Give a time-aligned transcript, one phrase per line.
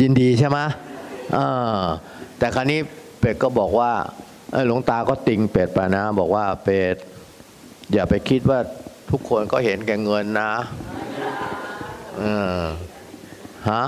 [0.00, 0.58] ยินดีใช่ไหม
[2.38, 2.80] แต่คราวนี้
[3.20, 3.92] เป็ดก็บอกว่า
[4.66, 6.96] หลวงตาก็ติงเป็ดไปนะ บอกว่าเป็ด
[7.92, 8.58] อย่าไปคิดว่า
[9.10, 10.52] ทุกคนก็เห็นแก่เงินนะ
[12.22, 12.24] อ
[13.70, 13.84] ฮะ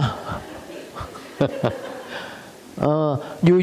[2.80, 3.10] เออ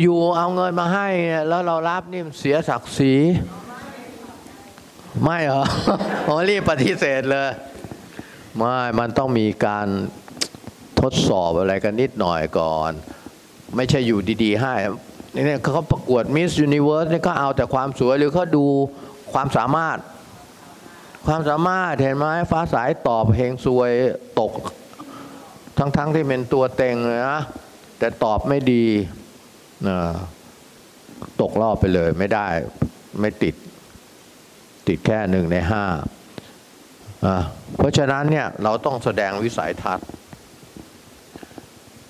[0.01, 1.07] อยู่ๆเอาเงินมาให้
[1.47, 3.13] แล้วเรารับนี่มเสียศักดิ์ศรี
[5.23, 5.63] ไม่เหรอ
[6.25, 7.49] ผมรีบปฏิเสธเลย
[8.57, 9.87] ไม่ มันต้องมีการ
[11.01, 12.91] ทดสอบอะไรกันนิดหน่อยก่อน
[13.75, 14.73] ไม่ใช่อยู่ดีๆให้
[15.33, 18.65] เนี่ยเขาประกวดมิส s u นิเวิร์สนี่ก็เอาแต่ความสวยหรือเขาดู
[19.33, 19.97] ความสามารถ
[21.27, 23.91] ความสามารถเห็นไหมฟ้าสายตอบเพลงสวย
[24.39, 24.51] ตก
[25.77, 27.41] ทั้งๆที่เป็นตัวเต็งเลยนะ
[27.99, 28.85] แต่ตอบไม่ดี
[29.87, 29.97] นะ
[31.41, 32.47] ตกรอบไปเลยไม่ได้
[33.19, 33.55] ไม่ติด
[34.87, 35.83] ติดแค่หนึ่งในห้า
[37.77, 40.07] เพราะฉะนั้นเนี่ยเราต้องแสดงวิสัยทัศน์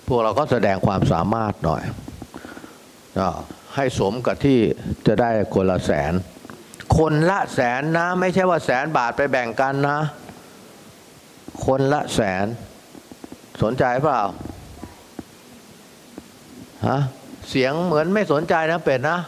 [0.10, 1.84] พวกเราก็แสดงความสามารถหน่อย
[3.20, 3.30] อา
[3.76, 4.60] ให้สมกับที่
[5.08, 6.14] จะได้คนละแสน
[6.98, 10.00] คนละแสนนะ ไม่ใช่ว่าแสนบาทไปแบ่งกันนะ
[11.66, 12.46] คนละแสน
[13.62, 14.22] สนใจเปล่า
[16.88, 17.00] ฮะ
[17.50, 19.20] เสียงเหมือนไม่สนใจนะเป็ดนะ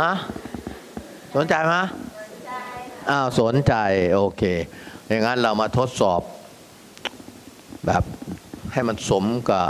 [0.00, 0.12] ฮะ
[1.36, 1.74] สนใจไหม
[3.10, 3.74] อ้าวสนใจ
[4.14, 4.42] โอเค
[5.08, 6.20] อย่างนั้นเรามาทดสอบ
[7.86, 8.02] แบบ
[8.78, 9.66] ให้มันสมกับ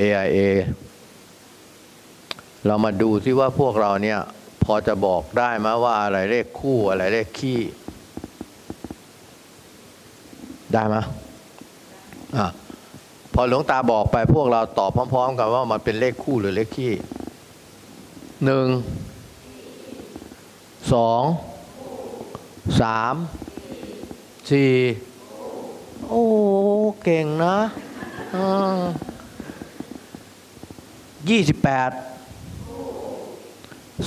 [0.00, 0.38] AIA
[2.66, 4.20] เรามาดูที่ว่าพวกเราเนี่ย
[4.64, 7.60] พอจะบอกได้ไหมว่าอะไรเลขคู่อะไรเลขขี้
[10.72, 10.96] ได้ไหม
[12.36, 12.46] อะ
[13.34, 16.92] พอหลวงตาบอกไปพวกเราตอบพร้อม ๆ กันว่ามันเป็นเลขคู่หรือเลขขี้
[18.44, 18.68] หนึ่ง
[20.92, 21.22] สอง
[22.80, 23.14] สาม
[24.50, 24.72] สี่
[26.08, 26.24] โอ้
[27.02, 27.56] เก่งนะ
[31.30, 31.90] ยี่สิบแปด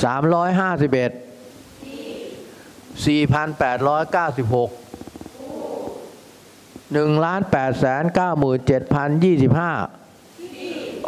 [0.03, 1.11] สามร้อยห้าสิบเอ็ด
[3.05, 4.69] สี่พันแปดร้อยเก้าสิบหก
[6.93, 9.71] หนึ่งล้านแปดแสนเก้าหมื่นเจ็ดพันยี่สิบห้า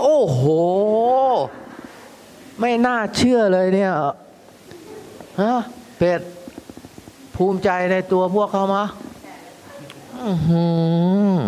[0.01, 0.43] โอ้โห
[2.59, 3.91] ไม่น่าเชื่อเลยเนี่ย
[5.41, 5.59] ฮะ
[5.97, 6.21] เป็ด
[7.35, 8.85] ภูมิใจในตัวพวกเขามะ
[10.23, 10.63] อือหื
[11.35, 11.39] อ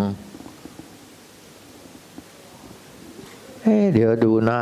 [3.64, 4.60] เฮ้เดี๋ยวดูหน้า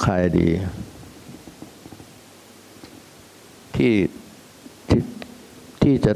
[0.00, 0.48] ใครดี
[3.76, 3.94] ที่
[4.88, 5.00] ที่
[5.82, 6.12] ที่จะ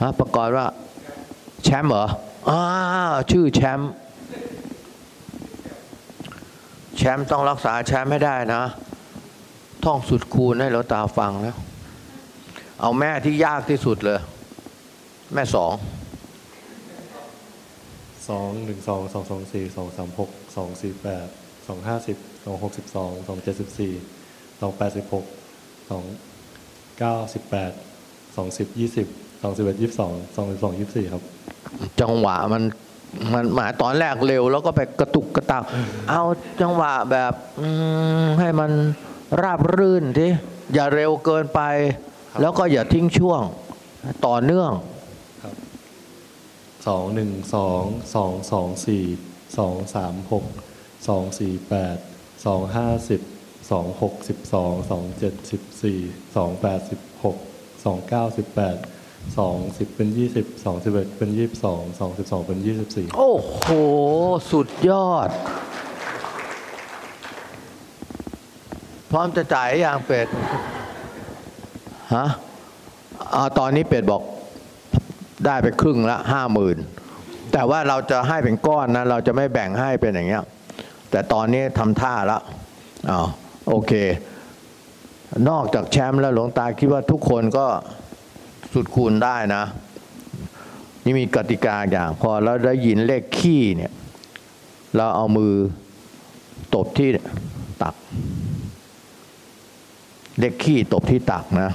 [0.00, 0.66] ฮะประกอบว่า
[1.64, 2.04] แชมป์เหรอ
[2.48, 2.60] อ่า
[3.30, 3.90] ชื่อแชมป์
[6.96, 8.62] แชมป์ต้องรักษาแชมป์ไม่ได้นะ
[9.84, 11.56] ท่องสุดคูณให้เราตาฟังแล้ว
[12.80, 14.20] เอาแม่ที่ยากที่สุดเลย
[15.34, 15.72] แม่สอง
[18.28, 21.26] สองหนึ่งสองสองสองสี่สองสามหกสองสี่แปด
[21.68, 23.92] สองห้าสิบสองหกสิบสองสองเจ็ดสิบสี่
[24.60, 25.24] สองแปดสิบหก
[25.90, 26.04] สอง
[26.98, 27.72] เก้าสิบแปด
[28.36, 29.06] สองสิบยี่สิบ
[29.42, 31.22] สองสิบเอ็ดยี่สิบสองสองสิบสองยี่สิบสี่ครับ
[32.00, 32.62] จังหวะมัน
[33.34, 35.62] มันหมายตอนแรกเร็ว แล้วก็ไปกระตุกกระตัก
[36.10, 36.22] เอา
[36.60, 37.32] จังหวะแบบ
[38.40, 38.70] ให้มัน
[39.42, 40.26] ราบรื่นที
[40.74, 41.60] อย่าเร็วเกินไป
[42.40, 43.40] แล้วก็อย่าทิ้งช่วง
[44.26, 44.70] ต่อเนื่อง
[46.86, 47.82] สองหนึ่งสอง
[48.14, 49.04] สองสองสี่
[49.58, 50.44] สองสามหก
[51.08, 51.96] สองสี่แปด
[52.44, 53.20] สองห้าสิบ
[53.70, 55.98] สองหกสิบสองสองเจ็ดสิบสี่
[56.36, 57.36] สองแปดสิบหก
[57.84, 58.76] สองเก้าสิบแปด
[59.38, 63.66] สองสิบเป็นยี่สิบสองสิบเอ็ดเป็นยี่สิบสองสองสิบสองเป็นยี่สิบสี่โอ้โห
[64.52, 65.30] สุดยอด
[69.10, 70.26] พร้อมจะจ่ายอย่างเป็ด
[72.14, 72.26] ฮะ
[73.34, 74.22] อ่าตอนนี้เป็ดบอก
[75.46, 76.76] ได้ไปครึ่งละห้าหมื่น
[77.52, 80.44] แต่ว่าเราจะให้เป็นก้อนนะเราจะไม่แบ่งให้เป็นอย่างเงี้ย
[81.10, 82.38] แต่ตอนนี้ทำท่าละ
[83.10, 83.26] อ้าว
[83.68, 83.92] โอเค
[85.48, 87.66] นอกจากแชมป์แล้วหลวงตาคิดว่าทุกคนก็
[88.72, 89.64] สุดคูณได้นะ
[91.04, 93.92] นี่มีกติกาอย่าง พอเราได้ยินเลขขี้เนี่ย
[94.96, 95.54] เราเอามือ
[96.74, 97.08] ตบที่
[97.82, 97.94] ตัก
[100.38, 101.70] เลขขี้ตบที่ตักนะ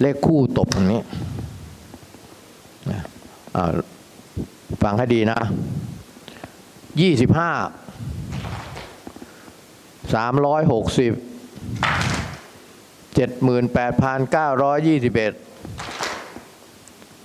[0.00, 1.00] เลขคู่ตบตรงนี้
[4.82, 5.38] ฟังให้ดีนะ
[7.00, 7.52] ยี่สิบห้า
[10.14, 11.12] สามร้อยหกสิบ
[13.14, 15.32] เจ็ดหมื่นแปดพันเก้าร้อยยี่สิบเอ็ด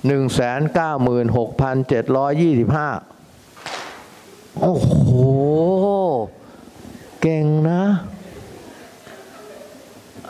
[0.08, 2.90] หนึ่งแสนเก้าหมื่นหกพันเจ็ดร้อยยี่สิบห้า
[4.62, 5.12] โอ้โห
[7.22, 7.84] เก่งนะ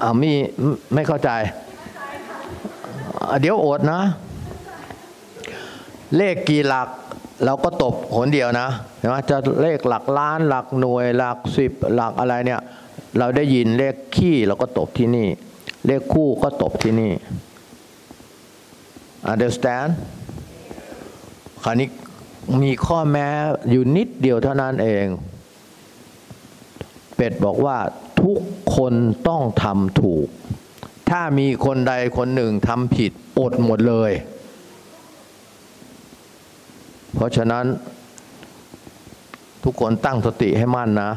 [0.02, 0.32] อ่ามี
[0.94, 1.30] ไม่เข้าใจ
[3.42, 4.02] เดี๋ยวอดนะ
[6.18, 6.90] เลขกี่หลัก
[7.46, 8.68] เราก็ตบหนเดียวนะ
[8.98, 12.62] เห็นไหมจะเลขหลักล้านหลักหน่วยหลักสิบหลักอะไรเนี่ย
[13.18, 15.28] เราได้ยินเลขขี้เราก็ตบที่นี่
[15.88, 17.14] เลขคู่ก็ตบที่นี่
[19.32, 19.90] understand
[21.64, 21.88] คราวนี้
[22.64, 23.28] มีข้อแม้
[23.70, 25.06] อยู่นิดเดียวเท่านั้นเอง
[27.16, 27.78] เป็ดบอกว่า
[28.22, 28.40] ทุก
[28.76, 28.94] คน
[29.28, 30.28] ต้องทำถูก
[31.10, 34.12] ถ้ามีคนใดคนหนึ่งทำผิดอดหมดเลย
[37.16, 37.66] เพราะฉะนั้น
[39.64, 41.12] ทุกคนตั้งสติให้มั่นนะ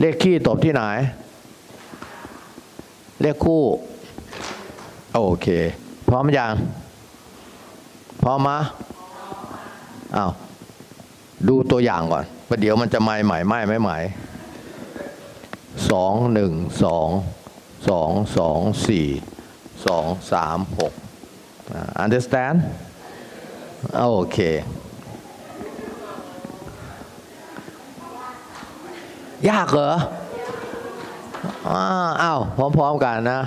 [0.00, 0.82] เลขขี้ตบที่ไหน
[3.20, 3.62] เลขคู่
[5.14, 5.48] โอเค
[6.08, 6.52] พร้อมอยัง
[8.22, 8.58] พร้อมมะ
[10.16, 10.30] อ้าว
[11.48, 13.98] ดูตัวอย่างก่อนประเดี๋ยวมันจะไม่ใหม่ไม่ไม่ใหม่
[15.90, 16.52] สองหนึ่ง
[16.84, 17.08] สอง
[17.88, 19.06] สองสองสี่
[19.86, 20.92] สองสามหก
[21.72, 22.56] อ่า understand
[23.98, 24.38] โอเค
[29.50, 29.92] ยากเหรอ
[31.68, 31.82] อ้า
[32.22, 32.40] อ้าว
[32.76, 33.40] พร้อมๆกันนะ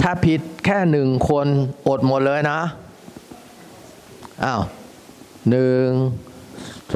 [0.00, 1.46] ถ้าผิดแค่หนึ่งคน
[1.88, 2.60] อดหมดเลยนะ
[4.44, 4.62] อ้าว
[5.50, 5.88] หนึ่ง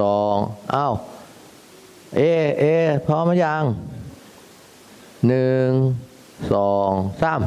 [0.01, 0.35] สอง
[0.75, 0.95] อ้าว
[2.17, 2.21] เอ
[2.61, 2.65] เอ
[3.07, 3.65] พร้อมหรือยัง
[5.29, 5.69] หนึ่ง
[6.53, 6.91] สอง
[7.23, 7.41] สาม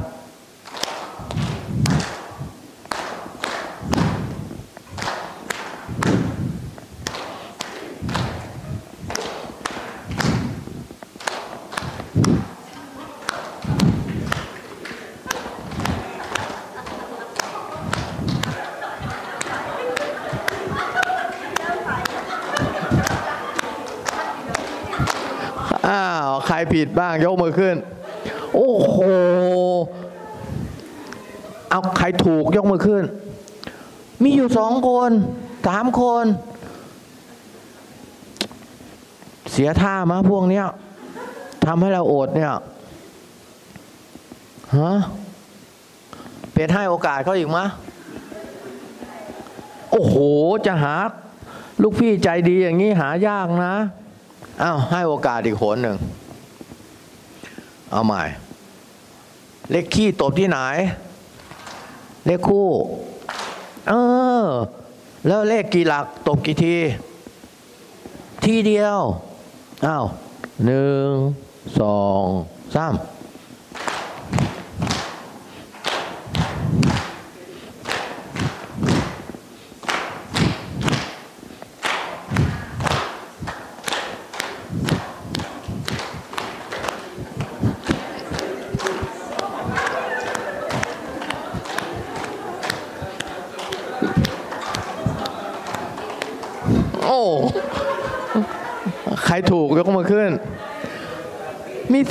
[26.73, 27.75] ผิดบ้างยกมือขึ้น
[28.55, 28.97] โอ้โห
[31.69, 33.03] เอาใครถูกยกมือขึ้น
[34.23, 35.11] มีอยู่สองคน
[35.67, 36.25] สามคน
[39.51, 40.65] เสียท่ามะพวกเนี้ย
[41.65, 42.53] ทำให้เราอดเนี่ย
[44.77, 44.93] ฮะ
[46.53, 47.65] เป็นให้โอกาสเขาอีกมะ
[49.91, 50.15] โอ้โห
[50.65, 50.95] จะหา
[51.81, 53.75] ลูกพี่ใจดีอย่างนี้หายากนะ
[54.61, 55.97] อ้าว ให้โอกาสอีกหนหนึ่ง
[57.91, 58.21] เอาใหม่
[59.71, 60.57] เลขขี้ตบที่ไหน
[62.25, 62.67] เลขคู่
[63.87, 63.93] เอ
[64.43, 64.45] อ
[65.27, 66.75] แล้วเลขกี่หลักตบกี่ที
[68.43, 68.99] ทีเดียว
[69.85, 70.05] อ้าว
[70.65, 71.09] หนึ่ง
[71.79, 72.23] สอง
[72.75, 72.93] สาม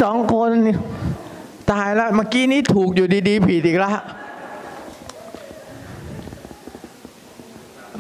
[0.03, 0.51] สองคน
[1.71, 3.93] ตายแล้ว เมื่อกี้นี้ถูกอยู่ดี ๆ ผิดอีกแล้ว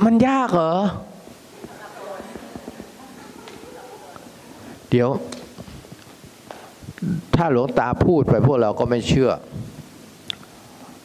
[0.05, 0.75] มันยากเหรอ
[4.91, 5.11] เดี๋ยว
[7.35, 9.31] ถ้าหลวงตาพูดไปพวกเราก็ไม่เชื่อ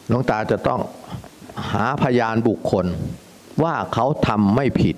[0.08, 0.80] หลวงตาจะต้อง
[1.72, 2.86] หาพยานบุคคล
[3.62, 4.96] ว่าเขาทำไม่ผิด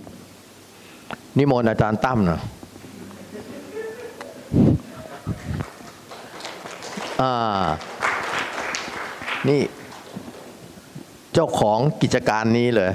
[1.39, 2.41] นิมนต์อาจารย์ตั้มหนะ
[7.21, 7.67] อ่า
[9.49, 9.61] นี่
[11.33, 12.91] เจ้าของกิจการนี้เลย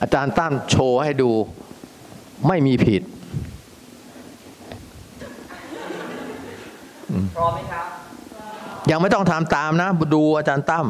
[0.00, 1.30] อาจารย์ตั้มโชว์ให้ดู
[2.48, 3.02] ไม่มีผิด
[7.36, 7.86] พร้อมไหมครับ
[8.90, 10.86] ยังไม่ต้องทำตามนะ ดูอาจารย์ตั้ม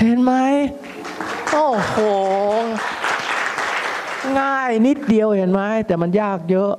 [0.00, 0.32] เห็นไหม
[1.52, 1.96] โอ้โห
[4.38, 6.72] ง่ายนิดเดียวเห็นไหมแต่มันยากเยอะ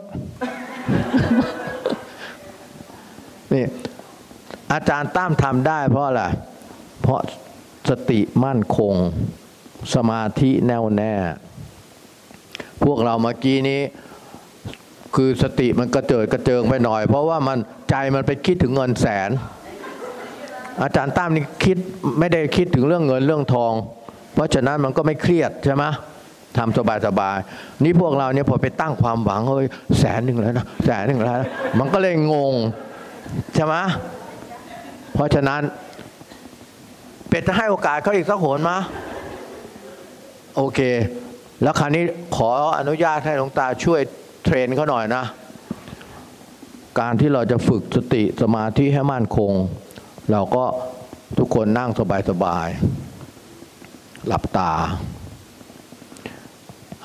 [3.54, 3.66] นี่
[4.74, 6.24] อาจารย์ตั้มทำได้เพราะอะไร
[7.02, 7.20] เพราะ
[7.90, 8.94] สติมั่นคง
[9.96, 11.14] สมาธิแน่วแน่
[12.84, 13.82] พวกเราเมื่อกี้นี้
[15.16, 17.58] คือสติมันกระเจิดกระเจิงไปหน่อย เพราะว่ามัน
[17.90, 19.30] ใจมันไปคิดถึงเงินแสน
[20.84, 21.78] อาจารย์ตั้มนี่คิด
[22.20, 23.74] ไม่ได้คิดถึงเรื่องเงินเรื่องทอง
[24.34, 25.84] เพราะฉะนั้นมันก็ไม่เครียดใช่ไหม
[26.58, 29.68] ทำสบายๆนี่พวกเราเนี่ยพอไปตั้งความหวังเฮ้ย
[30.00, 32.54] แสนหนึ่งแล้วนะแสนหนึ่งแล้วนะมันก็เลยงง
[33.56, 33.76] ใช่ไหม
[35.14, 35.62] เพราะฉะนั้น
[37.30, 38.78] เป็ดจะให้โอกาสเขาอีกสักโหนมา
[40.56, 40.80] โอเค
[41.64, 42.04] แล้วคราวนี้
[42.36, 44.02] ขออนุญาตให้หลวงตาช่วย
[44.44, 45.24] เทรนเขาหน่อยนะ
[47.00, 49.52] การที่เราจะฝึกสติสมาธิให้มั่นคง
[50.32, 50.66] เราก็
[51.38, 51.90] ทุกคนนั่ง
[52.30, 54.74] สบายๆ หลับตา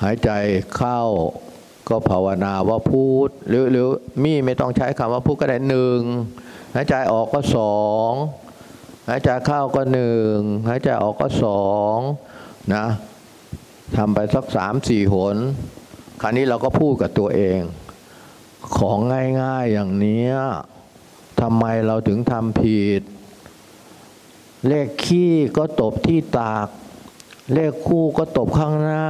[0.03, 0.29] หายใจ
[0.75, 1.01] เข้า
[1.89, 3.87] ก็ภาวนาว่าพูด หรือหรือ
[4.23, 5.99] มีไม่ต้องใช้คำว่าพูดก็ได้หนึ่ง
[6.75, 7.79] หายใจออกก็สอ
[8.09, 8.11] ง
[9.09, 11.65] หายใจเข้าก็หนึ่งหายใจออกก็สอ
[11.95, 11.97] ง
[12.73, 12.85] นะ
[13.95, 15.37] ทำไปสักสามสี่หน
[16.21, 17.59] คราวนี้เราก็พูดกับตัวเอง
[18.77, 18.97] ของ
[19.41, 20.27] ง่ายๆอย่างนี้
[21.41, 23.01] ทำไมเราถึงทำผิด
[24.67, 26.67] เลขขี้ก็ตบที่ตาก
[27.53, 29.09] เลขคู่ก็ตบข้างหน้า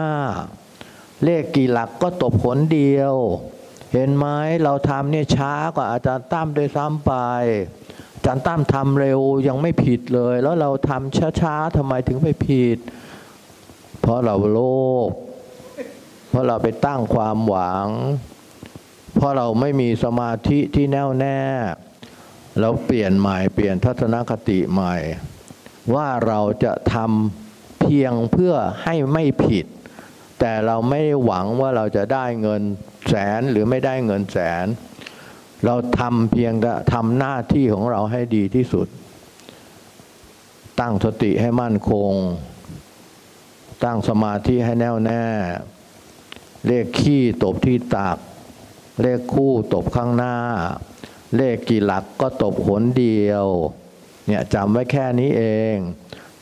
[1.24, 3.16] เลขกี่หลักก็ตบผลเดียว
[3.94, 4.26] เห็นไหม
[4.64, 7.14] เราทำเนี่ยช้ากว่าอาจารย์ตั้มด้วยซ้ำไป
[8.14, 12.78] อาจารย์ตั้มทำเร็วยังไม่ผิดเลย แล้วเราทำช้าๆทำไมถึงไปผิด
[14.00, 14.60] เพราะเราโล
[15.08, 15.10] ภ
[16.30, 17.88] เพราะเราไปตั้งความหวัง
[19.16, 21.42] เพราะเราไม่มีสมาธิที่แน่วแน่
[22.60, 24.96] เราเปลี่ยนใหม่ เปลี่ยนทัศนคติใหม่
[25.94, 29.66] ว่าเราจะทำเพียงเพื่อให้ไม่ผิด
[30.40, 32.62] แต่เราไม่หวังว่าเราจะได้เงิน
[33.08, 34.66] แสนหรือไม่ได้เงินแสน
[35.66, 38.88] เราทำเพียงแต่ทำหน้าที่ของเราให้ดีที่สุด
[40.80, 42.12] ตั้งสติให้มั่นคง
[43.84, 45.26] ตั้งสมาธิให้แน่วแน่
[46.68, 48.18] เลขขี้ตบที่ตัก
[49.02, 50.36] เลขคู่ตบข้างหน้า
[51.38, 53.46] เลขกี่หลักก็ตบหนเดียว
[54.28, 55.76] เนี่ยจำไว้แค่นี้เอง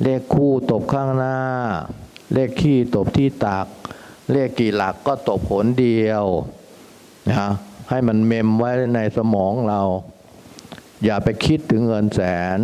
[0.01, 1.37] เลขคู่ตบข้างหน้า
[2.33, 3.67] เลขขี้ตบที่ตัก
[4.31, 6.25] เลขกี่หลักก็ตบหนเดียว
[7.29, 7.49] นะ
[7.89, 9.81] ให้มันเมมไว้ในสมองเรา
[11.03, 12.21] อย่าไปคิดถึงเงินแส
[12.55, 12.57] น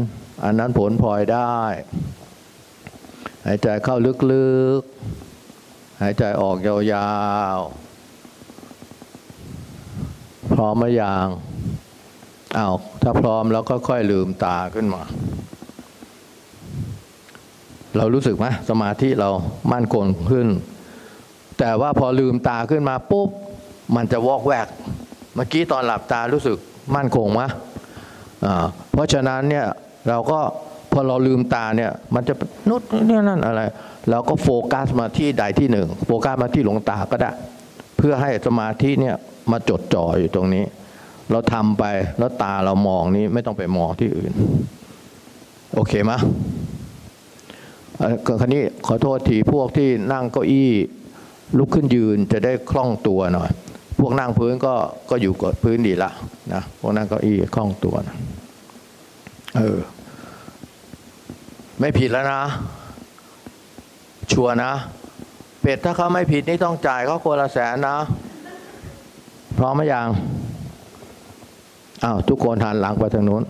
[0.44, 1.58] อันนั้นผลพลอยได้
[3.46, 3.98] หายใจเข้า
[4.32, 6.76] ลึกๆ หายใจออกยา
[7.56, 11.28] วๆ พร้อมไหมยัง
[12.58, 15.01] อ้าวถ้าพร้อมแล้วก็ค่อยลืมตาขึ้นมา
[17.98, 19.29] เรารู้สึกไหมสมาธิเรา
[19.72, 20.48] มั่นคงขึ้น
[21.60, 23.29] แต่ว่าพอลืมตาขึ้นมาปุ๊บ
[23.96, 24.68] มันจะวอกแวก
[25.36, 26.58] เมื่อกี้ตอนหลับตารู้สึก
[26.96, 27.41] มั่นคงไหม
[28.46, 29.65] อ่าเพราะฉะนั้นเนี่ย
[30.10, 30.39] เราก็
[30.91, 32.34] พอเราลืมตาเนี่ย มันจะ
[32.70, 33.62] นุดเนี่ยนั่นอะไร
[34.10, 37.32] เราก็โฟกัสมาที่ใดที่หนึ่ง โฟกัสมาที่หลวงตาก็ได้
[37.98, 39.15] เพื่อให้สมาธิเนี่ย
[39.51, 40.63] มาจดจ่ออยู่ตรงนี้
[41.31, 41.83] เราทำไป
[42.19, 44.33] แล้วตาเรามองนี้ไม่ต้องไปมองที่อื่น
[45.75, 46.12] โอเคไหม
[47.98, 50.71] เออคราวนี้ขอโทษทีพวกที่นั่งเก้าอี้
[51.57, 53.50] ลุกขึ้นยืนจะได้คล่องตัวหน่อย
[54.00, 54.74] พวกนั่งพื้นก็
[55.09, 56.12] ก็อยู่กับพื้นดีละ
[56.53, 58.15] นะพวกนั่งเก้าอี้คล่องตัวนะ
[59.57, 59.79] เออ
[61.79, 62.41] ไม่ผิดแล้วนะ
[64.31, 64.71] ชัวร์นะ
[65.62, 67.98] เป็ดถ้าเขาไม่ผิดนี่ต้องจ่ายเขาคนละแสนนะ
[69.57, 70.07] พร้อมไหมยัง
[72.03, 73.44] อ้าวทุกคนหันหลังไปทางโน้น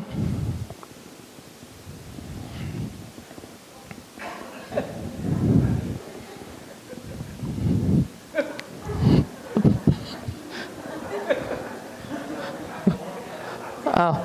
[14.00, 14.16] อ้าว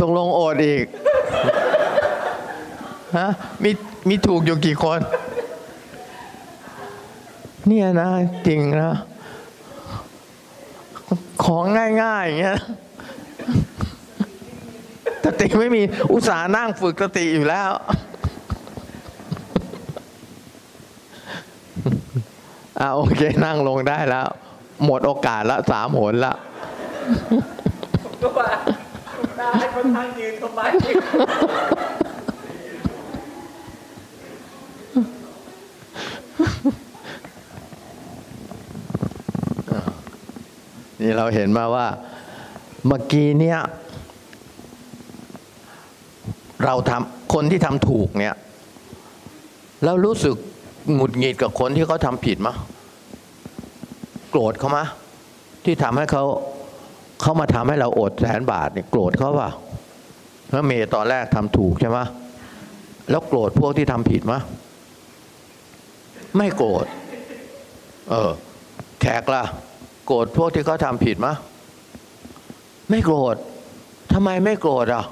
[0.00, 0.86] ตกลงโอดอีก
[3.18, 3.28] ฮะ
[4.14, 5.00] มีถูกอยู่กี่คน
[7.66, 8.08] เนี่ยนะ
[8.46, 8.94] จริงนะ
[11.44, 11.64] ของ
[12.02, 12.58] ง่ายๆอย่างเงี้ย
[15.24, 17.70] สติไม่มีอุตส่าห์นั่งฝึกสติอยู่แล้ว
[22.80, 24.28] อ่าโอเค นั่งลงได้แล้ว
[24.84, 26.34] หมดโอกาสละสามหนละ
[28.22, 28.48] ก็ว่า
[29.16, 30.60] คุณตาให้คนทางยืนทำไม
[41.18, 41.86] เราเห็นมาว่า
[42.86, 43.58] เมื่อกี้เนี่ย
[46.64, 48.36] เราทำคนที่ทำถูกเนี่ย
[49.84, 50.36] แล้วรู้สึก
[50.94, 52.54] หงุดหงิดกับคนที่เขาทำผิดมะ
[54.30, 54.84] โกรธเขามะ
[55.64, 56.24] ที่ทำให้เขา
[57.20, 59.50] เขามาทำให้เราอดแสนบาทเนี่ยโกรธเขาป่ะ
[60.52, 61.98] แล้วเมย์ตอนแรกทำถูกใช่ไหม
[63.10, 64.40] แล้วโกรธพวกที่ทำผิดมะ
[66.36, 66.86] ไม่โกรธ
[68.10, 68.30] เออ
[69.00, 69.42] แขกล่ะ
[70.12, 71.34] รธพวกที่เขาทำผิดมะ
[72.90, 73.36] ไม่โกรธ
[74.12, 75.04] ทำไมไม่โกรธอะ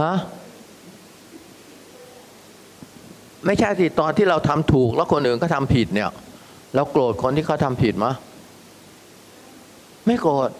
[0.00, 0.14] ฮะ
[3.46, 6.10] ไม่ใช่สิตอนที่เราทำถูกแล้วคนอื่นก็ทำผิดเนี่ย
[6.74, 8.12] เราโกรธคนที่เขาทำผิดมะ
[10.06, 10.50] ไม่โกรธ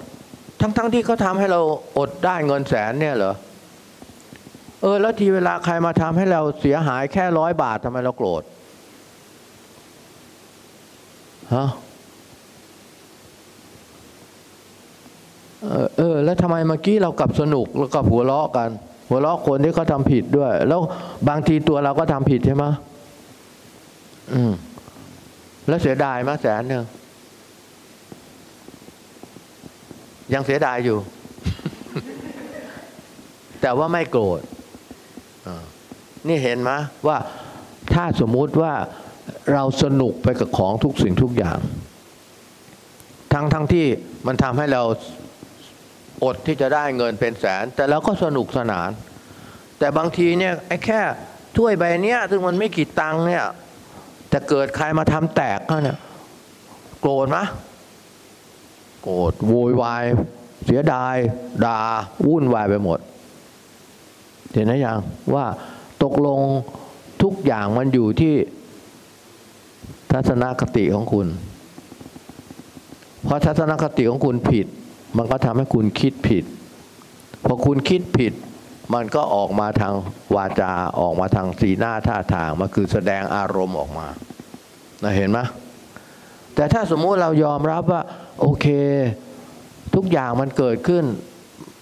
[0.61, 1.61] ทั้งๆที่เขาทำให้เรา
[1.99, 3.35] อดได้เงินแสนเนี่ยเหรอ
[4.83, 8.43] เออแล้วทีเวลาใครมาทำให้เราเสียหายแค่ร้อยบาททำไมเราโกรธ
[11.55, 11.67] ฮะ
[15.97, 18.71] เออ แล้วทำไมเมื่อกี้เรากลับสนุกแล้วก็หัวเราะกัน
[19.09, 20.81] หัวเราะคนที่เขาทำผิดด้วย แล้ว
[21.29, 22.65] บางทีตัวเราก็ทำผิดใช่ไหม
[24.33, 24.53] อืม
[25.69, 26.85] แล้วเสียดายไหมแสนหนึ่ง
[30.35, 30.99] ยังเสียดายอยู่
[33.61, 34.41] แต่ว่าไม่โกรธ
[36.29, 36.71] นี่เห็นไหม
[37.07, 37.17] ว่า
[37.93, 38.73] ถ้าสมมุติว่า
[39.53, 41.59] เราสนุกไปกับของทุกสิ่งทุกอย่าง
[43.33, 43.87] ทั้งทั้งที่
[44.27, 44.83] มันทำให้เรา
[46.25, 48.91] อดที่จะได้เงินเป็นแสน แต่เราก็สนุกสนาน
[49.79, 51.01] แต่บางทีเนี่ยไอ้แค่
[51.57, 53.45] ถ้วยใบเนี้ยซึ่งมันไม่กี่ตังค์เนี่ย
[54.31, 55.99] แต่เกิดใครมาทำแตกก็เนี่ย
[57.01, 57.39] โกรธไหม
[59.03, 60.05] โกรธโวยวาย
[60.65, 61.17] เสียดาย
[61.65, 61.81] ด่า
[62.27, 62.99] วุ่นวายไปหมด
[64.53, 64.99] เห็นนะยัง
[65.35, 65.47] ว่า
[66.03, 66.41] ตกลง
[67.23, 68.35] ทุกอย่างมันอยู่ที่
[70.13, 71.27] ทัศนคติของคุณ
[73.25, 74.67] เพราะทัศนคติของคุณผิด
[75.17, 76.45] มันก็ทำให้คุณคิดผิด
[77.45, 78.33] พอคุณคิดผิด
[78.95, 79.95] มันก็ออกมาทาง
[80.35, 84.07] วาจาออกมาทางสีหน้าท่าทางมันคือแสดงอารมณ์ออกมา
[85.03, 85.39] นะเห็นไหม
[86.55, 88.03] แต่ถ้าสมมุติเรายอมรับว่า
[88.41, 88.67] โอเค
[89.95, 91.05] ทุกอย่างมันเกิดขึ้น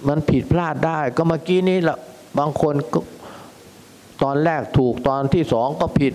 [0.09, 1.99] มันผิดพลาดได้ ก็เมื่อกี้นี้ละ
[2.39, 3.01] บางคนก็
[4.23, 6.15] ตอนแรกถูกตอนที่สองก็ผิด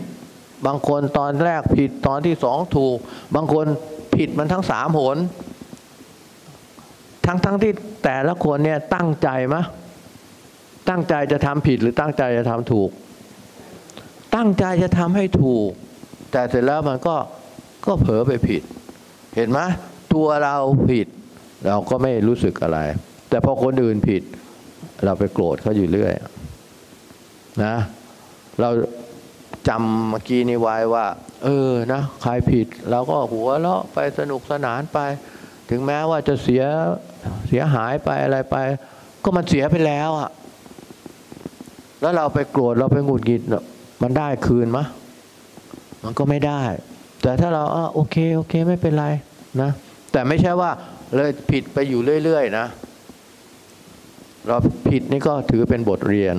[0.65, 2.97] บางคนตอนแรกผิดตอนที่สองถูก
[3.35, 3.65] บางคน
[4.15, 5.17] ผิดมันทั้งสามหน
[7.25, 7.71] ทั้งทั้งที่
[8.03, 9.63] แต่ละคนเนี่ยตั้งใจมะ
[10.89, 12.89] ตั้งใจจะทำผิดหรือตั้งใจจะทำถูก
[14.35, 15.69] ตั้งใจจะทำให้ถูก
[16.31, 17.15] แต่เสร็จแล้วมันก็
[17.85, 18.61] ก็เผลอไปผิด
[19.35, 19.59] เห็นไหม
[20.13, 20.55] ตัวเรา
[20.91, 21.07] ผิด
[21.67, 22.79] เราก็ไม่รู้สึกอะไร
[23.29, 24.23] แต่พอคนอื่นผิด
[25.05, 26.13] เราไปโกรธเขาอยู่เรื่อย
[27.63, 27.75] นะ
[28.59, 28.69] เรา
[29.67, 31.05] จำเมื่อกี้นี้ไว้ว่า
[31.43, 34.99] เออนะใครผิดเราก็หัวเราะไปสนุกสนานไป
[35.69, 36.63] ถึงแม้ว่าจะเสีย
[37.47, 38.57] เสียหายไปอะไรไป
[39.23, 40.29] ก็มันเสียไปแล้วอะ
[42.01, 43.41] แล้วเราไปโกรธเราไปหงุดหงิด
[44.01, 44.85] มันได้คืนมะ
[46.03, 46.61] มันก็ไม่ได้
[47.21, 49.05] แต่ถ้าเราอะโอเคโอเคไม่เป็นไร
[49.61, 49.71] นะ
[50.11, 50.71] แต่ไม่ใช่ว่า
[51.15, 52.65] เลยผิดไปอยู่เรื่อยๆนะ
[54.47, 54.57] เรา
[54.89, 56.35] ผิดนี่ก็ถือเป็นบทเรียน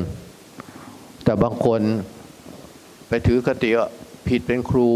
[1.25, 1.81] แต่บางคน
[3.09, 3.89] ไปถือคติว่า
[4.29, 4.91] ผิดเป็นครู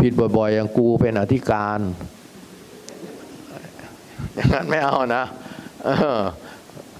[0.00, 1.80] ผิดบ่อยๆ อย่างกูเป็นอธิการ
[4.34, 5.24] อย่างนั้นไม่เอานะ
[5.88, 6.20] ออ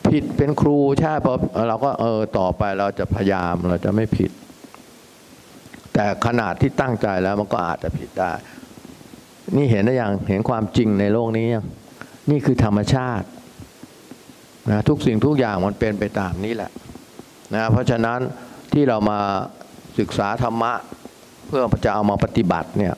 [0.09, 1.33] ผิดเป็นครูใช่พอ
[1.69, 4.31] เราก็เออต่อไปเราจะพยายามเราจะไม่ผิด
[5.93, 8.33] แต่ขนาดที่ตั้งใจแล้วมันก็อาจจะผิดได้
[9.57, 11.65] นี่เห็นได้ยังเห็นความจริงในโลกนี้ยัง
[12.31, 13.27] นี่คือธรรมชาติ
[14.71, 16.71] นะทุกสิ่งทุกอย่างมันเป็นไปตามนี้แหละ
[17.55, 18.21] นะเพราะฉะนั้น
[18.73, 19.19] ที่เรามา
[19.99, 20.73] ศึกษาธรรมะ
[21.47, 22.95] เพื่อจะเอามาปฏิบัติเนี่ย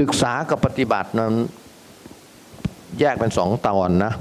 [0.00, 1.32] ศึกษากับปฏิบัตินั้น
[3.00, 4.12] แยกเป็นสองตอนนะ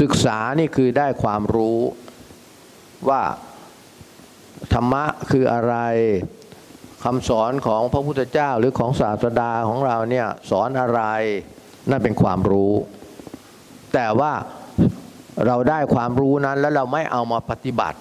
[0.00, 1.78] ศึกษานี่คือได้ความรู้
[3.08, 3.22] ว่า
[4.72, 5.74] ธรรมะคืออะไร
[7.04, 11.00] คำสอนของพระพุทธเจ้าหรือของศาสดาของเราเนี่ยสอนอะไร
[11.90, 12.72] นั่นเป็นความรู้
[13.94, 14.32] แต่ว่า
[15.46, 17.98] เราได้ความรู้นั้นแล้วเราไม่เอามาปฏิบัติ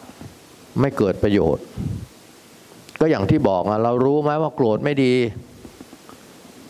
[0.80, 1.66] ไม่เกิดประโยชน์
[3.06, 5.14] ก็อย่างที่บอกอะเรารู้ไหมว่าโกรธไม่ดี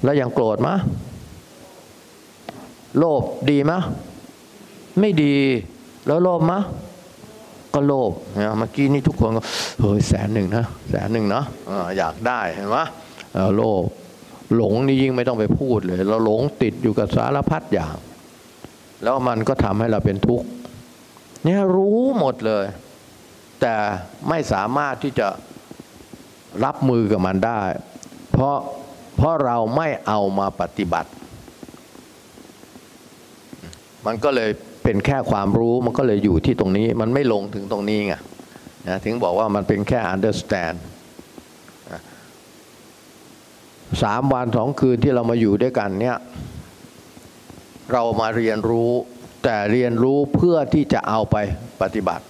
[0.03, 0.75] แล้วยังโกรธมะ
[2.97, 3.79] โลภดีมะ
[4.99, 5.35] ไม่ดี
[6.07, 6.59] แล้วโลภมะ
[7.73, 9.41] ก็โลภนะเมื่อกี้นี่ทุกคนก็
[9.79, 11.45] เฮ้ยแสนหนึ่งนะแสนหนึ่งเนาะ
[11.97, 12.77] อยากได้เห็นไหม
[13.55, 13.83] โลภ
[14.55, 17.95] หลงนี่ยิ่งไม่ต้องไปพูดเลย เราหลงติดอยู่กับสารพัดอย่าง
[19.03, 20.47] แล้วมันก็ทำให้เราเป็นทุกข์
[21.43, 22.65] เนี่ยรู้หมดเลย
[23.61, 23.75] แต่
[24.29, 25.27] ไม่สามารถที่จะ
[26.65, 27.61] รับมือกับมันได้
[28.31, 28.57] เพราะ
[29.17, 31.09] เพราะเราไม่เอามาปฏิบัติ
[34.05, 34.51] มันก็เลย
[34.83, 38.13] เป็นแค่ความรู้มันก็เลยอยู่ที่ตรงนี้ มันไม่ลงถึงตรงนี้ไง
[38.87, 40.77] นะถึงบอกว่ามันเป็นแค่ understand
[44.03, 46.17] สามวันสองคืนที่เรามาอยู่ด้วยกันเนี่ย
[47.91, 48.91] เรามาเรียนรู้
[49.43, 51.35] แต่เรียนรู้เพื่อที่จะเอาไป
[51.81, 52.23] ปฏิบัติ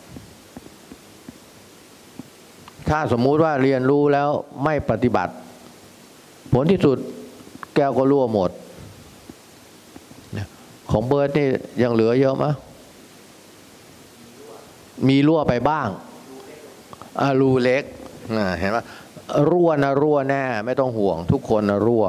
[2.95, 4.29] ถ้าสมมุติว่าเรียนรู้แล้ว
[4.63, 5.33] ไม่ปฏิบัติ
[6.53, 6.97] ผลที่สุด
[7.75, 8.51] แก้วก็รั่วหมด
[10.91, 11.47] ของเบิร์ดนี่
[11.81, 12.53] ยังเหลือเยอะมะ
[15.07, 15.87] มีรั่วไปบ้าง
[17.21, 17.83] อารูเล็ก
[18.59, 18.77] เห็นไหม
[19.49, 22.05] รั่วนะรั่วแน่ ไม่ต้องห่วง ทุกคนนะรั่ว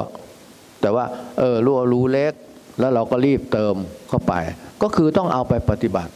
[0.81, 1.05] แต่ว่า
[1.39, 2.33] เออรั่วรูเล็ก
[2.79, 3.75] แล้วเราก็รีบเติม
[4.09, 4.33] เข้าไป
[4.81, 6.11] ก็คือต้องเอาไปปฏิบัติ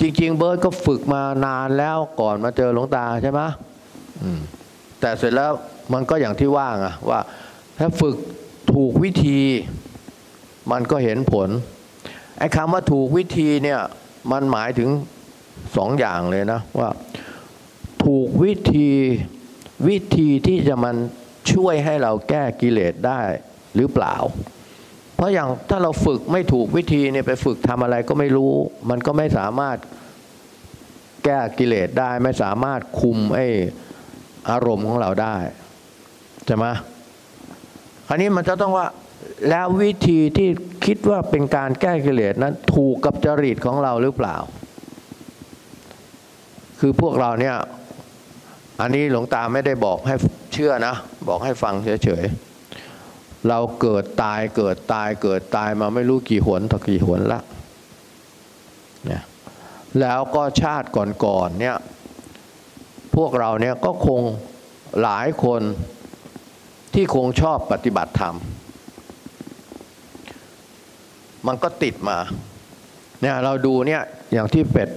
[0.00, 3.40] จริง ๆ เบิร์ดก็ฝึกมานานแล้วก่อนมาเจอหลวงตาใช่ไหม
[5.00, 5.52] แต่เสร็จแล้ว
[5.92, 7.20] มันก็อย่างที่ว่างอะว่า
[7.78, 8.16] ถ้าฝึก
[8.72, 9.40] ถูกวิธี
[10.72, 11.48] มันก็เห็นผล
[12.38, 13.80] ไอ้คำว่าถูกวิธีเนี่ย
[14.32, 14.90] มันหมายถึง
[15.76, 16.90] สองอย่างเลยนะว่า
[18.04, 18.90] ถูกวิธี
[19.88, 20.96] วิธีที่จะมัน
[21.52, 23.20] ช่วยให้เราแก้กิเลสได้
[23.76, 24.16] หรือเปล่า
[25.14, 28.52] เพราะอย่างถ้าเราฝึกไม่ถูกวิธีเนี่ยไปฝึกทำอะไรก็ไม่รู้
[28.90, 29.76] มันก็ไม่สามารถ
[31.24, 33.46] แก้กิเลสได้ไม่สามารถคุมไอ้
[34.50, 35.36] อารมณ์ของเราได้
[36.46, 36.66] ใช่ไหม
[38.06, 38.86] คราวนี้มันจะต้องว่า
[39.48, 40.48] แล้ววิธีที่
[40.86, 44.36] คิดว่าเป็นการแก้กิเลสนั้นถูกกับจริตของเราหรือเปล่า
[46.80, 47.56] คือพวกเราเนี่ย
[48.80, 50.14] อันนี้หลวงตาไม่ได้บอกให้
[50.52, 50.94] เชื่อนะ
[51.28, 57.40] บอกให้ฟังเฉยๆ เราเกิดตายเกิดตายเกิดตายมาไม่รู้กี่หนต่อกี่หนละ
[59.06, 59.22] เนี่ย
[60.00, 61.76] แล้วก็ชาติก่อนๆเนี่ย
[63.16, 64.22] พวกเราเนี่ยก็คง
[65.02, 65.62] หลายคน
[66.94, 68.36] ที่คงชอบปฏิบัติธรรม
[71.46, 72.18] มันก็ติดมา
[73.20, 74.88] เนี่ยเราดูเนี่ยอย่างที่เป็ด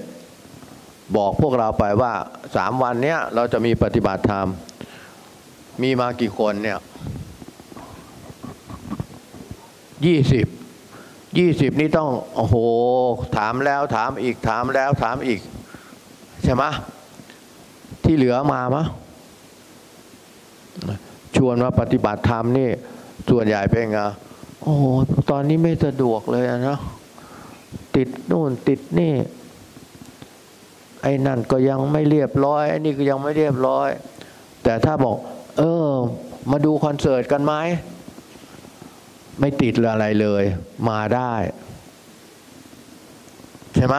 [1.17, 2.13] บอกพวกเราไปว่า
[2.55, 4.47] สามวันเนี้ยเราจะมีปฏิบัติธรรม
[5.81, 6.79] มีมากี่คนเนี่ย
[10.05, 10.47] ยี่สิบ
[11.37, 12.55] ยี่สิบนี่ต้อง โอ้โห
[13.37, 15.39] ถามแล้วถามอีกถามแล้วถามอีก
[16.43, 16.63] ใช่ไหม
[18.07, 18.85] ที่เหลือมามะ
[21.35, 22.69] ชวนมาปฏิบัติธรรมนี่
[23.29, 23.99] ส่วนใหญ่เป็นไง
[24.61, 24.75] โอ้
[25.29, 26.79] ตอนนี้ไม่สะดวกเลยอะนะ
[27.95, 29.13] ติดนู่นติดนี่
[31.01, 33.89] ไอ้นั่นก็ยังไม่เรียบร้อยไอ้นี่ก็ยังไม่เรียบร้อย
[34.63, 35.17] แต่ถ้าบอก
[35.57, 35.89] เออ
[36.51, 37.53] มาดูคอนเสิร์ตกันไหม
[39.39, 40.43] ไม่ติดอะไรเลย
[40.89, 41.33] มาได้
[43.75, 43.95] ใช่ไหม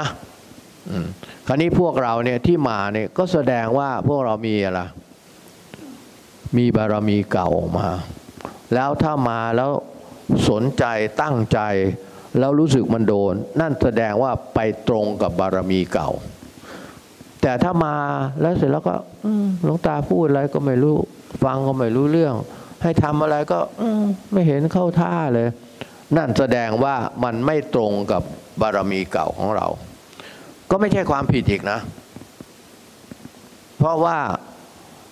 [0.89, 1.07] อืม
[1.51, 4.81] คราวนี้พวกเราเนี่ยที่มาเนี่ยก็แสดงว่าพวกเรามีอะไร
[6.57, 7.89] มีบารมีเก่าออกมา
[8.75, 9.71] แล้วถ้ามาแล้ว
[10.49, 10.85] สนใจ
[11.23, 11.61] ตั้งใจ
[12.39, 14.59] แล้วรู้สึกมันโดน นั่นแสดงว่าไป
[14.89, 16.09] ตรงกับบารมีเก่า
[17.43, 17.95] แต่ถ้ามา
[18.41, 18.95] แล้วเสร็จแล้วก็
[19.63, 20.97] หลวงตาพูดอะไรก็ไม่รู้
[21.45, 22.35] ฟังก็ไม่รู้เรื่อง
[22.83, 23.59] ให้ทำอะไรก็
[24.33, 25.49] ไม่เห็นเข้าท่าเลย
[26.17, 28.23] นั่นแสดงว่ามันไม่ตรงกับ
[28.61, 29.67] บารมีเก่าของเรา
[30.71, 31.79] ก็ไม่ใช่ความผิดอีกนะ
[33.79, 34.19] เพราะว่า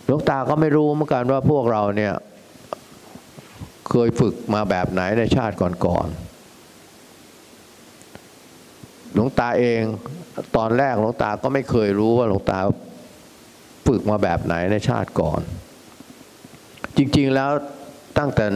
[0.06, 2.14] หลวงตาก็ไม่รู้เหมือนกันว่าพวกเราเนี่ย
[3.88, 9.80] เคยฝึกมาแบบไหนในชาติก่อนๆหลวงตาเอง
[10.56, 12.58] ตอนแรกหลวงตาก็ไม่เคยรู้ว่าหลวงตา
[13.86, 15.40] ฝึกมาแบบไหนในชาติก่อน
[16.96, 17.50] จริงๆแล้ว
[18.18, 18.46] ตั้งแต่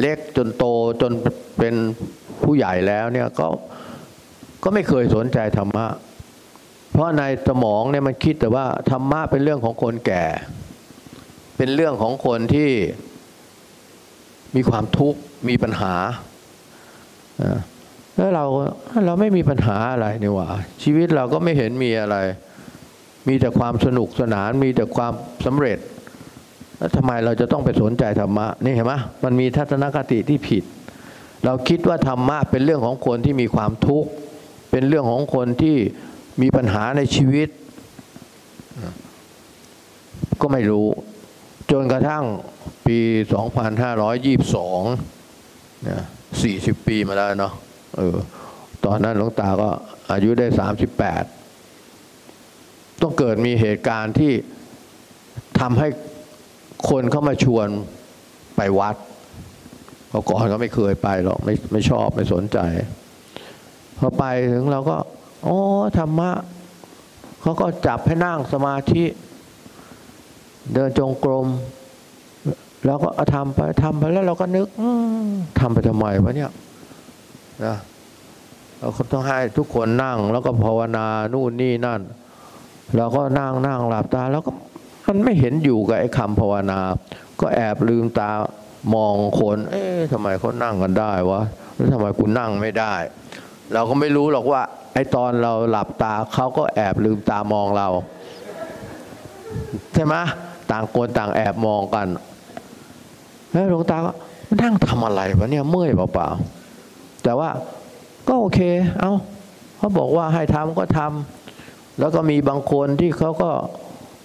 [0.00, 0.64] เล็กจนโต
[1.02, 1.12] จน
[1.58, 1.74] เป็น
[2.42, 3.46] ผู้ใหญ่แล้วเนี่ยก็
[4.62, 5.86] ก็ไม่เคยสนใจธรรมะ
[6.96, 10.24] เพราะในสมองเนี่ยมันคิดแต่ว่าธรรมะเป็นเรื่องของคนแก่
[11.56, 12.70] เป็นเรื่องของคนที่
[14.56, 15.94] มีความทุกข์มีปัญหา
[17.42, 17.58] อ่า
[18.16, 18.44] แล้วเรา
[19.06, 20.48] เราไม่มีปัญหาอะไรนี่หว่า
[20.82, 22.16] ชีวิตเราก็ไม่เห็นมีอะไร
[23.28, 25.12] มีแต่ความสนุกสนาน มีแต่ความ
[25.46, 25.78] สำเร็จ
[26.78, 30.64] แล้วทำไมเราจะต้องไปสนใจธรรมะนี่เห็นไหมมันมีทัศนคติที่ผิด
[31.44, 34.10] เราคิดว่าธรรมะเป็นเรื่องของคนที่มีความทุกข์
[34.70, 35.76] เป็นเรื่องของคนที่
[36.40, 37.48] มีปัญหาในชีวิต
[40.40, 40.86] ก็ไม่รู้
[41.70, 42.24] จนกระทั่ง
[42.86, 42.98] ปี
[44.00, 46.02] 2522นี่ย
[46.44, 47.52] 40 ปีมาแล้วเนาะ
[47.96, 48.16] เออ
[48.84, 49.68] ตอนนั้นหลวงตาก็
[50.12, 50.46] อายุได้
[51.54, 54.32] 38 ต้องเกิดมีเหตุการณ์ที่
[55.60, 55.88] ทำให้
[56.88, 57.68] คนเข้ามาชวน
[58.56, 58.96] ไปวัด
[60.08, 62.58] เขาก่อนก็ไม่เคยไปหรอกไม่ไม่ชอบไม่สนใจ
[63.98, 64.96] พอไปถึงเราก็
[65.46, 65.56] อ๋อ
[65.98, 66.30] ธรรมะ
[67.40, 69.04] เขาก็จับให้นั่งสมาธิ
[70.72, 71.46] เดินจงกรม
[72.84, 74.68] แล้วก็ทำไปทำไปแล้วเราก็นึก
[75.60, 76.50] ทำไปทำไมวะเนี่ย
[77.64, 77.76] นะ
[78.78, 82.00] เราต้องให้ทุกคนนั่ง แล้วก็ภาวนานู่นนี่นั่น
[82.96, 84.50] เราก็นั่งนั่งหลับตา แล้วก็
[85.06, 86.80] มันไม่เห็นอยู่กับไอ้คำภาวนา
[87.40, 88.30] ก็แอบลืมตา
[88.94, 91.40] มองคน เอ๊ะทำไมเขานั่งกันได้วะ
[91.74, 92.94] แล้วทำไมกูนั่งไม่ได้
[93.72, 94.62] เราก็ไม่รู้หรอกว่า
[94.96, 97.88] ไอตอนเราหลับตาเขาก็แอบลืมตามองเรา
[99.92, 100.14] ใช่ไหม
[100.70, 102.06] ต่างคนต่างแอบมองกัน
[103.52, 104.12] แล้วหลวงตาก็
[104.62, 107.50] นั่งทำอะไรวะเนี่ยเมื่อยเปล่าๆแต่ว่า
[108.28, 108.60] ก็โอเค
[109.00, 109.12] เอา
[109.78, 113.50] เขาบอกว่าให้ทำก็ทำแล้วก็มีบางคนที่เขาก็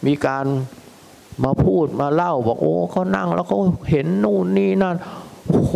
[0.05, 0.45] มีการ
[1.43, 4.95] มาพูดมาเล่าบอกโอ้เขานั่งแล้วเขาเห็นนู่นนี่นั่น
[5.47, 5.73] โอ้โห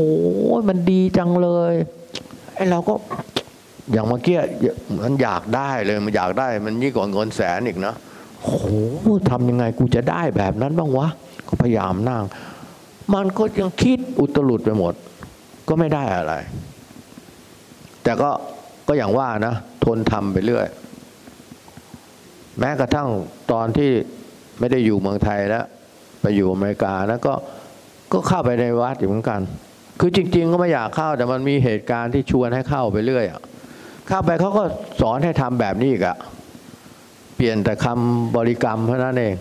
[0.69, 1.73] มันดีจังเลย
[2.55, 2.93] ไอเราก็
[3.91, 4.37] อย่างเมื่อกี้
[5.03, 7.93] มันอยากได้เลยมันอยากได้มันยิ่งกว่าเงินแสนอีกนะ
[8.41, 8.65] โอ้โห
[9.29, 11.07] ทำยังไงกูจะได้แบบนั้นบ้างวะ
[11.47, 12.23] ก็พยายามนั่ง
[13.13, 14.93] มันก็ยังคิดอุตลุดไปหมด
[15.67, 16.33] ก็ไม่ได้อะไร
[18.03, 18.29] แต่ก็
[18.87, 20.67] ก็อย่างว่านะทนทำไปเรื่อย
[22.59, 23.07] แม้กระทั่ง
[23.51, 23.89] ตอนที่
[24.59, 25.65] ไม่ได้อยู่เมืองไทยแล้ว
[26.21, 27.33] ไปอยู่อเมริกานะก็
[28.13, 29.41] ก็เข้าไปในวัดอยู่เหมือนกัน
[29.99, 33.41] คือจริง ๆ ก็ไม่อยากเข้าแต่มันมีเหตุการณ์ที่ชวนให้เข้าไปเรื่อยอะ
[34.07, 34.63] เข้าไปเขาก็
[35.01, 36.17] สอนให้ทำแบบนี้อีกอะ
[37.35, 39.33] เปลี่ยนแต่คำบริกรรมเท่านั้นเอง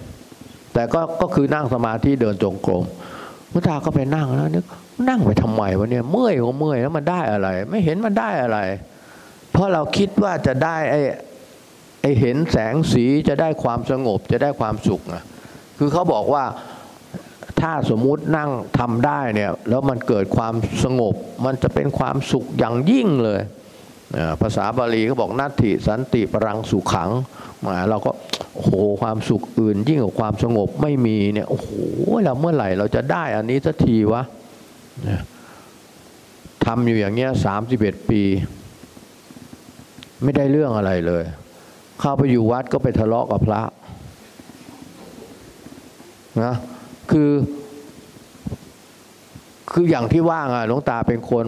[0.75, 2.85] แต่ก็ก็คือนั่งสมาธิเดินจงกรม
[3.53, 4.65] มุตาก็ไปนั่งแล้วนึก
[5.09, 8.59] นั่งไปทำไมวะเนี่ยเมื่อยก็เมื่อยแล้วมันได้อะไร ไม่เห็นมันได้อะไร
[9.53, 11.01] เพราะเราคิดว่าจะได้ไอ้
[12.03, 15.23] ไอ้เห็นแสงสีจะได้ความสงบจะได้ความสุขอะ
[15.79, 16.45] คือเขาบอกว่า
[17.61, 23.41] ถ้าสมมุตินั่งทำได้เนี่ยแล้วมันเกิดความสงบ มันจะเป็นความสุขอย่างยิ่งเลย
[24.43, 27.11] ภาษาบาลีเขาบอกนัตถิสันติปรังสุขัง
[27.65, 28.11] มาเราก็
[28.55, 28.71] โอ้โห
[29.03, 31.69] ความสุขอื่น ยิ่งกว่าความสงบไม่มีเนี่ยโอ้โห
[32.23, 34.23] เราเมื่อไหร่เราจะได้อันนี้สักทีวะ
[36.65, 38.23] ทำอยู่อย่างเงี้ยสามสิบเอ็ดปี
[40.23, 41.25] ไม่ได้เรื่องอะไรเลย
[42.01, 43.63] เข้าไปอยู่วัดก็ไปทะเลาะกับพระ
[46.45, 46.55] นะ
[47.11, 47.31] คือ
[49.73, 51.47] คืออย่างที่ว่างอะหลวงตาเป็นคน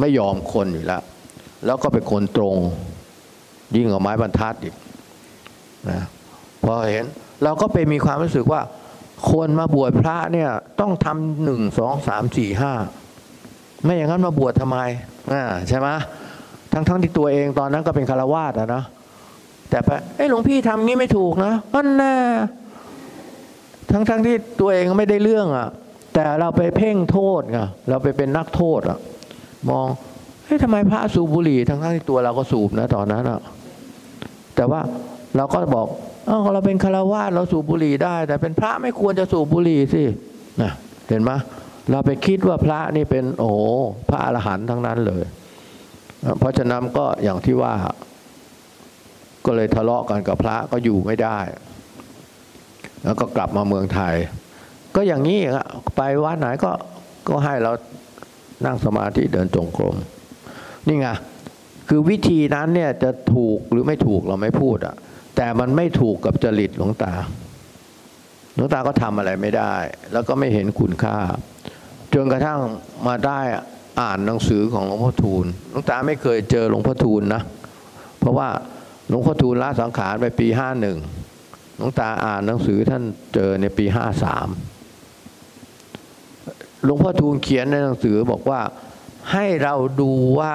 [0.00, 1.02] ไม่ยอมคนอยู่แล้ว
[1.66, 2.56] แล้วก็เป็นคนตรง
[3.76, 4.74] ยิ่งกว่าไม้บรรทัดอีก
[5.90, 6.00] นะ
[6.64, 7.04] พอเห็น
[7.44, 8.60] เราก็ไปมีความรู้สึกว่า
[9.30, 10.50] คนมาบวชพระเนี่ย
[10.80, 12.72] ต้องทำหนึ่งสองสามสี่ห้า
[13.82, 14.78] ไม่อย่างนั้นมาบวชทำไม
[15.32, 15.88] อ่าใช่ไหม
[16.72, 18.82] ทั้งทั้งที่ตัวเองตอนนั้นก็เป็นคารวาสอะนะ
[19.70, 22.14] แต่ไปเอ้หลวงพี่ทำงี้ไม่ถูกนะมันแน่
[23.90, 25.68] ทั้งทั้งที่ตัวเองไม่ได้เรื่องอะ
[26.14, 28.98] แต่เราไปเพ่งโทษไงเราไปเป็นนักโทษอะ
[29.68, 29.86] มอง
[30.44, 33.40] เฮ้ยทำไมพระสูบบุหรี่ทั้งๆที่ตัวเราก็สูบนะตอนนั้นอะ
[34.56, 34.80] แต่ว่า
[35.36, 35.86] เราก็บอก
[36.26, 40.02] เอ้าเราเป็นคารวาสเราสูบบุหรี่ได้ แต่เป็นพระไม่ควรจะสูบบุหรี่สิ
[40.62, 40.72] นะ
[41.08, 41.30] เห็นไหม
[41.90, 43.50] เราไปคิดว่าพระนี่เป็นโอ้
[44.08, 45.22] พระอรหันต์ทั้งนั้นเลย
[46.38, 47.72] เพราะฉะนั้นก็อย่างที่ว่า
[49.46, 51.38] ก็เลยทะเลาะกันกับพระก็อยู่ไม่ได้
[53.04, 54.14] แล้วก็กลับมาเมืองไทย
[54.96, 56.70] ก็อย่างนี้อะไปวัดไหนก็
[57.28, 57.72] ก็ให้เรา
[58.66, 59.94] นั่งสมาธิเดินจงกรม
[60.88, 61.08] นี่ไง
[61.88, 64.94] คือวิธีนั้นเนี่ยจะถูกหรือไม่ถูกเราไม่พูดอะ
[65.36, 67.12] แต่มันไม่ถูกกับจริตหลวงตา
[68.54, 69.74] หลวงตาก็ทำอะไรไม่ได้
[70.12, 71.16] แล้วก็ไม่เห็นคุณค่า
[72.14, 72.60] จนกระทั่ง
[73.06, 73.40] มาได้
[74.00, 77.42] อ่านหนังสือของหลวงพ่อทูลหลวงตาไม่เคยเจอหลวงพ่อทูลนะ
[78.18, 78.48] เพราะว่า
[79.08, 80.98] หลวงพ่อทูลละสังขารไปปีห้าหนึ่ง
[81.76, 83.02] หลวงตาอ่านหนังสือท่าน
[83.34, 84.48] เจอในปีห้าสาม
[86.84, 88.60] หลวงพ่อทูลเขียนในหนังสือบอกว่า
[89.32, 90.54] ให้เราดูว่า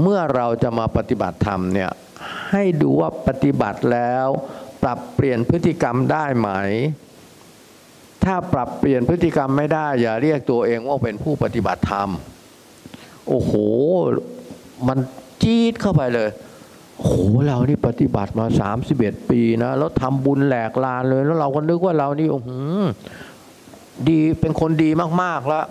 [0.00, 1.90] เมื่อเราจะมาปฏิบัติธรรมเนี่ย
[2.50, 4.26] ให้ดูว่าปฏิบัติแล้ว
[4.82, 6.48] ปรับเปลี่ยนพฤติกรรมได้ไหม
[8.24, 12.08] ถ้าปรับเปลี่ยนพฤติกรรมไม่ได้ อย่าเรียกตัวเองว่าเป็นผู้ปฏิบัติธรรม
[13.28, 13.52] โอ้โห
[14.88, 14.98] มัน
[15.42, 16.30] จี๊ดเข้าไปเลย
[16.98, 22.50] โอ้โหเรานี่ปฏิบัติมาสามสิบเอ็ดปีนะแล้วทำบุญแหลกลานเลย แล้วเราก็นึกว่าเรานี่โอ้โห
[24.08, 24.90] ดีเป็นคนดี
[25.22, 25.64] มากๆแล้ว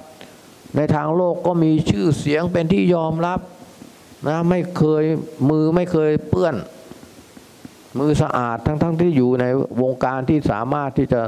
[0.75, 3.39] ในทางโลกก็มีชื่อเสียงเป็นที่ยอมรับ
[4.27, 5.03] นะไม่เคย
[5.49, 6.55] มือไม่เคยเปื้อน
[7.99, 9.45] มือสะอาดทั้งๆทที่อยู่ใน
[9.81, 11.21] วงการที่สามารถที่จะ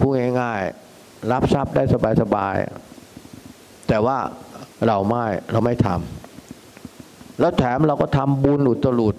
[0.00, 1.82] พูดง่ายๆ รับทรัพย์ได้
[2.22, 4.18] สบายๆ แต่ว่า
[4.86, 9.14] เราไม่เราไม่ทำแล้วแถมเราก็ทำบุญอุตรุด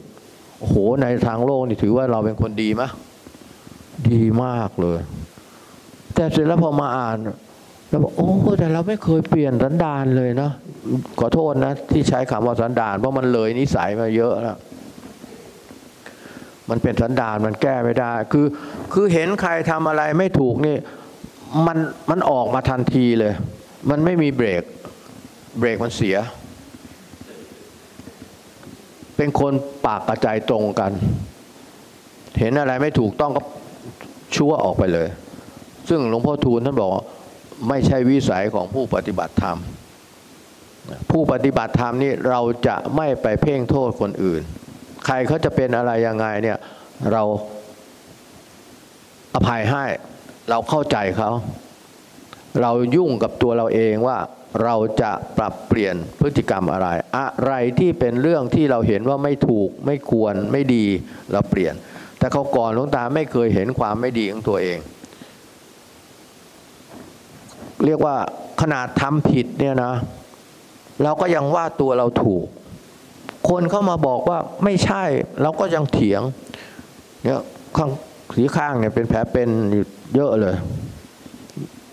[0.60, 2.84] โอ้โหในทางโลกนี่ถือว่าเราเป็นคนดีไหม
[4.14, 5.00] ดีมากเลย
[6.14, 7.18] แต่เสร็จแล้วพอมาอ่าน
[7.90, 10.52] เราบอกโอ้แต่เราไม่เคยเปลี่ยนสันดานเลยเนาะ
[11.20, 14.58] ขอโทษนะ ที่ใช้คำว่าสันดานเพราะมันเลยนิสัยมาเยอะแล้ว
[16.70, 18.46] มันเป็นสันดานมันแก้ไม่ได้ คือ
[18.94, 20.78] คือเห็นใครทำอะไรไม่ถูกนี่
[21.68, 21.78] มัน
[22.10, 23.34] มันออกมาทันทีเลย
[23.90, 24.64] มันไม่มีเบรก
[25.60, 26.18] เบรกมันเสีย
[29.18, 29.54] เป็นคน
[29.86, 30.92] ปากกระจายตรงกัน
[32.40, 33.42] เห็นอะไรไม่ถูกต้องก็
[34.36, 35.08] ชั่วออกไปเลย
[35.90, 36.92] ซึ่งหลวงพ่อทูลท่านบอก
[37.68, 39.58] ไม่ใช่วิสัยของผู้ปฏิบัติธรรม
[41.12, 44.42] ผู้ปฏิบัติธรรมนี่เราจะไม่ไปเพ่งโทษคนอื่น
[45.06, 46.58] ใครเขาจะเป็นอะไรยังไงเนี่ย
[47.12, 47.24] เรา
[49.36, 49.86] อภัยให้
[50.50, 51.30] เราเข้าใจเขา
[52.62, 54.18] เรายุ่งกับตัวเราเองว่า
[54.64, 60.86] เราจะปรับเปลี่ยนพฤติกรรมอะไร อะไรที่เป็นเรื่องที่เราเห็นว่าไม่ถูกไม่ควรไม่ดี
[61.34, 61.74] เราเปลี่ยน
[62.20, 64.78] แต่เขาก่อนหลวงตาไม่เคยเห็นความไม่ดีของตัวเอง
[67.86, 68.16] เรียกว่า
[68.62, 69.94] ขนาดทำผิดเนี่ยนะ
[71.04, 72.46] เราก็ยังว่าตัวเราถูก
[73.50, 75.04] คนเข้ามาบอกว่าไม่ใช่
[75.42, 76.22] เราก็ยังเถียง
[77.24, 77.42] เนี่ย
[77.78, 77.90] ข้าง
[78.36, 79.86] สีข้างเนี่ยเป็นแผลเป็นอยู่
[80.16, 80.56] เยอะเลย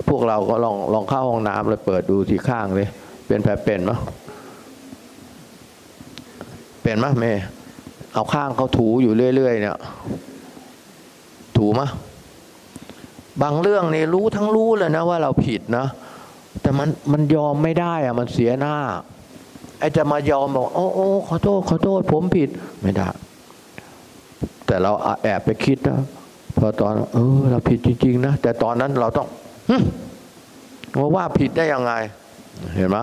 [0.08, 2.88] พวกเราก็ลองลองเข้าห้องน้ำเลยเปิดดูที่ข้างเลย
[3.26, 3.98] เป็นแผลเป็นมั้ย
[6.82, 7.42] เป็นมั้ยเมย์
[8.14, 9.76] เอาข้างเขาถูอยู่เรื่อยๆเนี่ย
[11.56, 11.88] ถูมะ
[13.42, 15.86] บางเรื่องนี่รู้ทั้งรู้เลยนะว่าเราผิดนะ
[16.60, 18.76] แต่มันมันยอมไม่ได้อะมันเสียหน้า
[19.78, 22.48] ไอ้จะมายอมบอกโอ้โอ้ขอโทษขอโทษผมผิด
[22.82, 23.08] ไม่ได้
[24.66, 24.92] แต่เรา
[25.22, 26.00] แอบไปคิดนะ
[26.58, 29.28] พอตอน เออ เราผิดจริง ๆ นะ แต่ตอนนั้นเราต้อง
[30.98, 31.92] ว่าว่าผิดได้ยังไง
[32.76, 32.96] เห็นไหม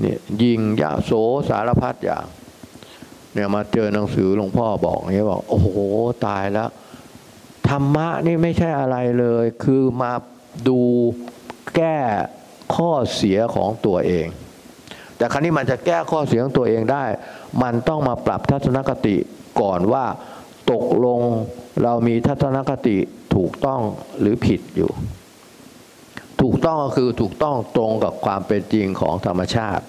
[0.00, 1.10] เนี่ยยิงยาโส
[1.48, 2.24] สารพัดอย่าง
[3.34, 5.68] เนี่ยมาเจอหนังสือหลวงพ่อบอกอย่างนี้บอก โอ้โห
[6.26, 6.68] ตายแล้ว
[7.72, 10.12] ธรรมะนี่ไม่ใช่อะไรเลย คือมา
[10.68, 10.80] ดู
[11.76, 11.96] แก้
[12.74, 14.26] ข้อเสียของตัวเอง
[15.16, 17.04] แต่ครั้นี้มันจะแก้ข้อเสียของตัวเองได้
[17.62, 19.16] มันต้องมาปรับทัศนคติ
[19.60, 20.04] ก่อนว่า
[20.72, 21.20] ตกลง
[21.82, 22.96] เรามีทัศนคติ
[23.34, 23.80] ถูกต้อง
[24.20, 24.90] หรือผิดอยู่
[26.40, 29.84] ถูกต้องก็คือถูกต้องตรงกับความเป็นจริงของธรรมชาติ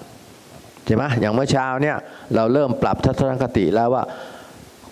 [0.84, 1.96] ใช่ไหมอย่างเมื่อเช้าเนี่ย
[2.34, 4.04] เราเริ่มปรับทัศนคติแล้วว่า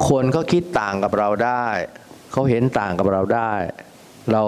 [0.08, 1.66] คนเขาคิดต่างกับเราได้
[2.32, 3.52] เขาเห็นต่างกับเราได้
[4.32, 4.42] เรา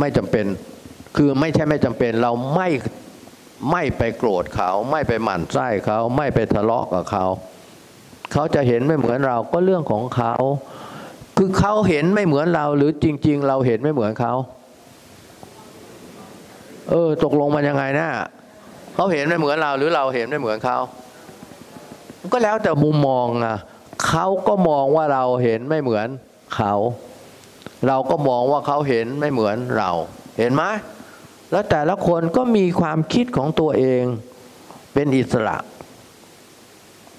[0.00, 0.46] ไม่จำเป็น
[1.16, 2.68] คือไม่ใช่ไม่จำเป็น เราไม่
[3.70, 7.24] ไม่ไปโกรธเขา ไม่ไปหมั่นไส้เขา ไม่ไปทะเลาะกับเขา
[8.32, 10.34] เขาจะเห็นไม่เหมือนเราก็เรื่องของเขา
[11.38, 14.34] คือเขาเห็นไม่เหมือนเรา หรือจริง ๆ เราเห็นไม่เหมือนเขา
[16.90, 18.08] เออ ตกลงมันยังไงนะ
[18.94, 20.78] เขาเห็นไม่เหมือนเรา หรือเราเห็นไม่เหมือนเขา
[22.32, 23.56] ก็แล้วแต่มุมมองอะ
[24.06, 26.08] เขาก็มองว่าเราเห็นไม่เหมือน
[26.56, 26.74] เขา
[27.88, 29.90] เราก็มองว่าเขาเห็นไม่เหมือนเรา
[30.38, 30.62] เห็นไหม
[31.50, 34.02] แล้วแต่ละคนก็มีความคิดของตัวเอง
[34.94, 35.56] เป็นอิสระ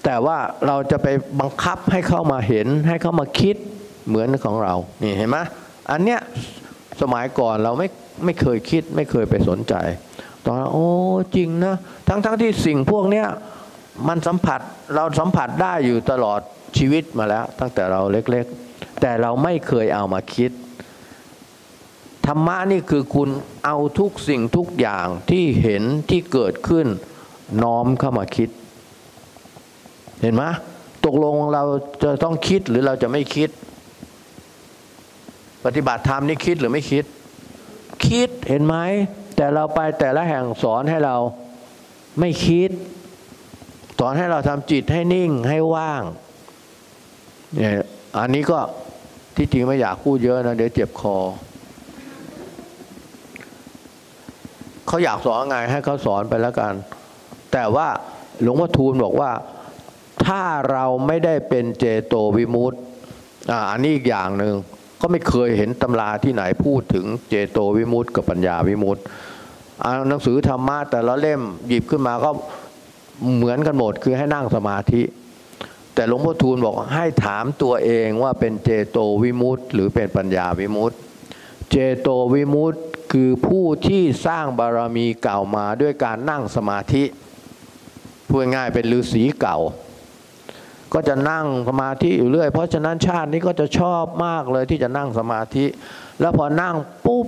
[0.04, 1.08] แต่ว่าเราจะไป
[1.40, 3.56] บังคับให้เข้ามาเห็นให้เข้ามาคิด
[4.08, 5.38] เหมือนของเรา นี่เห็นไหม
[5.90, 6.20] อันเนี้ย
[7.00, 7.88] สมัยก่อนเราไม่
[8.24, 9.74] ไม่เคยคิดไม่เคยไปสนใจ
[10.44, 10.88] ตอนนั้นโอ้
[11.36, 11.76] จริงนะ
[12.08, 13.26] ทั้งทั้งที่สิ่งพวกเนี้ย
[14.08, 14.60] มันสัมผัส
[14.94, 16.40] เราสัมผัสได้อยู่ตลอด
[16.78, 18.65] ชีวิตมาแล้ว ตั้งแต่เราเล็ก ๆ
[19.00, 20.50] แต่เราไม่เคยเอามาคิด
[22.26, 23.28] ธรรมะนี่คือคุณ
[23.64, 26.86] เอาทุกสิ่งทุกอย่างที่เห็นที่เกิดขึ้น
[27.62, 28.50] น้อมเข้ามาคิด
[30.22, 30.44] เห็นไหม
[31.04, 31.64] ตกลงเรา
[32.02, 33.50] จะต้องคิดหรือเราจะไม่คิด
[35.64, 37.04] ปฏิบัติธรรมนี่คิดหรือไม่คิด
[38.06, 38.76] คิดเห็นไหม
[39.36, 41.16] แต่เราไปแต่ละแห่งสอนให้เรา
[42.20, 42.70] ไม่คิด
[43.98, 46.02] สอนให้เราทำจิตให้นิ่งให้ว่าง
[47.54, 47.72] เนี่ย
[48.18, 48.58] อันนี้ก็
[49.36, 51.16] ที่จริงไม่อยากพูดเยอะนะเดี๋ยวเจ็บคอ
[54.86, 56.72] เขาอยากสอนไงให้เขาสอนไปแล้วกัน
[57.52, 57.88] แต่ว่า
[58.42, 59.30] หลวงพ่อทูลบอกว่า
[60.26, 62.80] ถ้าเราไม่ได้เป็นเจโตวิมุตต์
[63.50, 64.54] อ่าอันนี้อีกอย่างหนึ่ง
[65.00, 69.02] ก็ไม่เคยเห็นตำราที่ไหนพูดถึงเจโตวิมุตต์กับปัญญาวิมุตต์
[70.08, 72.30] หนังสือธรรมะแต่ละเล่มหยิบขึ้นมาก็
[73.36, 75.02] เหมือนกันหมดคือให้นั่งสมาธิ
[75.96, 80.98] แต่หลวงพ่อทูลบอกให้ถามตัวเองว่าเป็นเจโตวิมุตต์หรือเป็นปัญญาวิมุตต์
[81.70, 82.82] เจโตวิมุตต์
[83.12, 87.04] คือผู้ที่สร้างบารมีเก่ามาด้วยการนั่งสมาธิ
[88.28, 89.58] พูดง่ายๆเป็นฤาษีเก่า
[90.92, 95.66] ก็จะนั่งสมาธิอยู่เรื่อย เพราะฉะนั้นชาตินี้ก็จะชอบมากเลยที่จะนั่งสมาธิ
[96.20, 96.74] แล้วพอนั่ง
[97.06, 97.26] ปุ๊บ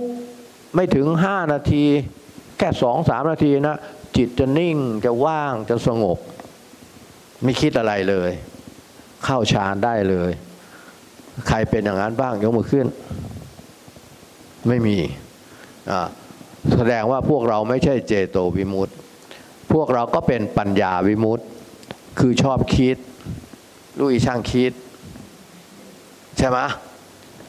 [0.75, 1.85] ไม่ถึงห้านาที
[2.57, 3.77] แค่สองสามนาทีนะ
[4.17, 6.17] จิตจะนิ่งจะว่างจะสงบ
[7.43, 8.31] ไม่คิดอะไรเลย
[9.25, 10.31] เข้าฌานได้เลย
[11.47, 12.87] ใครเป็นอย่างนั้นบ้างยกมือขึ้น
[14.67, 14.97] ไม่มี
[16.73, 18.95] แสดงว่าพวกเราไม่ใช่เจโตวิมุตต์
[19.73, 21.45] พวกเราก็เป็นปัญญาวิมุตต์
[22.19, 22.97] คือชอบคิด
[23.97, 24.73] รู้อีช่างคิด
[26.37, 26.57] ใช่ไหม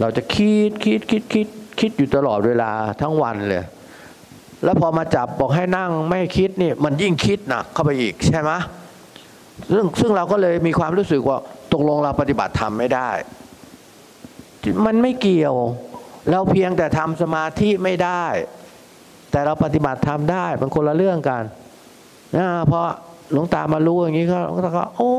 [0.00, 1.48] เราจะคิดคิดคิดคิด
[1.80, 2.70] คิดอยู่ตลอดเวลา
[3.00, 3.64] ทั้งวันเลย
[4.64, 8.50] แล้วพอมาจับบอกให้นั่งไม่ให้คิดนี่มันยิ่งคิดหนักเข้าไปอีกใช่ไหม
[9.72, 11.38] ซึ่งซึ่งเราก็เลยมีความรู้สึกว่า
[11.72, 13.10] ตกลงเราปฏิบัติธรรมไม่ได้
[14.86, 15.56] มันไม่เกี่ยว
[16.30, 18.24] เราเพียงแต่ทำสมาธิไม่ได้
[19.30, 21.42] แต่เราปฏิบัติธรรมได้มันคนละเรื่องกัน
[22.36, 22.86] นะเพราะ
[23.32, 25.12] หลวงตามารู้อย่างนี้ก็หลวงตาก็โอ้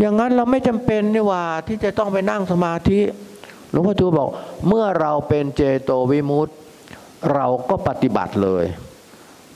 [0.00, 3.00] อย่างนั้นเราไม่จำเป็นนี่ว่าที่จะต้องไปนั่งสมาธิ
[3.70, 4.28] หลวงพ่อทูลบอก
[4.68, 6.56] เมื่อเราเป็นเจโตวิมุตต์
[7.34, 8.64] เราก็ปฏิบัติเลย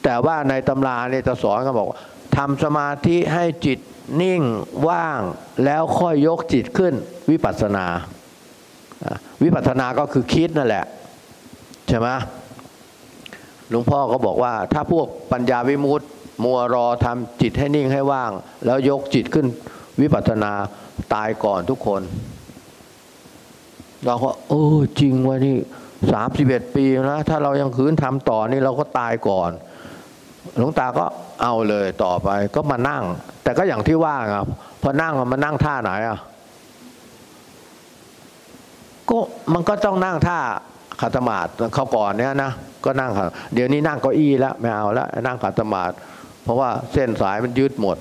[0.04, 1.88] แต่ว่าในตำราเนี่ยจะสอนกันบอก
[2.36, 3.78] ทำสมาธิให้จิต
[4.22, 4.42] นิ่ง
[4.88, 5.20] ว่าง
[5.64, 6.94] แล้วค่อยยกจิตขึ้น
[7.30, 7.86] วิปัสสนา
[9.42, 10.84] วิปัสสนาก็คือคิดนั่นแหละ
[11.88, 12.08] ใช่ไหม
[13.68, 16.06] หลวงพ่อก็บอกว่า ถ้าพวกปัญญาวิมุตติ
[16.44, 18.30] มัวรอทำจิตให้นิ่งให้ว่าง
[18.64, 19.46] แล้วยกจิตขึ้น
[20.00, 20.52] วิปัสสนา
[21.14, 22.02] ตายก่อนทุกคน
[24.06, 25.56] เราก็เออจริงว่านี่
[26.12, 29.50] สามสิบเอ็ดปีนะ ถ้าเรายังคืนทำต่อนี่เราก็ตายก่อน
[30.58, 31.04] หลวงตาก็
[31.42, 33.02] เอาเลยต่อไปก็มานั่ง
[33.42, 34.46] แต่ก็อย่างที่ว่าครับ
[34.82, 36.18] พอนั่งมันนั่งท่าไหนอะ
[39.08, 39.18] ก็
[39.52, 40.38] มันก็ต้องนั่งท่า
[41.00, 42.50] ขัดสมาธิเขาก่อนเนี้ยนะ
[42.84, 45.94] ก็นั่งขัดเดี๋ยวนี้นั่งเก้าอี้แล้วไม่เอาแล้วนั่งขัดสมาธิ
[46.42, 47.96] เพราะว่าเส้นสายมันยืดหมด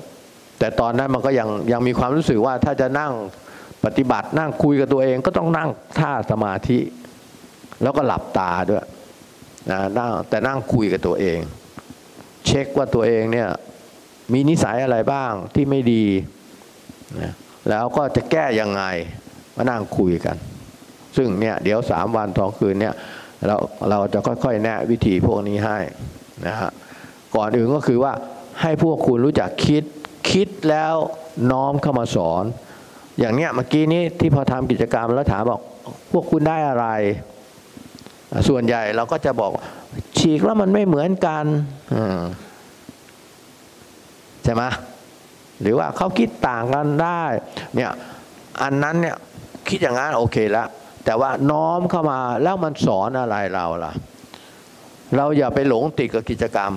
[0.59, 3.11] แต่ตอนนั้นมันก็ยังยังมีความรู้สึกว่าถ้าจะนั่ง
[3.85, 5.69] ปฏิบัตินั่งคุยกับตัวเองก็ต้องนั่ง
[5.99, 6.79] ท่าสมาธิ
[7.83, 8.85] แล้วก็หลับตาด้วย
[9.71, 11.39] นะนั่งแต่นั่งคุยกับตัวเอง
[12.47, 13.49] เช็คว่าตัวเองเนี่ย
[14.33, 16.05] มีนิสัยอะไรบ้างที่ไม่ดี
[17.21, 17.33] นะ
[17.69, 18.83] แล้วก็จะแก้ยังไง
[19.55, 20.35] มานั่งคุยกัน
[21.17, 22.93] ซึ่งเนี่ยเดี๋ยวสามวันสองคืนเนี่ย
[23.45, 23.55] เรา
[23.89, 25.77] เราจะค่อยๆ แนะวิธีพวกนี้ให้
[26.47, 26.71] นะฮะ
[27.35, 28.13] ก่อนอื่นก็คือว่า
[28.61, 29.83] ให้พวกคุณรู้จักคิด
[30.31, 30.95] คิดแล้ว
[31.51, 32.43] น้อมเข้ามาสอน
[33.19, 35.61] อย่างเนี้ยเมื่อกี้นี้ที่พอทำกิจกรรมแล้วถามบอก
[36.11, 36.87] พวกคุณได้อะไร
[38.49, 39.51] ส่วนใหญ่เราก็จะบอก
[40.19, 41.45] ฉีกแล้วมันไม่เหมือนกัน
[44.43, 44.63] ใช่ไหม
[45.61, 47.23] หรือว่าเขาคิดต่างกันได้
[47.75, 47.91] เนี่ย
[48.63, 49.15] อันนั้นเนี่ย
[49.69, 50.67] คิดอย่างนั้นโอเคแล้ว
[51.05, 53.91] แต่ว่าน้อมเข้ามาแล้วมันสอนอะไรเราล่ะ
[55.15, 56.71] เราอย่าไปหลงติดกับกิจกรรม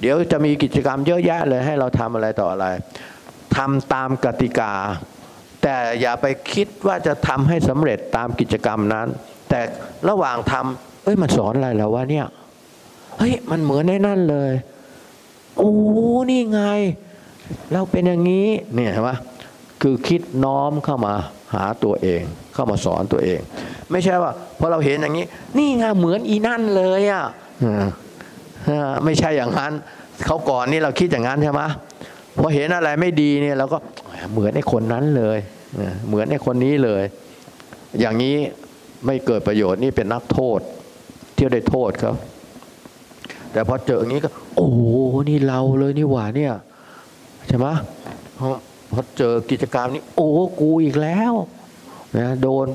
[0.00, 2.66] เดี๋ยวจะมีกิจกรรมเยอะแยะเลยให้เราทำอะไรต่ออะไร
[3.56, 4.72] ทำตามกติกา
[5.62, 9.06] แต่อย่าไปคิดว่าจะทำให้สำเร็จตามกิจกรรมนั้น
[9.48, 9.60] แต่
[10.08, 12.26] ระหว่างทำเอ้ยมันสอนอะไรเราวะเนี่ย
[13.18, 14.52] เฮ้ยมันเหมือนในนั่นเลย
[15.56, 15.72] โอ้
[16.30, 16.62] นี่ไง
[17.72, 19.10] เราเป็นอย่างนี้เนี่ยเห็นไหม
[19.82, 21.14] คือคิดน้อมเข้ามา
[21.54, 22.22] หาตัวเอง
[22.54, 23.40] เข้ามาสอนตัวเอง
[23.90, 25.26] ไม่ใช่ว่าพอเราเห็นอย่างนี้
[25.58, 27.24] นี่ไงเหมือนอีนั่นเลยอะ
[29.04, 29.72] ไม่ใช่อย่างนั้น
[30.26, 31.62] เขาก่อนนี่เราคิดอย่างนั้นใช่ไหม
[32.38, 33.78] พอเห็นอะไรไม่ดีเนี่ยเราก็
[34.32, 35.38] เหมือนไอ้คนนั้นเลย
[35.74, 37.02] เออเหมือนไอ้คนนี้เลย
[38.00, 38.36] อย่างนี้
[39.06, 40.60] ไม่เกิดประโยชน์นี่เป็นนักโทษ
[41.34, 42.12] เที่ยวได้โทษเขา
[43.52, 44.80] แต่พอเจออย่างนี้ก็ โอ้โห
[45.28, 46.54] นี่เราเลยนี่หว่าเนี่ย
[47.48, 47.66] ใช่ไหม
[48.38, 48.46] พอ
[48.92, 50.30] พอเจอกิจกรรมนี้ โอ้
[50.60, 51.32] กูอีกแล้ว
[52.18, 52.66] นะโดน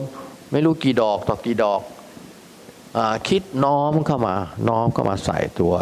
[0.51, 1.81] ไม่รู้กี่ดอกต่อกี่ดอก
[2.97, 4.35] อคิดน้อมเข้ามา
[4.69, 5.73] น้อมเข้ามาใส่ตัว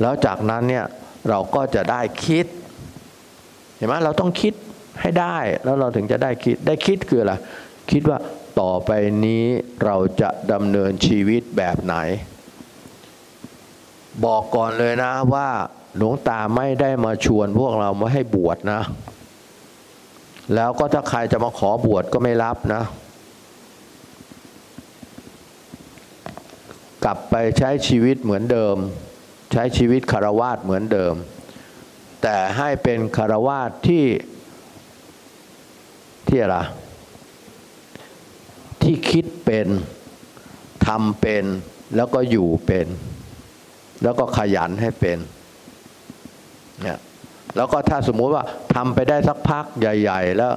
[0.00, 0.84] แล้วจากนั้นเนี่ย
[1.28, 2.46] เราก็จะได้คิด
[3.76, 4.54] เห็นไหมเราต้องคิด
[5.00, 7.34] ให้ได้แล้วเราถึงจะได้คิดได้คิดคืออะไร
[7.90, 8.18] คิดว่า
[8.60, 8.90] ต่อไป
[9.26, 9.44] นี้
[9.84, 11.96] เราจะดำเนินชีวิตแบบไหน
[14.24, 15.48] บอกก่อนเลยนะว่า
[15.96, 18.80] หลวงตาไม่ได้มาชวนพวกเรามาให้บวชนะ
[20.54, 22.82] แล้วก็ถ้าใครจะมาขอบวชก็ไม่รับนะ
[27.04, 28.76] กลับไปใช้ชีวิตเหมือนเดิม
[29.52, 31.14] ใช้ชีวิตคารวาสเหมือนเดิม
[32.22, 34.04] แต่ให้เป็นคารวาสที่
[36.28, 36.56] ที่อะไร
[38.82, 39.66] ที่คิดเป็น
[40.86, 41.44] ทำเป็น
[41.96, 42.86] แล้วก็อยู่เป็น
[44.02, 45.18] แล้วก็ขยันให้เป็น
[46.82, 46.98] เนี่ย
[47.56, 48.44] แล้วก็ถ้าสมมุติว่า
[48.74, 50.52] ทำไปได้สักพักใหญ่ ๆ แล้ว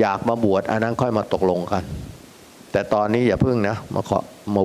[0.00, 1.82] อยากมาบวชอันนั้นค่อยมาตกลงกัน
[2.72, 4.18] แต่ตอนนี้อย่าพึ่งนะมาขอ
[4.54, 4.62] มา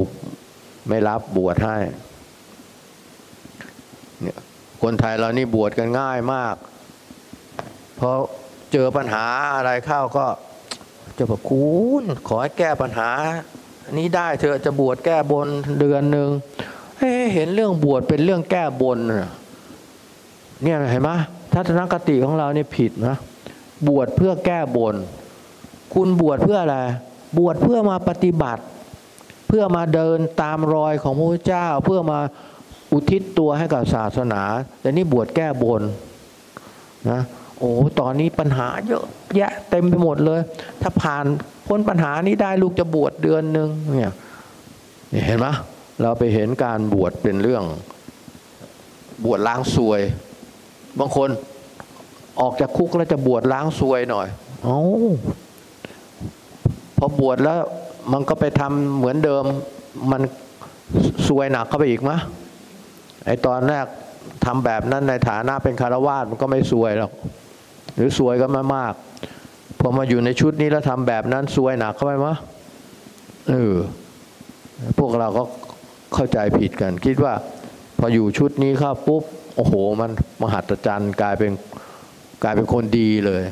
[0.90, 1.78] ไม่รับบวชให้
[4.22, 4.38] เนี่ย
[4.84, 6.56] คนไทยเรานี่บวชกันง่ายมาก
[8.00, 8.10] พอ
[8.72, 10.26] เจอปัญหาอะไรเข้าก็
[11.18, 11.68] จะบอกคุ
[12.02, 13.10] ณขอให้แก้ปัญหา
[13.98, 15.48] นี้ได้เธอะจะบวชแก้บน
[15.80, 16.30] เดือนหนึ่ง
[16.98, 21.12] เฮ้เห็นเรื่องบวชเป็นเรื่องแก้บนเนี่ยเห็นไหม
[21.54, 23.18] ทัศนคติของเราเนี่ยผิดนะ
[23.88, 24.96] บวชเพื่อแก้บน
[25.94, 26.78] คุณบวชเพื่ออะไร
[27.38, 28.64] บวชเพื่อมาปฏิบัติ
[29.48, 32.20] เพื่อมาเดินตามรอยของพระพุทธเจ้า เพื่อมา
[32.92, 34.42] อุทิศตัวให้กับศาสนา
[34.82, 35.82] แต่นี่บวชแก้บน
[37.10, 37.22] นะ
[37.58, 39.04] โอ้ตอนนี้ปัญหาเยอะ
[39.38, 40.40] แยะเต็มไปหมดเลย
[40.82, 41.26] ถ้าผ่าน
[41.68, 44.14] พ้นปัญหานี้ได้ลูกจะบวชเดือนหนึ่งเนี่ย
[45.28, 45.48] เห็นไหม
[46.02, 47.64] เราไปเห็นการบวชเป็นเรื่อง
[49.26, 50.02] บวชล้างซวย
[51.00, 51.30] บางคน
[52.42, 54.28] ออกจากคุกแล้วจะบวชล้างซวยหน่อย
[54.64, 54.80] เอ้า
[56.98, 57.60] พอบวชแล้ว
[58.14, 59.44] มันก็ไปทำเหมือนเดิม
[60.12, 60.22] มัน
[61.28, 62.18] ซวยหนักเข้าไปอีกมะ
[63.26, 63.86] ไอตอนแรก
[64.46, 67.12] ทำแบบนั้นในฐานะเป็นคารวาสมันก็ไม่ซวยหรอก
[67.96, 68.94] หรือซวยก็ไม่มาก
[69.80, 72.36] พอมาอยู่ในชุดนี้แล้วทำแบบนั้นซวยหนักเข้าไปมะ
[73.50, 73.76] เออ
[75.00, 75.44] พวกเราก็
[76.16, 77.34] เข้าใจผิดกัน คิดว่า
[78.00, 79.24] พออยู่ชุดนี้เข้าปุ๊บ
[79.56, 80.12] โอ้โห มัน
[80.42, 81.52] มหัศจรรย์กลายเป็น
[82.44, 83.44] กลายเป็นคนดีเลย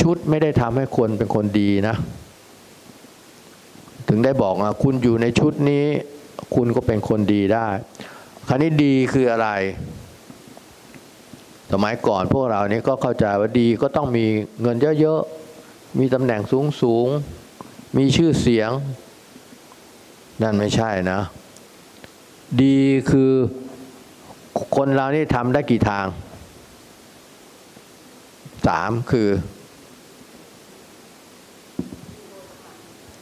[0.00, 1.96] ชุดไม่ได้ทำให้คนเป็นคนดีนะ
[4.08, 5.84] ถึงได้บอกว่าคุณอยู่ในชุดนี้
[6.54, 7.66] คุณก็เป็นคนดีได้
[8.48, 9.48] คราวนี้ดีคืออะไร
[11.72, 14.24] สมัยก่อนพวกเรานี่ก็เข้าใจว่าดีก็ต้องมี
[14.62, 16.40] เงินเยอะๆ มีตำแหน่ง
[16.82, 18.70] สูงๆ มีชื่อเสียง
[20.42, 21.20] นั่นไม่ใช่นะ
[22.62, 22.78] ดี
[23.10, 23.32] คือ
[24.76, 26.06] คนเรานี่ทำได้กี่ทาง
[28.66, 29.28] สามคือ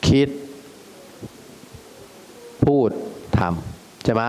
[0.09, 0.29] คิด
[2.67, 2.91] พูด
[3.39, 4.23] ทำใช่ไหม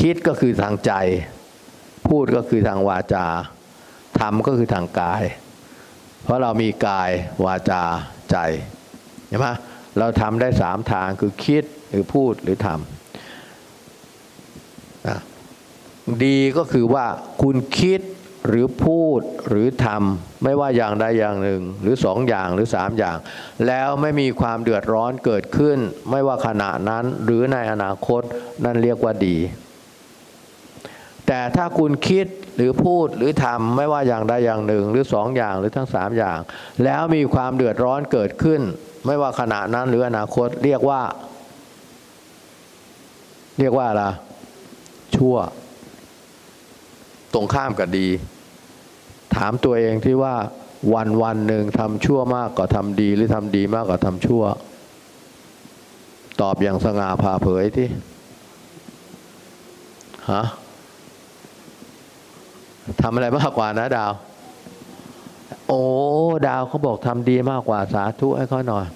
[0.00, 0.92] คิดก็คือทางใจ
[2.08, 3.26] พูดก็คือทางวาจา
[4.20, 5.22] ทำก็คือทางกาย
[6.22, 7.10] เพราะเรามีกาย
[7.44, 7.82] วาจา
[8.30, 8.36] ใจ
[9.28, 9.46] ใช่ไหม
[9.98, 15.20] เราทำได้สามทางคือคิดหรือพูดหรือทำนะ
[16.24, 17.06] ดีก็คือว่า
[17.42, 18.00] คุณคิด
[18.48, 23.16] หรือพูดหรือทำไม่ว่าอย่างใดอย่างหนึ่ง หรือสองอย่างหรือสามอย่าง
[23.66, 25.78] แล้วไม่มีความเดือดร้อนเกิดขึ้น
[26.10, 28.22] ไม่ว่าขณะนั้นหรือในอนาคต
[28.64, 29.36] นั่นเรียกว่าดี
[31.26, 32.26] แต่ถ้าคุณคิด
[32.56, 36.38] หรือพูดหรือทำไม่ว่าอย่างใดอย่างหนึ่ง หรือสองอย่างหรือทั้งสามอย่าง
[36.84, 38.60] แล้วมีความเดือดร้อนเกิดขึ้น
[39.06, 41.02] ไม่ว่าขณะนั้นหรืออนาคตเรียกว่า
[43.58, 44.04] เรียกว่าอะไร
[45.16, 45.36] ชั่ว
[47.34, 48.08] ตรงข้ามกับดี
[49.36, 50.34] ถามตัวเองที่ว่า
[50.94, 54.44] วันวันหนึ่งทำชั่วมากกว่าทำดีหรือทำดีมากกว่าทำชั่ว
[56.40, 57.88] ตอบอย่างสง่าผ่าเผยที่
[60.32, 60.42] ฮะ
[63.02, 64.12] ทำอะไรมากกว่านะดาว
[65.68, 65.82] โอ้
[66.46, 68.86] ดาวเขาบอกทำดีมากกว่าสาธุให้เขาหน่อย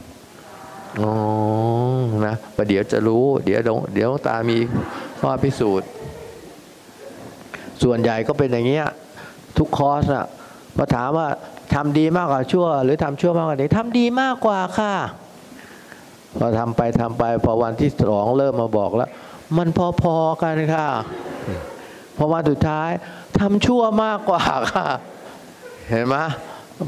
[1.00, 1.12] อ๋อ
[2.26, 3.60] นะประเดี๋ยวจะรู้ เดี๋ยว
[3.94, 4.58] เดี๋ยวตามี
[5.20, 5.88] ข้อพิสูจน์
[7.82, 8.86] ส่วนใหญ่ก็เป็นอย่างเงี้ย
[9.58, 10.26] ทุกคอร์สอะ
[10.76, 11.28] พอถามว่า
[11.74, 14.94] ทำดีมากกว่าชั่ว หรือทำชั่วมากกว่าดีทำดีมากกว่าค่ะ
[16.38, 19.10] พอทำไปทำไปพอวันที่สองเริ่มมาบอกแล้ว
[19.56, 19.68] มัน
[20.02, 20.86] พอๆกันค่ะ
[22.16, 22.90] พอวันสุดท้าย
[23.38, 24.86] ทำชั่วมากกว่าค่ะ
[25.90, 26.16] เห็นไหม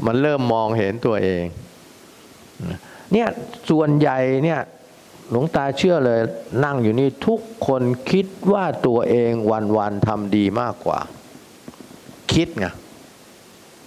[0.05, 1.43] มันเริ่มมองเห็นตัวเอง
[3.13, 3.27] เนี่ย
[3.69, 4.59] ส่วนใหญ่เนี่ย
[5.31, 6.19] หลวงตาเชื่อเลย
[6.63, 9.31] นั่งอยู่นี่ทุกคนคิดว่าตัวเอง
[9.77, 10.99] วันๆทำดีมากกว่า
[12.33, 12.67] คิดไง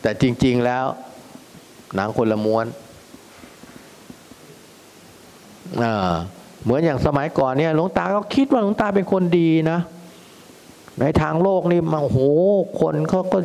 [0.02, 0.84] แต่จริง ๆแล้ว
[1.94, 2.66] หนังคนละม้วน
[6.62, 9.78] เหมือนอย่างสมัยก่อนเนี่ยหลวงตาก็คิดว่าหลวงตาเป็นคนดีนะ
[11.00, 12.18] ในทางโลกนี่มันโห
[12.80, 13.38] คนเขาก็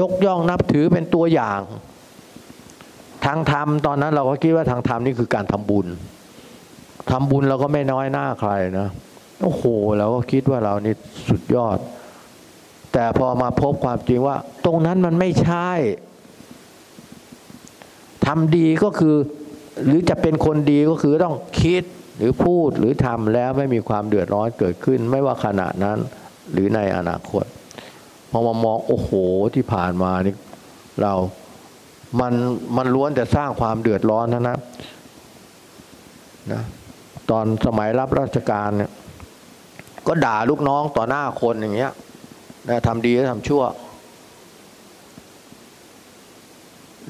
[0.00, 1.60] ยกย่องนับถือเป็นตัวอย่าง
[3.24, 5.86] ทางธรรมตอนนั้นเราก็คิดว่าทางธรรมนี่คือการทำบุญ
[7.10, 8.88] ทำบุญเราก็ไม่น้อยหน้าใครนะ
[9.42, 9.64] โอ้โห
[9.98, 10.94] เราก็คิดว่าเรานี่
[11.28, 11.78] สุดยอด
[12.92, 15.70] แต่พอมาพบความจริงว่า ตรงนั้นมันไม่ใช่
[18.26, 19.16] ทำดีก็คือ
[19.84, 21.82] หรือจะเป็นคนดีก็คือต้องคิด
[22.16, 25.98] หรือพูดหรือทำแล้วไม่มีความเดือดร้อนเกิดขึ้น ไม่ว่าขณะนั้น
[26.52, 27.44] หรือในอนาคต
[28.30, 29.10] พอมามองโอ้โห
[29.54, 30.34] ที่ผ่านมานี่
[31.02, 31.12] เรา
[32.20, 32.32] มัน
[32.76, 34.56] มันล้วนแต่สร้างความเดือดร้อนนะนะ
[36.52, 36.62] นะ
[37.30, 38.90] ตอนสมัยรับราชการเนี่ย
[40.06, 41.92] ก็ด่าลูกน้องต่อหน้าคนอย่างเงี้ย
[42.68, 43.62] นะทำดีแล้วทำชั่ว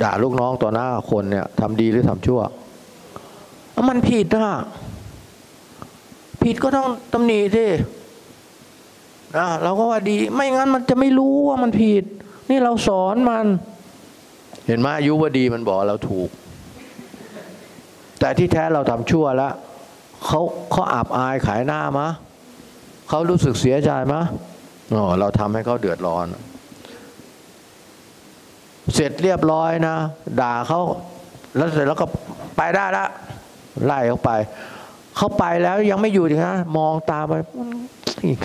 [0.02, 2.40] ด่าลูกน้องต่อหน้าคนเนี่ยทำดีหรือทำชั่ว
[3.88, 4.58] มันผิดนะ
[6.42, 7.66] ผิดก็ต้องตำหนิสิ
[9.36, 12.04] นะเราก็ว่าดี ไม่งั้นมันจะไม่รู้ว่ามันผิด
[12.50, 13.46] นี่เราสอนมัน
[14.66, 16.28] เห็นไหมอายุวดีมันบอกเราถูก
[18.20, 19.52] แต่ที่แท้เราทำชั่วแล้ว
[20.26, 22.08] เขาเขาอับอายขายหน้ามะ
[23.08, 24.22] เขารู้สึกเสียใจมะ
[24.94, 26.26] อ๋อเราทำให้เขาเดือดร้อน
[28.94, 29.96] เสร็จเรียบร้อยนะ
[30.40, 30.80] ด่าเขา
[31.56, 32.06] แล้วเสร็จแล้วก็
[32.56, 33.06] ไปได้ละ
[33.84, 34.30] ไล่เขาไป
[35.16, 37.34] เขาไปแล้วยังไม่อยู่อีกนะมองตาไป
[38.26, 38.38] อีก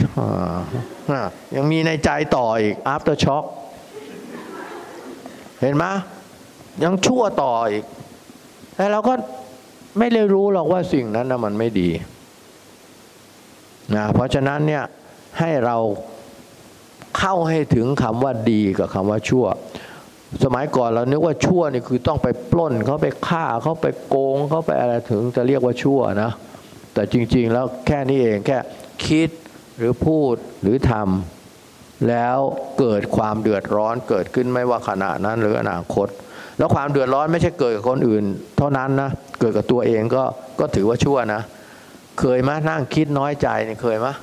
[1.11, 1.21] อ่า
[1.55, 3.45] ยังมีในใจต่ออีก after shock
[5.61, 5.85] เห็นไหม
[6.83, 7.83] ยังชั่วต่ออีก
[8.75, 9.13] แต่เราก็
[9.99, 11.89] ไม่ได้รู้หรอกว่าสิ่งนั้นนะมันไม่ดี
[13.95, 14.83] นะเพราะฉะนั้นเนี่ย
[15.39, 15.77] ให้เรา
[17.17, 19.45] เข้าให้ถึงคำว่าดีกับคำว่าชั่ว
[20.43, 26.31] สมัยก่อนเรานึกว่าชั่วนี่คือต้องไปปล้นเขาไปฆ่าเขาไปโกงเขาไปอะไรถึงจะเรียกว่าชั่วนะ
[26.93, 28.57] แต่จริง ๆ แล้วแค่นี้เองแค่
[29.05, 29.29] คิด
[29.77, 32.37] หรือพูดหรือทำแล้ว
[32.79, 36.07] เกิดความเดือดร้อนเกิดขึ้นไม่ว่าขณะนั้นหรืออนาคต
[36.57, 38.23] แล้วความเดือดร้อนไม่ใช่เกิดกับคนอื่น
[38.57, 39.09] เท่านั้นนะ
[39.39, 40.23] เกิดกับตัวเองก็
[40.59, 41.41] ก็ถือว่าชั่วนะ
[42.19, 44.13] เคยมะนั่งคิดน้อยใจเนี่ยเคยมะ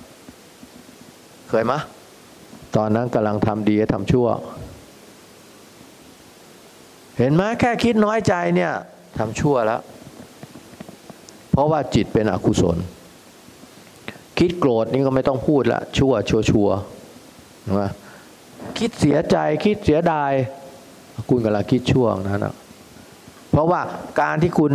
[1.50, 1.78] เคยมะ
[2.76, 4.28] ตอนนั้นกำลังทำดีทำชั่ว
[7.18, 8.72] เห็นไหมแค่คิดน้อยใจเนี่ย
[9.18, 9.80] ทำชั่วแล้ว
[11.50, 12.76] เพราะว่าจิตเป็นอกุศล
[14.38, 16.68] คิดโกรธนี่ก็ไม่ต้องพูดละชั่วชัวชัว
[17.66, 17.82] นไหม
[18.78, 20.32] คิดเสียใจคิดเสียดาย
[21.28, 22.54] คุณกำลังคิดชั่วนั้นนะ
[23.50, 23.80] เพราะว่า
[24.20, 24.72] การที่คุณ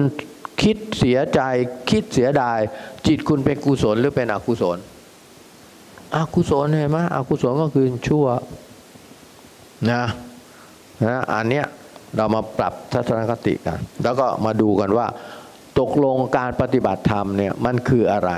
[0.62, 1.41] คิดเสียใจ
[1.89, 2.60] คิดเสียดาย
[3.08, 4.78] จิตคุณเป็นกุศลหรือเป็นอกุศล
[6.16, 8.26] อกุศลเห็นไหมอกุศลก็คือชั่ว
[9.91, 10.04] นะ
[11.06, 11.66] นะอันเนี้ย
[12.16, 15.08] เรามาปรับทัศนคติกัน แล้วก็มาดูกันว่า
[15.80, 18.32] ตกลงการปฏิบัติธรรมเนี่ยมันคืออะไร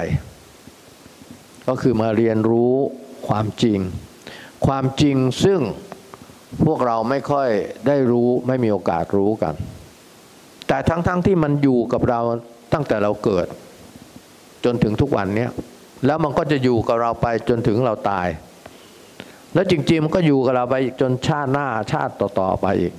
[1.67, 2.73] ก็คือมาเรียนรู้
[3.27, 3.79] ความจริง
[4.65, 5.59] ความจริงซึ่ง
[6.65, 7.49] พวกเราไม่ค่อย
[7.87, 9.53] ได้รู้ไม่มีโอกาสรู้กัน
[10.73, 12.21] แต่ทั้งๆทที่มันอยู่กับเรา
[12.73, 13.47] ตั้งแต่เราเกิด
[14.65, 15.51] จนถึงทุกวันเนี้ย
[16.05, 18.27] แล้วมันก็จะอยู่กับเราไปจนถึงเราตาย
[19.53, 22.93] แล้วจริงๆมันก็อยู่กับเราไปจนชาติหน้าชาติต่อๆไปอีก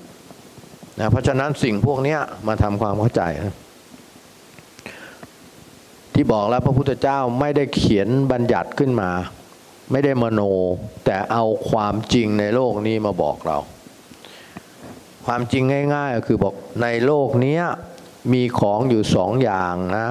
[1.00, 2.16] นะเพราะฉะนั้นสิ่งพวกนี้
[2.46, 3.54] มาทำความเข้าใจนะ
[6.14, 9.10] ที่บอกแล้วพระพุทธเจ้าไม่ได้เขียนบัญญัติขึ้นมา
[9.90, 10.40] ไม่ได้มโน
[11.04, 13.58] แต่เอาความจริงในโลกนี้มาบอกเรา
[15.24, 15.64] ความจริง
[15.94, 17.60] ง่าย ๆ ก็คือบอกในโลกนี้
[18.32, 20.08] มีของอยู่สองอย่างนะ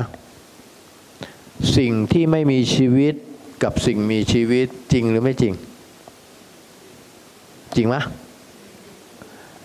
[1.78, 3.16] สิ่งที่ไม่มีชีวิต
[3.64, 5.54] กับสิ่งมีชีวิตจริงหรือไม่จริง
[7.76, 7.96] จริงไหม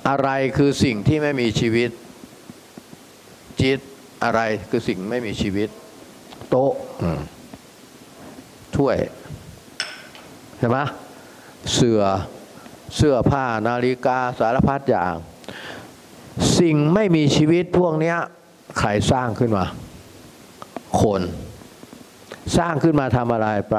[0.08, 1.90] อะไรคือสิ่งที่ไม่มีชีวิต
[3.62, 3.78] จิต
[4.24, 4.40] อะไร
[4.70, 5.68] คือสิ่งไม่มีชีวิต
[6.50, 6.72] โต๊ะ
[8.76, 8.96] ถ้วย
[10.58, 10.78] ใช่ไหม
[11.74, 12.02] เสือ
[12.96, 15.14] เสื้อผ้านาฬิกาสารพัดอย่าง
[16.58, 18.14] สิ่งไม่มีชีวิตพวกนี้
[18.78, 19.64] ใครสร้างขึ้นมา
[21.00, 21.22] คน
[22.58, 23.76] สร้างขึ้นมาทำอะไรไป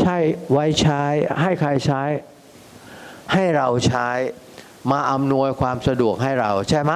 [0.00, 0.16] ใช่
[0.52, 1.02] ไว้ใช้
[1.40, 2.02] ให้ใครใช้
[3.32, 4.08] ให้เราใช้
[4.90, 6.92] มาอำนวยความสะดวกให้เราใช่ไหม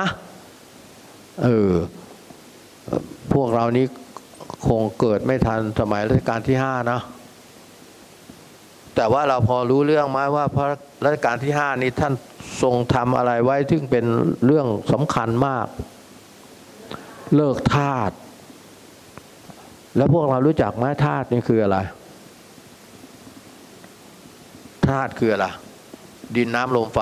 [1.43, 1.72] เออ
[3.32, 3.87] พวกเรานี้
[4.68, 7.01] คงเกิดไม่ทันสมัยรัชกาลที่ห้านะ
[8.95, 10.66] แต่ว่าเราพอรู้เรื่องไหมว่าพระ
[11.05, 12.12] รัชกาลที่ห้านี้ท่าน
[12.62, 14.07] ทรงทำอะไรไว้ซึ่งเป็น
[14.46, 15.66] เรื่องสำคัญมาก
[17.34, 18.11] เลิกทาส
[19.96, 21.78] แล้วพวกเรารู้จักไหมทาสนี่คืออะไร
[24.86, 25.46] ทาสคืออะไร
[26.36, 27.00] ดินน้ำลมไฟ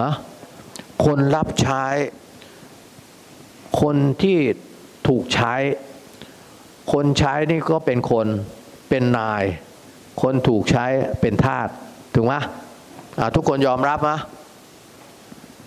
[0.00, 0.12] ฮะ
[1.04, 1.84] คนรับใช้
[3.80, 4.38] คนที่
[5.08, 5.54] ถูกใช้
[6.92, 8.26] คนใช้นี่ก็เป็นคน
[8.88, 9.44] เป็นนาย
[10.22, 10.86] คนถูกใช้
[11.20, 11.68] เป็นทาส
[12.14, 12.34] ถึงไหม
[13.34, 14.10] ทุกคนยอมรับไหม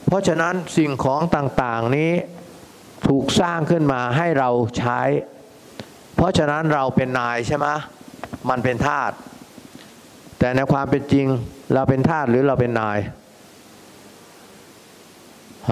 [0.08, 2.12] เพราะฉะนั้นสิ่งของต่างๆนี้
[3.08, 5.02] ถูกสร้างขึ้นมาให้เราใช้
[6.16, 7.68] เพราะฉะนั้นเราเป็นนายใช่ไหม
[8.50, 9.12] มันเป็นทาส
[10.40, 11.28] แต่ในความเป็นจริง
[11.74, 12.98] เราเป็นทาสหรือเราเป็นนาย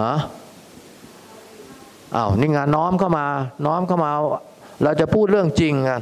[0.01, 0.13] ฮะ
[2.15, 3.28] อ้าวนี่งานน้อมเข้ามา
[3.65, 4.11] น้อมเข้ามา
[4.84, 6.01] เราจะพูดเรื่องจริงกัน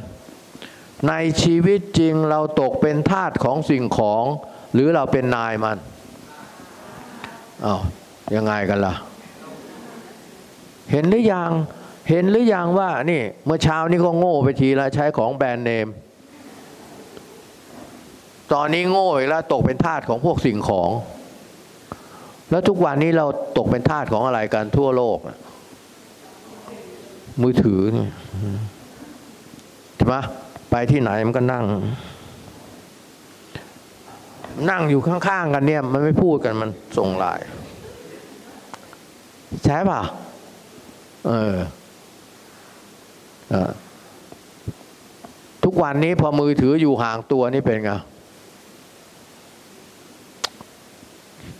[1.08, 4.24] ในชีวิตจริงเราตกเป็นทาสของสิ่งของ
[4.74, 5.78] หรือเราเป็นนายมัน
[7.64, 7.80] อ้าว
[8.34, 8.94] ยังไงกันล่ะ
[10.92, 11.50] เห็นหรือยัง
[12.10, 15.88] เห็นหรือยังว่านี่ เมื่อเช้านี้ก็โง่ไปทีละใช้ของแบรนด์เนม
[18.52, 20.90] ตอนนี้โง่อีกแล้วตกเป็นทาสของพวกสิ่งของ
[22.50, 23.26] แล้วทุกวันนี้เรา
[23.58, 25.18] ตกเป็นทาสของอะไรกันทั่วโลก
[27.42, 28.08] มือถือนี่
[29.96, 30.16] ใช่ไหม
[30.70, 31.64] ไปที่ไหนมันก็นั่ง
[34.70, 37.44] นั่งอยู่ข้างๆกันเนี่ย มันไม่พูดกันมันส่งไลน์
[39.64, 40.02] ใช่ป่ะ
[41.26, 41.54] เออ
[43.52, 43.54] อ
[45.64, 47.90] ทุกวันนี้พอมือถืออยู่ห่างตัวนี่เป็นไง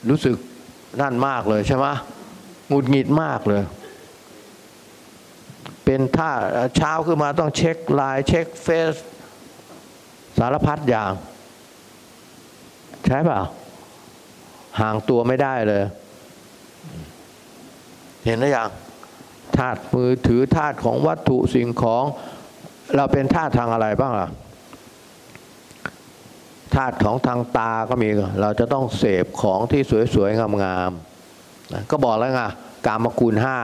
[0.09, 0.37] รู้สึก
[1.01, 1.87] นั่นมากเลยใช่ไหม
[2.69, 3.63] หงุดหงิดมากเลย
[5.87, 6.33] เป็นท่า
[6.77, 8.95] เช้าขึ้นมาต้องเช็คไลน์เช็คเฟซ
[10.39, 11.13] สารพัดอย่าง
[13.05, 13.43] ใช่เปล่า
[14.81, 15.85] ห่างตัวไม่ได้เลย
[18.27, 18.69] เห็นหรือยัง
[19.57, 22.05] ธาตุมือถือธาตุของวัตถุสิ่งของ
[22.97, 24.29] เราเป็นธาตุทางอะไรบ้างล่ะ
[26.75, 28.09] ธาตุของทางตาก็มี
[28.41, 29.83] เราจะต้องเสพของที่
[30.15, 32.43] สวยๆงามๆก็บอกแล้วไง
[32.87, 33.59] กามคุณห้า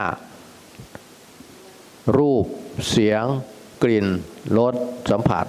[2.17, 2.45] รูป
[2.89, 3.25] เสียง
[3.83, 4.07] กลิ่น
[4.57, 4.75] รส
[5.11, 5.45] สัมผัส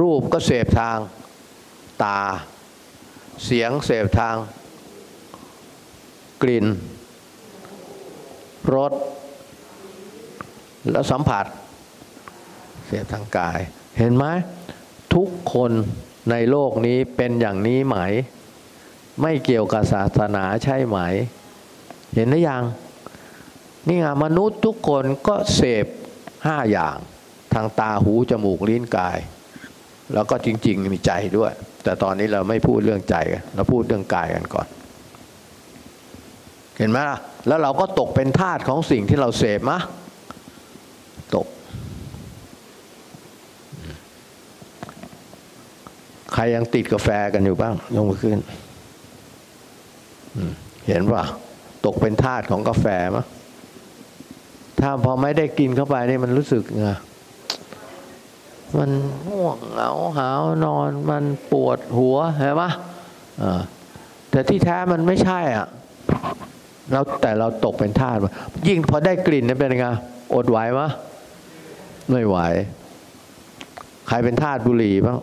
[0.00, 0.98] รูปก็เสพทาง
[2.04, 2.20] ตา
[3.44, 4.36] เสียงเสพทาง
[6.42, 6.66] กลิ่น
[8.74, 8.92] รส
[10.90, 11.46] แล้วสัมผัส
[12.86, 13.58] เสพทางกาย
[13.98, 14.24] เห็นไหม
[15.14, 15.72] ทุกคน
[16.30, 17.96] ในโลกนี้เป็นอย่างนี้ไหม
[19.22, 20.98] ไม่เกี่ยวกับศาสนาใช่ไหม
[22.14, 22.62] เห็นหรือยัง
[23.88, 25.86] นี่ไงมนุษย์ทุกคนก็เสพ
[26.46, 26.96] ห้าอย่าง
[27.54, 29.18] ทางตาหูจมูกลิ้นกาย
[30.14, 31.52] แล้วก็จริง ๆ มีใจด้วย
[31.84, 34.66] แต่ตอนนี้เราไม่พูดเรื่องใจกันเราพูดเรื่องกายกันก่อน
[36.78, 39.78] เห็นไหมล่ะแล้วเราก็ตกเป็นทาสของสิ่งที่เราเสพมะ
[41.36, 41.46] ตก
[46.34, 48.38] ใครยังติดกาแฟกันอยู่บ้างยกมือขึ้น
[50.88, 51.24] เห็นป่ะ
[51.86, 53.24] ตกเป็นทาสของกาแฟมะ
[54.82, 56.88] ถ้าพอไม่ได้กินเข้าไปนี่มันรู้สึกไง
[58.78, 58.90] มัน
[59.28, 62.70] ง่วงเหงาหาวนอนมันปวดหัวเห็นปะ
[63.42, 63.60] อ่า
[64.30, 65.66] แต่ที่แท้มันไม่ใช่อะ
[66.92, 68.16] เราแต่เราตกเป็นทาส
[68.68, 69.86] ยิ่งพอได้กลิ่นนี่เป็นไง
[70.34, 70.88] อดไหวมะ
[72.10, 72.36] ไม่ไหว
[74.08, 75.18] ใครเป็นทาสบุหรี่บ้าง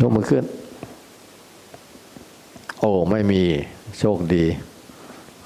[0.00, 0.44] ยกมือขึ้น
[2.80, 3.42] โอ้ไม่มี
[3.98, 4.44] โชคดี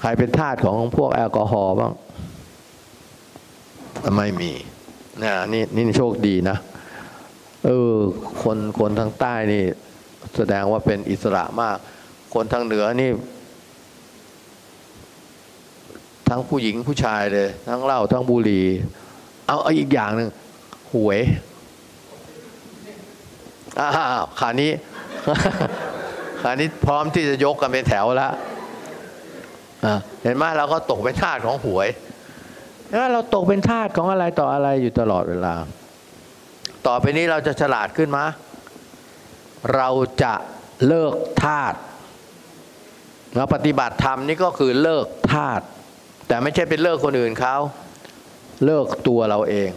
[0.01, 1.91] ใครเป็นทาสของพวกแอลกอฮอล์บ้าง
[4.17, 4.51] ไม่มี
[5.23, 6.57] นะนี่นี่โชคดีนะ
[7.65, 7.93] เออ
[8.43, 9.63] คนคนทางใต้นี่
[10.35, 11.77] แสดงว่าเป็นอิสระมาก
[12.33, 13.09] คนทางเหนือนี่
[16.29, 18.65] ทั้งผู้หญิงผู้ชายเลย ทั้งเหล้าทั้งบุหรี่
[19.47, 20.29] เอาเอาอีกอย่างหนึ่ง
[20.93, 21.19] หวย
[23.79, 23.89] อ้า
[24.21, 24.71] วขานี้
[26.41, 28.33] ขานี้พร้อมที่จะยกกันเป็นแถวแล้ว
[30.23, 31.87] เห็นไหมเราก็ตกเป็นทาสของหวย
[32.91, 35.55] แล้วเราตกเป็นทาสของอะไรต่ออะไรอยู่ตลอดเวลา
[36.87, 38.25] ต่อไปนี้เราจะฉลาดขึ้นมะ
[39.75, 39.89] เรา
[40.23, 40.33] จะ
[40.87, 41.13] เลิก
[41.43, 41.73] ทาส
[43.35, 45.61] เราปฏิบัติธรรมนี่ก็คือเลิกทาส
[46.27, 47.55] แต่ไม่ใช่เป็นเลิกคนอื่นเขา
[48.65, 49.69] เลิกตัวเราเอง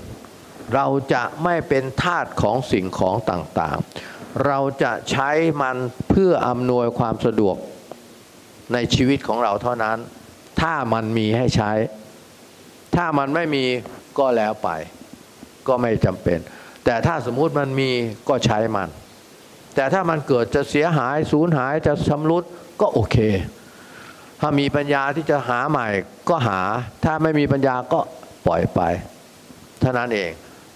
[0.75, 5.31] เราจะไม่เป็นทาสของสิ่งของต่างๆ เราจะใช้
[5.61, 5.77] มัน
[6.09, 7.57] เพื่ออำนวยความสะดวก
[8.73, 9.99] ในชีวิตของเราเท่านั้น
[10.61, 11.73] ถ้ามันมีให้ใช้
[12.99, 13.65] ถ้ามันไม่มี
[14.19, 14.69] ก็แล้วไป
[15.69, 16.39] ก็ไม่จำเป็น
[16.85, 17.91] แต่ถ้าสมมุติมันมี
[18.29, 18.89] ก็ใช้มัน
[19.75, 22.45] แต่ถ้ามันเกิดจะเสียหายสูญหายจะชำรุด
[22.81, 23.17] ก็โอเค
[24.41, 25.87] ถ้ามีปัญญาที่จะหาใหม่
[26.29, 26.61] ก็หา
[27.05, 28.01] ถ้าไม่มีปัญญาก็
[28.47, 28.81] ปล่อยไป
[29.81, 30.31] เท่านั้นเอง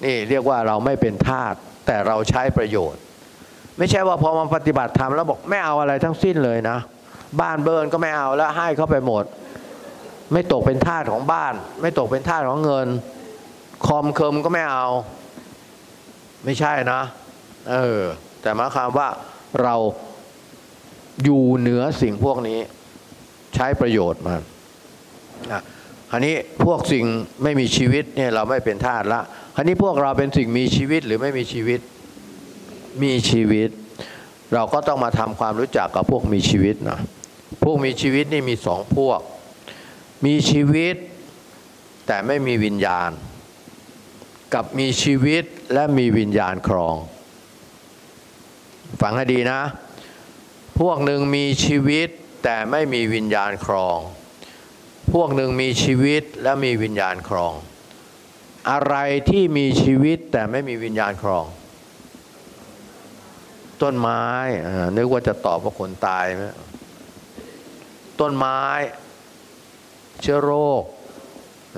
[0.04, 1.54] นี่เรียกว่าเราไม่เป็นทาส
[1.86, 3.00] แต่เราใช้ประโยชน์
[3.78, 6.78] ไม่ใช่ว่าพอมาปฏิบัติธรรมแล้วบอกไม่เอาอะไรทั้งสิ้นเลยนะ
[7.40, 9.24] บ้านเบิร์นก็ไม่เอาแล้วให้เขาไปหมด
[10.32, 12.88] ไม่ตกเป็นทาสของบ้าน ไม่ตกเป็นทาสของเงิน
[13.86, 14.86] คอมเคิมก็ไม่เอา
[16.44, 17.00] ไม่ใช่นะ
[17.70, 18.00] เออ
[18.42, 19.08] แต่หมายความว่า
[19.62, 19.74] เรา
[21.24, 22.58] อยู่เหนือสิ่งพวกนี้
[23.54, 24.42] ใช้ประโยชน์มัน
[25.52, 25.62] อะ
[26.10, 27.04] คราวนี้พวกสิ่ง
[27.42, 29.20] ไม่มีชีวิตเนี่ยเราไม่เป็นทาสละ
[29.54, 31.80] คราวนี้พวกเราเป็นสิ่งมีชีวิตหรือไม่มีชีวิต
[33.02, 33.68] มีชีวิต
[34.54, 36.98] เราก็ต้องมาทำความรู้จักกับพวกมีชีวิตนะ
[37.64, 39.20] พวกมีชีวิตนี่มีสองพวก
[40.24, 40.96] มีชีวิต
[42.06, 43.10] แต่ไม่มีวิญญาณ
[44.54, 46.96] กับมีชีวิตและมีวิญญาณครอง
[49.00, 49.60] ฟังให้ดีนะ
[50.78, 52.08] พวกหนึ่งมีชีวิต
[52.44, 53.98] แต่ไม่มีวิญญาณครอง
[55.12, 57.54] พวกหนึ่งมีชีวิตและมีวิญญาณครอง
[58.70, 58.96] อะไร
[59.30, 61.46] ที่มีชีวิตแต่ไม่มีวิญญาณครอง
[63.82, 64.24] ต้นไม้
[64.96, 66.44] นึกว่าจะตอบว่าคนตายไหม
[68.20, 68.60] ต้นไม้
[70.22, 70.82] เชื้อโรค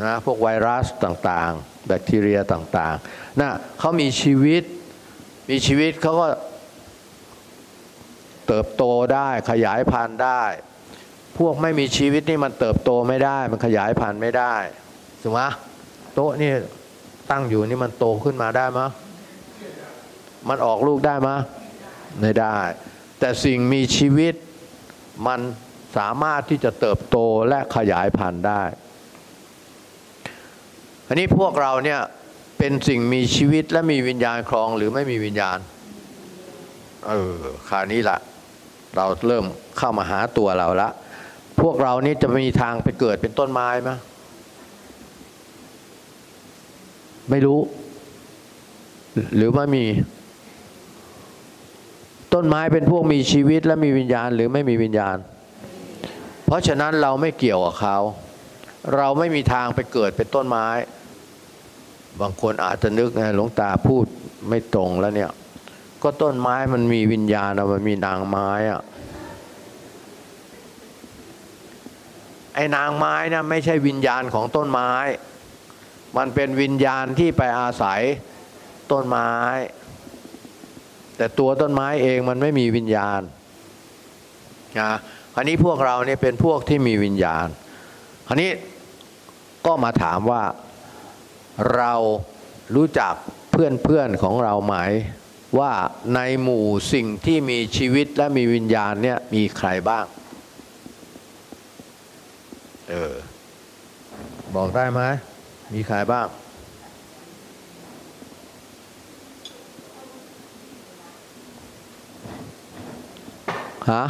[0.05, 4.63] นะพวกไวรัสต่างๆ แบคทีเรียต่างๆนะเขามีชีวิต
[5.51, 6.29] มีชีวิตเขาก็
[8.47, 10.43] เติบโตได้ขยายพันธุ์ได้
[11.39, 14.55] พวกไม่มีชีวิตนี่มันเติบโตไม่ได้ มันขยายพันธุ์ไม่ได้
[15.23, 15.41] ถูกไหม
[16.15, 16.53] โต๊ะนี่
[17.31, 18.89] ตั้งอยู่นี่มันโตขึ้นมาได้มะ
[20.49, 21.31] มันออกลูกได้ม
[22.21, 22.57] ไม่ได้
[23.19, 24.35] แต่สิ่งมีชีวิต
[25.27, 25.41] มัน
[25.97, 27.17] สามารถที่จะเติบโต
[27.49, 28.63] และขยายพันธุ์ได้
[31.07, 32.01] อันนี้พวกเราเนี่ย
[32.59, 35.59] เป็นสิ่งมีชีวิตและมีวิญญาณครองหรือไม่มีวิญญาณ
[37.09, 37.37] เออ
[37.69, 38.19] คราวนี้ละ
[38.97, 39.45] เราเริ่ม
[39.79, 40.89] เข้ามาหาตัวเราละ
[41.61, 43.91] พวกเรานี่จะมีทางไปเกิดเป็นต้นไม้ไหม
[47.31, 47.61] ไม่รู้
[49.37, 49.85] หรือว่ามี
[52.35, 55.17] ต้นไม้เป็นพวกมีชีวิตและมีวิญญาณ หรือไม่มีวิญญาณ
[56.55, 57.99] ราะฉะนั้นเราไม่เกี่ยวกับเขา
[58.97, 60.69] เราไม่มีทางไปเกิดเป็นต้นไม้
[62.21, 64.07] บางคนอาจจะนึกไงหลวงตาพูด
[64.49, 65.31] ไม่ตรงแล้วเนี่ย
[66.03, 68.83] ก็ต้นไม้มันมีวิญญาณอะมันมีนางไม้อะ
[72.55, 74.93] ไอ้นางไม้นะไม่ใช่วิญญาณของต้นไม้
[76.17, 78.01] มันเป็นวิญญาณที่ไปอาศัย
[78.93, 79.31] ต้นไม้
[81.17, 83.21] แต่ตัวต้นไม้เองมันไม่มีวิญญาณ
[84.81, 84.93] นะ
[85.37, 87.47] อันนี้พวกเราเนี่ยเป็นพวกที่มีวิญญาณ
[88.27, 88.51] คราวนี้
[89.67, 90.43] ก็มาถามว่า
[91.75, 91.95] เรา
[92.75, 93.15] รู้จัก
[93.51, 94.77] เพื่อนๆของเราไหม
[95.59, 95.73] ว่า
[96.15, 100.05] ในหมู่สิ่งที่มีชีวิตและมีวิญญาณเนี่ยมีใครบ้าง
[102.91, 103.15] เออ
[104.55, 105.01] บอกได้ไหม
[105.75, 106.27] มีใครบ้าง
[113.93, 114.05] ฮะ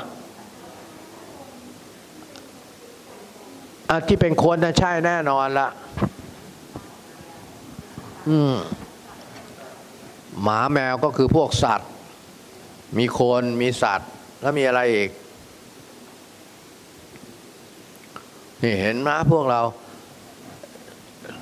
[3.84, 5.69] อะ ที่เป็นคนนะใช่แน่นอนละ
[8.29, 8.55] อืม
[10.43, 11.91] หมาแมวก็คือพวกสัตว์
[12.99, 15.11] มีคนมีสัตว์ แล้วมีอะไรอีก
[18.63, 19.61] นี่เห็นไหมพวกเรา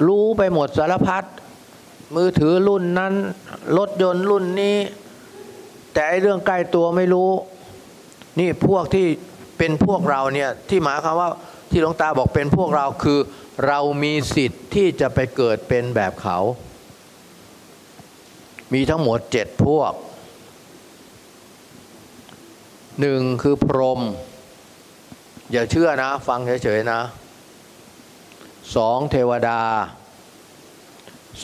[0.06, 1.24] รู้ไปหมดสารพัด
[2.14, 3.14] มือถือรุ่นนั้น
[3.78, 4.76] รถยนต์รุ่นนี้
[5.92, 7.30] แต่ไอ้เรื่องใกล้ตัวไม่รู้
[8.38, 9.06] นี่พวกที่
[9.58, 11.28] เป็นพวกเราเนี่ย ที่หมายความว่า
[11.72, 13.20] ที่หลวงตาบอกเป็นพวกเราคือ
[13.66, 16.38] เรามีสิทธิ์ที่จะไปเกิดเป็นแบบเขา
[18.72, 19.92] มีทั้งหมดเจ็ดพวก
[23.00, 24.00] หนึ่งคือพรหม
[25.52, 27.00] อย่าเชื่อนะ ฟังเฉยๆนะ
[28.76, 29.60] สองเทวดา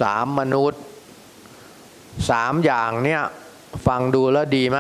[0.01, 0.83] สามมนุษย์
[2.31, 3.23] สามอย่างเนี่ย
[3.87, 4.79] ฟังดูแล้วดีไหม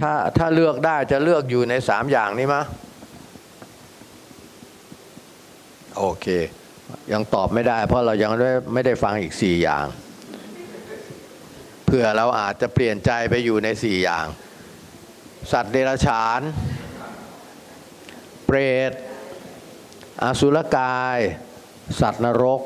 [0.00, 2.56] ถ้าถ้าเลือกได้จะเลือกอยู่ในสามอย่างนี้ไหม
[5.98, 6.26] โอเค
[7.12, 8.30] ยังตอบไม่ได้ เพราะเรายัง
[8.72, 9.86] ไม่ได้ฟังอีกสี่อย่าง
[11.86, 14.26] เพื่อเราอาจจะเปลี่ยนใจไปอยู่ในสี่อย่าง
[15.52, 16.40] สัตว์เดรัจฉาน
[18.46, 18.58] เปร
[18.90, 18.92] ต
[20.22, 21.18] อสุรกาย
[22.00, 22.60] สัตว์นรก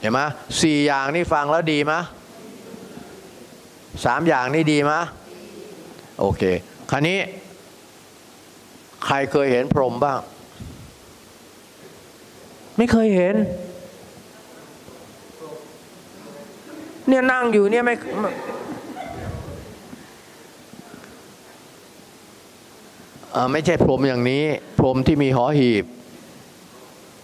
[0.00, 0.20] เห็นไหม
[0.62, 1.94] สี่อย่างนี่ฟังแล้วดีไหม
[4.04, 4.92] สามอย่างนี่ดีไหม
[6.20, 6.42] โอเค
[6.90, 7.18] คราวนี้
[9.06, 10.18] ใครเคยเห็นพรหมบ้าง
[12.76, 13.34] ไม่เคยเห็น
[17.08, 17.94] เนี่ยนั่งอยู่เนี่ยไม่
[23.52, 24.44] ไม่ใช่พรมอย่างนี้
[24.78, 25.84] พรมที่มีหอหีบ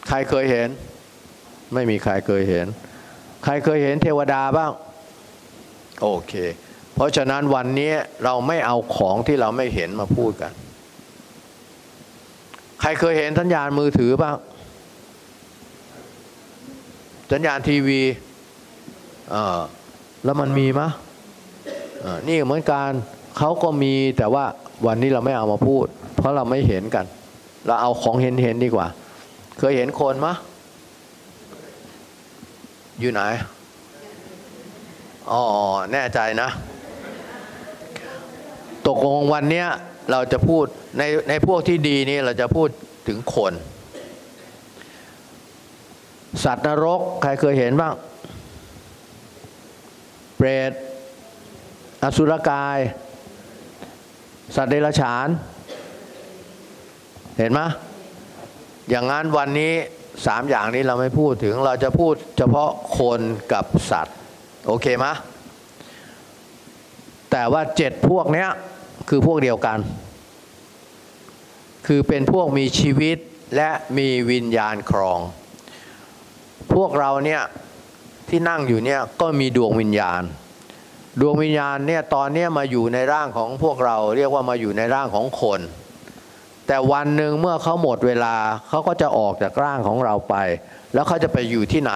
[0.09, 0.69] ใครเคยเห็น
[1.75, 2.67] ไม่มีใครเคยเห็น
[3.45, 4.71] ใครเคยเห็นเทวดาบ้าง
[6.03, 6.33] โอเค
[6.95, 7.93] เพราะฉะนั้นวันนี้
[8.25, 10.53] เราไม่เอาของที่เราไม่เห็นมาพูดกัน
[12.81, 14.37] ใครเคยเห็นสัญญาณมือถือบ้าง
[17.33, 18.01] สัญญาณทีวี
[20.25, 20.89] แล้วมันมีมะ
[22.29, 22.91] นี่เหมือนกัน
[23.39, 24.45] เขาก็มีแต่ว่า
[24.87, 27.05] วันนี้เราไม่เอามาพูด เพราะเราไม่เห็นกัน
[27.67, 28.87] เราเอาของเห็นเห็นๆดีกว่า
[29.59, 30.35] เคยเห็นคนมะ
[33.01, 33.21] อยู่ไหน
[35.31, 35.43] อ๋อ
[35.93, 36.49] แน่ใจนะ
[38.87, 39.69] ตกลงวันเนี้ย
[40.11, 40.65] เราจะพูด
[40.99, 42.69] ในในพวกที่ดีนี่เราจะพูด
[43.09, 43.53] ถึงคน
[46.45, 47.95] สัตว์นรก ใครเคยเห็นบ้าง
[50.37, 50.73] เปรต
[52.03, 52.79] อสุรกาย
[54.55, 55.29] สัตว์เดรัจฉาน
[57.39, 57.61] เห็นไหม
[58.91, 59.73] อย่างนั้นวันนี้
[60.27, 63.21] สามอย่างนี้เราไม่พูดถึงเราจะพูดเฉพาะคน
[63.53, 64.17] กับสัตว์
[64.67, 65.07] โอเคไหม
[67.31, 68.49] แต่ว่าเจ็ดพวกเนี้ย
[69.09, 69.79] คือพวกเดียวกัน
[71.87, 73.19] คือเป็นพวกมีชีวิต
[73.57, 75.21] และมีวิญญาณครอง
[76.75, 77.43] พวกเราเนี่ย
[78.29, 80.23] ที่นั่งอยู่เนี่ยก็มีดวงวิญญาณ
[81.21, 85.61] ดวงวิญญาณเนี่ยตอนเนี้ยมาอยู่ในร่างของพวกเราเรียกว่ามาอยู่ในร่างของคน
[86.67, 88.37] แต่วันหนึ่งเมื่อเขาหมดเวลา
[88.69, 90.35] เขาก็จะออกจากร่างของเราไป
[90.95, 91.93] แล้วเขาจะไปอยู่ที่ไหน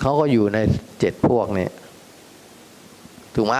[0.00, 0.58] เขาก็อยู่ใน
[1.00, 1.68] เจ็ดพวกนี้
[3.34, 3.54] ถูกไหม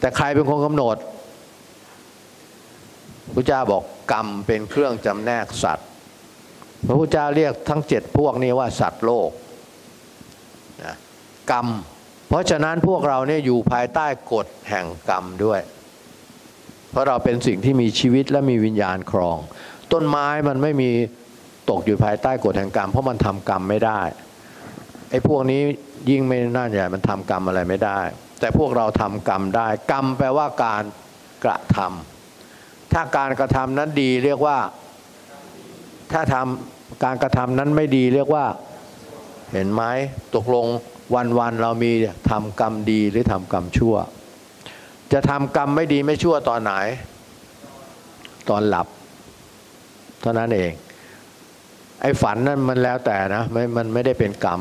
[0.00, 0.96] แต่ใครเป็นคนกำหนด
[3.34, 3.82] พระเจ้าบอก
[4.12, 5.88] กรรมเป็นเครื่องจำแนกสัตว์
[6.86, 9.30] พระพุทธเจ้าเรียกทั้งเจ็ดพวกนี้ว่าสัตว์โลก
[10.82, 10.94] นะ
[11.50, 11.66] กรรม
[12.28, 15.60] เพราะฉะนั้นพวกเราเนี่ยอยู่ภายใต้กฎแห่งกรรมด้วย
[16.90, 19.38] เพราะเราเป็นสิ่งที่มีชีวิตและมีวิญญาณครอง
[19.92, 20.90] ต้นไม้มันไม่มี
[21.70, 24.00] ตกอยู่ภายใต้กฎแห่งกรรม เพราะมันทำกรรมไม่ได้
[25.10, 25.60] ไอ้พวกนี้
[26.10, 27.98] ยิ่งไม่น่าใหญ่มันทำกรรมอะไรไม่ได้
[28.40, 30.82] แต่พวกเราทำกรรมได้ กรรมแปลว่าการ
[31.44, 34.58] กระทำถ้าการกระทำนั้นดีเรียกว่า
[36.12, 38.44] ถ้าทำการกระทำนั้นไม่ดีเรียกว่า
[39.52, 39.82] เห็นไหม
[40.34, 40.66] ตกลง
[41.38, 41.92] วันๆเรามี
[42.30, 43.94] ทำกรรมดีหรือทำกรรมชั่ว
[45.12, 46.72] จะทำกรรมไม่ดีไม่ชั่วตอนไหน
[48.50, 48.86] ตอนหลับ
[50.20, 50.70] เท่านั้นเอง
[52.02, 54.60] ไอ้ฝันนั่นมันแล้วแต่นะไม่มันไม่ได้เป็นกรรม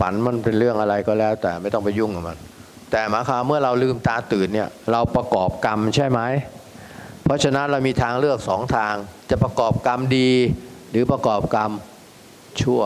[0.00, 2.38] ฝันมันเป็นเรื่องอะไรก็แล้ว แต่ไม่ต้องไปยุ่งกับมัน
[2.90, 6.20] แต่หมายความเมื่อเราลืมตาตื่นเนี่ย เราประกอบกรรมใช่ไหม
[7.26, 8.94] เพราะฉะนั้นเรามีทางเลือกสองทาง
[9.30, 10.30] จะประกอบกรรมดี
[10.90, 11.70] หรือประกอบกรรม
[12.60, 12.82] ชั่ว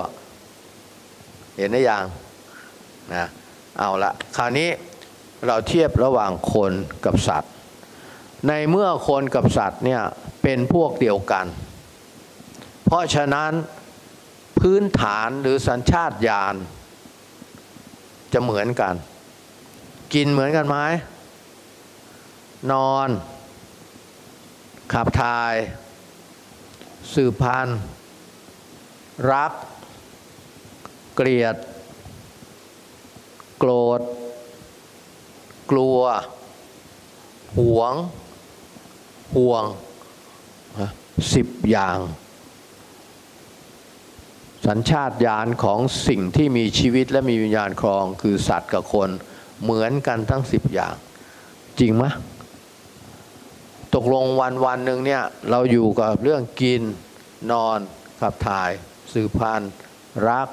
[1.56, 2.04] เห็นได้ยัง
[3.14, 3.26] นะ
[3.78, 4.68] เอาละคราวนี้
[5.46, 6.72] เราเทียบระหว่างคน
[7.04, 7.52] กับสัตว์
[8.48, 10.02] ในเมื่อคนกับสัตว์เนี่ย
[10.42, 11.46] เป็นพวกเดียวกัน
[12.84, 13.52] เพราะฉะนั้น
[14.58, 16.54] พื้นฐานหรือสัญชาตญาณ
[18.32, 18.94] จะเหมือนกัน
[20.14, 20.76] กินเหมือนกันไหม
[22.72, 23.08] นอน
[24.94, 25.54] ขับถ่าย
[27.14, 27.78] สืบพันธุ์
[29.32, 29.52] รัก
[31.16, 31.56] เกลียด
[33.58, 34.00] โกรธ
[35.70, 36.00] กลัว
[37.58, 37.94] หวง
[39.36, 39.64] ห่วง
[41.34, 41.98] สิบอย่าง
[44.66, 45.78] สัญชาตญาณของ
[46.08, 49.08] สิ่งที่มีชีวิตและมีวิญญาณครอง คือสัตว์กับคน
[49.62, 50.94] เหมือนกันทั้งสิบอย่าง
[51.80, 52.04] จริงไหม
[53.94, 56.82] ตกลงวันวันหนึ่งเนี่ยเราอยู่กับเรื่องกิน
[57.52, 57.78] นอน
[58.20, 58.70] ขับถ่าย
[59.12, 59.72] สืบพันธุ์
[60.28, 60.48] รัก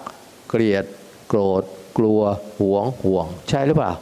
[0.49, 0.85] เกลียด
[1.27, 1.63] โกรธ
[1.97, 2.21] กลัว
[2.59, 3.93] หวงห่วง ใช่หรือเปล่า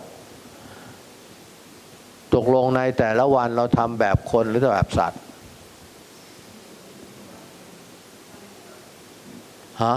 [2.36, 5.22] ตกลงในแต่ละวันเราทำแบบคนหรือแบบสัตว์
[9.84, 9.96] ฮะ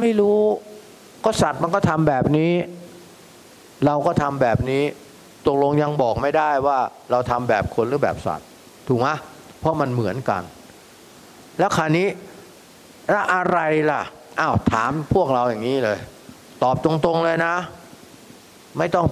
[0.00, 0.40] ไม่รู้
[1.24, 2.52] ก็สัตว์มันก็ทำแบบนี้
[3.84, 4.82] เราก็ทำแบบนี้
[5.46, 6.78] ตกลงยังบอกไม่ได้ว่า
[7.10, 8.48] เราทำแบบคนหรือแบบสัตว์
[8.88, 9.08] ถูกไหม
[9.60, 10.42] เพราะมันเหมือนกัน
[11.58, 12.06] แล้วคราวนี้
[13.10, 13.58] แล้วอะไร
[13.90, 14.02] ล่ะ
[14.40, 15.98] อ้าวถามพวกเราอย่างนี้เลย
[16.62, 17.54] ตอบตรงๆเลยนะ
[18.78, 19.06] ไม่ต้อง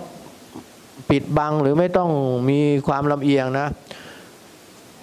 [1.10, 2.10] ปิดบังหรือไม่ต้อง
[2.50, 3.66] มีความลำเอียงนะ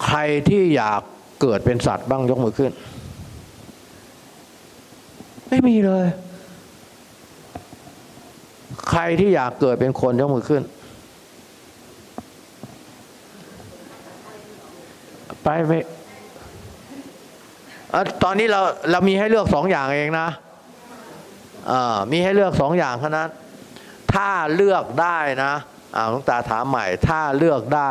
[0.04, 0.18] ใคร
[0.48, 1.02] ที่อยาก
[1.40, 2.72] เกิดเป็นสัตว์บ้างยกมือขึ้น
[5.48, 6.06] ไม่มีเลย
[8.90, 10.62] ใครที่อยากเกิดเป็นคนยกมือขึ้น
[15.46, 15.72] ไปไป
[17.94, 20.28] อ่ตอนนี้เราเรามีให้เลือกสองอย่างเองนะ
[22.12, 23.28] มีให้เลือกสองอย่างเท่านั้น
[24.14, 25.54] ถ้าเลือกได้นะ
[25.96, 27.90] อ่าหลุงตาถามใหม่ ถ้าเลือกได้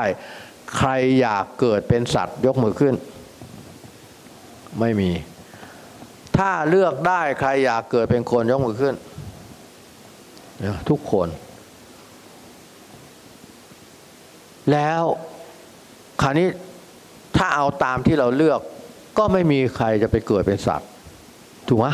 [0.78, 0.90] ใคร
[1.22, 2.96] อยากเกิดเป็นสัตว์ยกมือขึ้น
[4.80, 5.12] ไม่มี
[6.38, 8.96] ถ้าเลือกได้ใครอยากเกิดเป็นคนยกมือขึ้น
[10.60, 11.28] เนี่ยทุกคน
[14.72, 15.04] แล้ว
[16.22, 16.48] คราวนี้
[17.38, 18.60] ถ้าเอาตามที่เราเลือก
[19.18, 20.90] ก็ไม่มีใครจะไปเกิดเป็นสัตว์
[21.68, 21.88] ถูกไหม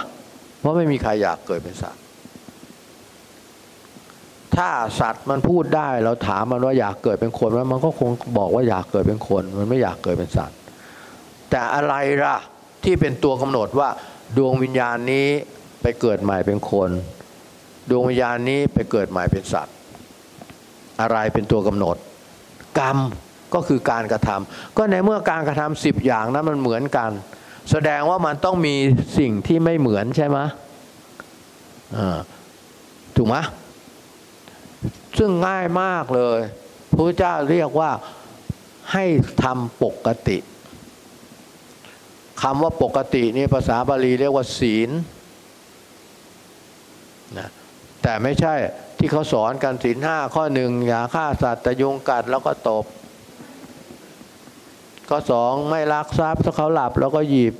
[0.59, 2.01] เพราะไม่มีใครอยากเกิดเป็นสัตว์
[4.55, 4.69] ถ้า
[4.99, 10.57] สัตว์มันพูดได้เราถามมันว่าอยากเกิดเป็นคนมันก็คงบอกว่าอยากเกิดเป็นคน มันไม่อยากเกิดเป็นสัตว์
[11.49, 12.37] แต่อะไรล่ะ
[12.83, 13.89] ที่เป็นตัวกำหนดว่า
[14.37, 15.27] ดวงวิญญาณนี้
[15.81, 16.89] ไปเกิดใหม่เป็นคน
[17.89, 19.75] ดวงวิญญาณนี้ไปเกิดใหม่เป็นสัตว์
[21.01, 21.97] อะไรเป็นตัวกำหนด
[22.79, 22.97] กรรม
[23.53, 27.11] ก็คือการกระทำก็ในเมื่อการกระทำสิบอย่างนั้นมันเหมือนกัน
[27.71, 28.75] แสดงว่ามันต้องมี
[29.19, 30.37] สิ่งที่ไม่เหมือนใช่ไหม
[33.15, 33.35] ถูกไหม
[35.17, 36.39] ซึ่งง่ายมากเลย
[36.95, 37.91] พระเจ้าเรียกว่า
[38.91, 39.05] ให้
[39.43, 40.37] ทำปกติ
[42.41, 44.89] คำว่าปกตินี่ภาษาบาลีเรียกว่าศีล
[47.37, 47.49] นะ
[48.01, 48.53] แต่ไม่ใช่
[48.97, 52.85] ที่เขาสอนกันศีลห้าข้อหนึ่งอย่าฆ่าสัตว์ยุงกัดแล้วก็ตบ
[55.11, 57.53] ข้อสองไม่ลักทรัพย์ถ้าเขาหลับแล้วก็หยิบ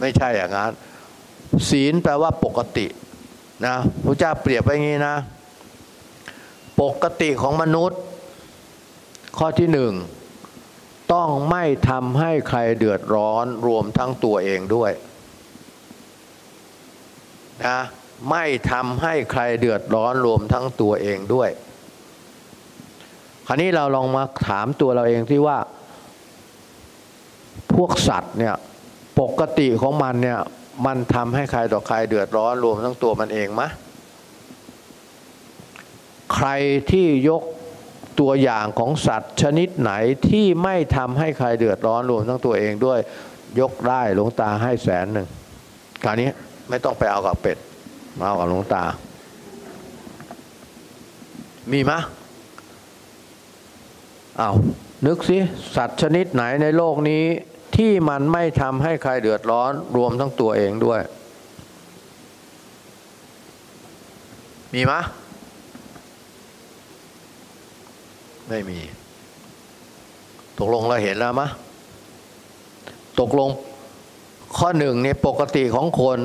[0.00, 0.72] ไม่ใช่อย่างนั้น
[1.68, 2.86] ศีลแปลว่าปกติ
[3.66, 5.16] นะพระเจ้าเปรียบไว้งี้นะ
[6.82, 8.00] ปกติของมนุษย์
[9.38, 9.92] ข้อที่หนึ่ง
[11.12, 14.92] ต้องไม่ทำให้ใครเดือดร้อนรวมทั้งตัวเองด้วย
[17.66, 17.80] นะ
[18.30, 21.50] ไม่ทำให้ใครเดือดร้อนรวมทั้งตัวเองด้วย
[23.46, 25.58] คราวนี้เราลองมาถามตัวเราเองที่ว่า
[27.74, 28.54] พวกสัตว์เนี่ย
[29.20, 30.40] ปกติของมันเนี่ย
[30.86, 33.68] มันทำให้ใครต่อใครเดือดร้อนรวมทั้งตัวมันเองมะ
[36.34, 36.48] ใคร
[36.90, 37.42] ที่ยก
[38.20, 39.92] ตัวอย่างของสัตว์ชนิดไหน
[40.28, 42.98] ที่ไม่ทำให้ใครเดือดร้อนรวมทั้งตัวเองด้วย
[43.60, 45.28] ยกได้หลวงตาให้แสนหนึ่ง
[46.04, 46.28] คราวนี้
[46.68, 47.58] ไม่ต้องไปเอากับเป็ด
[48.18, 48.82] มาเอากับหลวงตา
[51.72, 51.98] มีมะ
[54.40, 54.56] อาว
[55.06, 55.38] นึกสิ
[55.76, 57.24] สัตว์ชนิดไหนในโลกนี้
[57.76, 61.00] ที่มันไม่ทำให้ใครเดือดร้อนรวมทั้งตัวเองด้วย
[64.74, 64.92] มีไหม
[68.48, 68.78] ไม่มี
[70.58, 71.48] ตกลงเราเห็นแล้วมะ
[73.20, 73.50] ตกลง
[74.56, 76.18] ข้อหนึ่งเนี่ยปกติของคน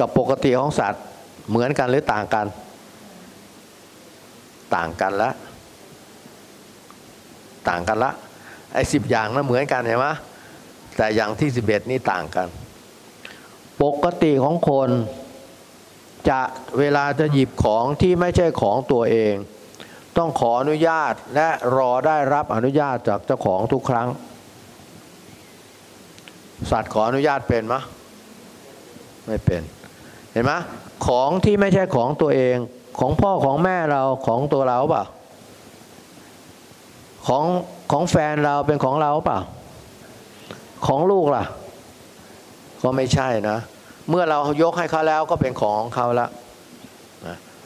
[0.00, 1.02] กับปกติของสัตว์
[1.48, 2.46] เหมือนกันหรือต่างกัน
[4.74, 5.34] ต่างกันแล้ว
[7.68, 8.12] ต่างกันละ
[8.74, 10.06] ไอ้สิบอย่างนั้นเหมือนกันเห็นไหม
[10.96, 12.46] แต่อย่างที่สิบเอ็ดนี่ต่างกัน
[13.82, 14.88] ปกติของคน
[16.28, 16.40] จะ
[16.78, 19.34] เวลาจะหยิบของที่ไม่ใช่ของตัวเอง
[20.16, 24.08] ต้องขออนุญาตและรอได้รับอนุญาตจากเจ้าของทุกครั้ง
[26.70, 27.74] สัตว์ขออนุญาตเป็นไหม
[29.26, 29.62] ไม่เป็น
[30.32, 30.52] เห็นไหม
[31.06, 32.56] ของที่ไม่ใช่ของตัวเอง
[32.98, 35.04] ของพ่อของแม่เราของตัวเราเปล่า
[37.28, 37.44] ของ
[37.92, 39.40] ของแฟนเราเป็นของเราเปล่า
[40.86, 41.44] ของลูกล่ะ
[42.82, 43.58] ก็ไม่ใช่นะ
[44.08, 46.28] เมื่อเรายกให้เขาแล้วก็เป็นของเขาละ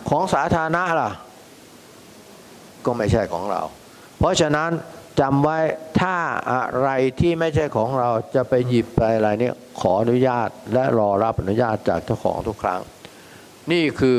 [0.09, 1.11] ของสาธารณะล่ะ
[2.87, 3.61] ก็ไม่ใช่ของเรา
[4.19, 4.71] เพราะฉะนั้น
[5.21, 5.59] จำไว้
[6.01, 6.17] ถ้า
[6.53, 6.89] อะไร
[7.21, 12.81] ที่ไม่ใช่ของเราจะไปหยิบไปอะไรเนี่ยขออนุญาตและรอรับอนุญาตจากเจ้าของทุกครั้ง
[13.73, 14.19] นี่คือ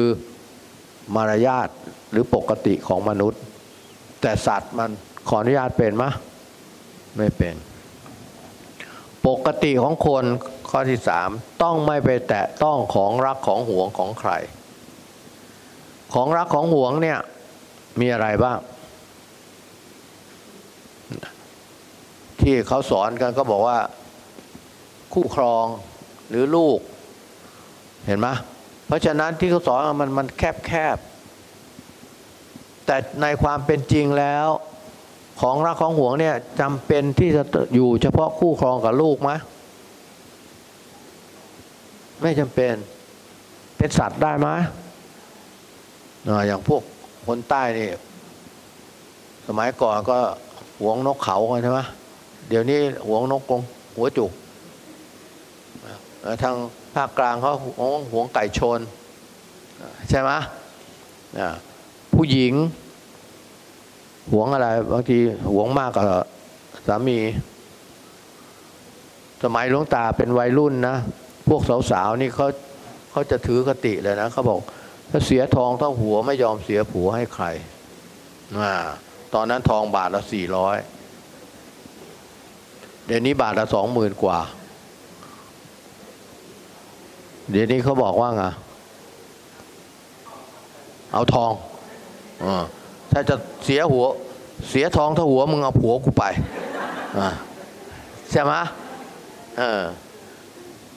[1.16, 1.68] มารยาท
[2.12, 3.42] หรือปกติของมนุษย์
[4.22, 4.90] แต่สัตว์มัน
[5.28, 6.10] ขออนุญาตเป็นมะ
[7.18, 7.56] ไม่เป็น
[9.28, 10.24] ปกติของคน
[10.70, 11.30] ข้อที่สาม
[11.64, 14.32] ต้องไม่ไปแตะต้องของรักของหวงของใคร
[16.14, 17.20] ของรักของหวงเนี่ย
[18.00, 18.58] มีอะไรบ้าง
[22.42, 23.80] ที่เขาสอนกันก็บอกว่า
[25.14, 25.66] คู่ครอง
[26.30, 26.80] หรือลูก
[28.08, 28.28] เห็นไหม
[28.88, 30.98] เพราะฉะนั้นที่เขาสอนมันมันแคบแคบ
[32.86, 34.48] แต่ในความเป็นจริงแล้ว
[35.42, 37.44] ของรักของห่วงเนี่ยจำเป็นที่จะ
[37.76, 39.32] อยู่เฉพาะคู่ครองกับลูกไหม
[42.22, 42.74] ไม่จำเป็น
[43.78, 44.48] เป็นสัตว์ได้ไหม
[46.48, 46.82] อย่างพวก
[47.28, 47.90] คนใต้นี่
[49.48, 50.18] สมัยก่อนก็
[50.82, 51.80] หวงนกเขากันใช่ไหม
[52.50, 53.62] เดี๋ยวนี้หวงนกกง
[53.96, 54.32] หัวจุก
[56.44, 56.56] ทาง
[56.96, 58.80] ภาคกลางเขาหวงหวงไก่ชน
[60.10, 60.32] ใช่ไหม
[62.14, 62.54] ผู้หญิง
[64.32, 65.18] หวงอะไร บางที
[65.54, 66.06] หวงมากกับ
[66.88, 67.20] สามี
[69.44, 70.96] สมัยหลวงตาเป็นวัยรุ่นนะ
[71.50, 71.62] พวก
[71.92, 72.48] สาวๆนี่เขา
[73.12, 74.60] เขาจะถือคติเลยนะเขาบอก
[75.10, 77.46] ถ้าเสียทองเท่าหัวไม่ยอมเสียผัวให้ใคร
[78.60, 78.74] อ่า
[79.34, 80.78] ตอนนั้นทองบาทละสี่ร้อย
[83.06, 84.40] เดี๋ยวนี้บาทละสองหมื่นกว่า
[87.52, 88.44] เดี๋ยวนี้เขาบอกว่าไง
[91.14, 91.52] เอาทอง
[92.44, 92.64] อา
[93.14, 93.36] ถ้าจะ
[93.66, 94.06] เสียหัว
[94.70, 96.24] เสียทองเท่าหัวมึงเอาผัวกูไป
[98.32, 98.54] ใช่ไหม
[99.58, 99.84] เออ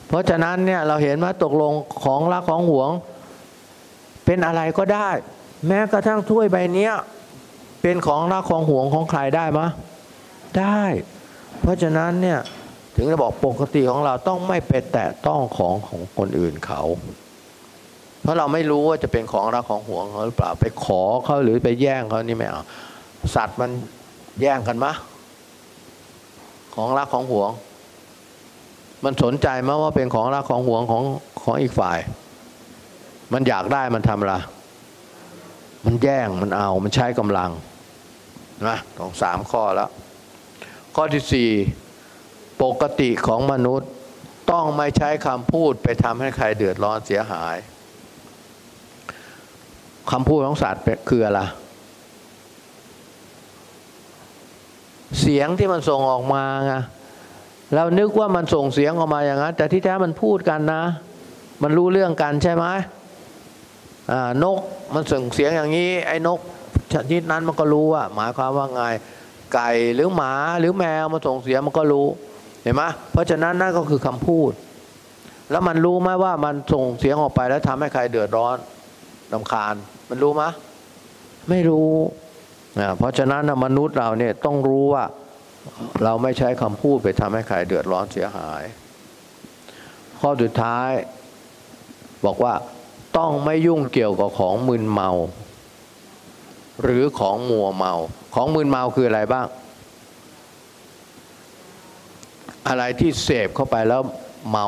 [0.09, 1.73] เพราะฉะนั้นเนี่ยเราเห็นว่าตกลง
[2.05, 2.91] ของรักของหวง
[4.25, 5.09] เป็นอะไรก็ได้
[5.67, 6.93] แม้กระทั่งถ้วยใบเนี้ย
[7.83, 9.67] เป็นของรักของหวงของใครได้มะ
[10.59, 10.83] ได้
[11.61, 12.39] เพราะฉะนั้นเนี่ย
[12.97, 16.81] ถึงจะบอกปกติของเราต้องไม่ไปแตะต้องของของคนอื่นเขา
[18.27, 22.62] เพราะเราไม่รู้ว่าจะเป็นของรักของห่วงเขาหรือเปล่าไปขอเขาหรือไปแย่งเขานี่ไม่เอา
[23.35, 23.70] สัตว์มัน
[24.41, 24.93] แย่งกันมะ
[26.74, 27.51] ของรักของห่วง
[29.05, 31.03] มันสนใจมะว่าเป็นของรักของห่วงของ
[31.43, 31.99] ของอีกฝ่าย
[33.33, 34.35] มันอยากได้มันทำอะไร
[35.85, 37.51] มันแย่งมันเอามันใช้กำลัง
[38.66, 39.91] นะต้องสามข้อแล้ว
[40.95, 41.51] ข้อที่สี่
[42.63, 43.91] ปกติของมนุษย์
[44.51, 47.57] ต้องไม่ใช้คำพูดไปทำให้ใครเดือดร้อนเสียหาย
[50.11, 51.41] คำพูดของสัตว์คืออะไร
[55.20, 56.74] เสียงที่มันส่งออกมาไง
[57.74, 60.83] เรานึกว่ามันส่งเสียงออกมาอย่างนั้น แต่ที่แท้มันพูดกันนะ
[61.62, 62.64] มันรู้เรื่องกันใช่ไหม
[64.42, 64.58] นก
[64.95, 66.41] มันส่งเสียงอย่างนี้ ไอ้นก
[66.92, 68.83] ชนิดนั้นมันก็รู้ว่า หมายความว่าไง
[69.54, 72.07] ไก่หรือหมาหรือแมวมันส่งเสียงมันก็รู้
[72.62, 74.50] เห็นไหมเพราะฉะนั้นนั่นก็คือคำพูด
[75.50, 78.57] แล้วมันรู้ไหมว่ามันส่งเสียงออกไปแล้วทำให้ใครเดือดร้อน
[79.33, 79.74] ลำคาญ
[80.08, 80.42] มันรู้ไหม
[81.49, 81.91] ไม่รู้
[82.80, 85.04] อ่าเพราะฉะนั้นมนุษย์เราเนี่ยต้องรู้ว่า
[86.04, 88.62] เราไม่ใช้คำพูดไปทำให้ใครเดือดร้อนเสียหาย
[90.20, 90.91] ข้อสุดท้าย
[92.24, 92.54] บอกว่า
[93.16, 95.11] ต้องไม่ยุ่งเกี่ยวกับของมึนเมา
[96.83, 97.92] หรือของมัวเมา
[98.34, 99.46] ของมึนเมาคืออะไรบ้าง
[102.68, 104.03] อะไรที่เสพเข้าไปแล้ว
[104.50, 104.66] เมา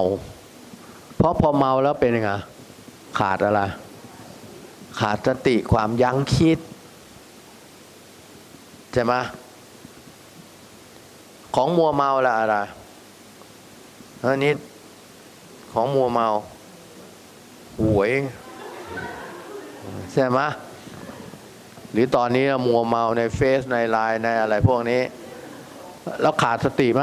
[1.17, 2.31] เพราะพอเมาแล้วเป็นยังไง
[3.19, 3.61] ขาดอะไร
[4.99, 6.59] ขาดสติความยั้งคิด
[8.93, 9.15] ใช่ไหม
[11.55, 12.57] ของมัวเมาละอะไร
[14.25, 14.53] อันนี้
[15.73, 16.29] ของมัวเมา
[17.83, 18.11] หวย
[20.13, 20.39] ใช่ไหม
[21.93, 25.03] หรือตอนนี้มัวเมาในเฟซในไลน์ในอะไรพวกนี้
[26.23, 27.03] แล้วขาดสติไหม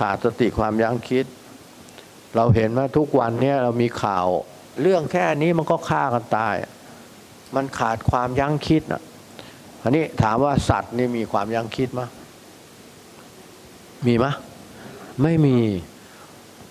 [0.00, 1.24] ขาดสติความยั้งคิด
[2.36, 4.26] เราเห็นว่าทุกวันนี้เรามีข่าว
[4.80, 6.54] เรื่องแค่นี้มันก็ฆ่ากันตาย
[7.54, 9.02] มันขาดความยั้งคิดอะ
[9.82, 12.08] อันนี้ถามว่าสัตว์นี่มีความยั้งคิดไหมย
[14.06, 14.26] มีไหม
[15.22, 15.56] ไม่มี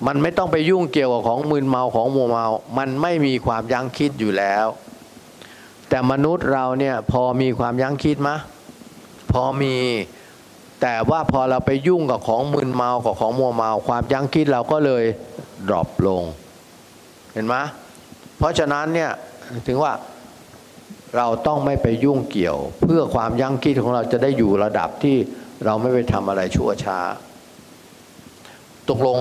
[0.08, 2.48] มันไม่ต้องไปยุ่งเกี่ยวกับของมึนเมาของมัวเมา
[2.78, 4.68] มันไม่มีความยั้งคิดอยู่แล้ว
[5.90, 8.38] แต่มนุษย์เราเนี่ยพอมีความยั้งคิดมะ
[9.32, 9.76] พอมี
[10.82, 15.04] แต่ว่าพอเราไปยุ่งกับของมึนเมากับของมัวเมา ความยั้งคิดเราก็เลย
[15.68, 16.24] ดรอปลง
[17.34, 17.56] เห็นไหม
[18.38, 19.12] เพราะฉะนั้นเนี่ย
[19.68, 19.94] ถึงว่า
[21.16, 25.18] เราต้องไม่ไปยุ่งเกี่ยว เพื่อความยั้งคิดของเราจะได้อยู่ระดับที่
[25.66, 27.00] เราไม่ไปทำอะไรชั่วช้า
[28.90, 29.18] ตกลง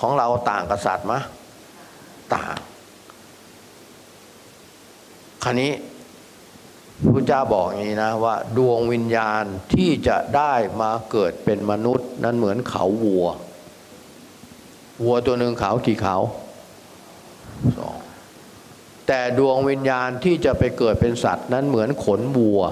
[0.00, 1.20] ของเราต่างกับสัตว์มะ
[2.34, 2.54] ต่าง
[5.44, 5.72] คราวนี้
[7.14, 9.44] พระเจ้าบอกอย่างนี้นะว่า ดวงวิญญาณ
[9.74, 13.26] ที่จะได้มาเกิดเป็นมนุษย์ นั้นเหมือนเขาวัว
[15.04, 16.16] วัวตัวหนึ่งเขากี่เขา
[17.78, 17.96] สอง
[19.06, 22.62] แต่ดวงวิญญาณที่จะไปเกิดเป็นสัตว์นั้นเหมือนขนวัว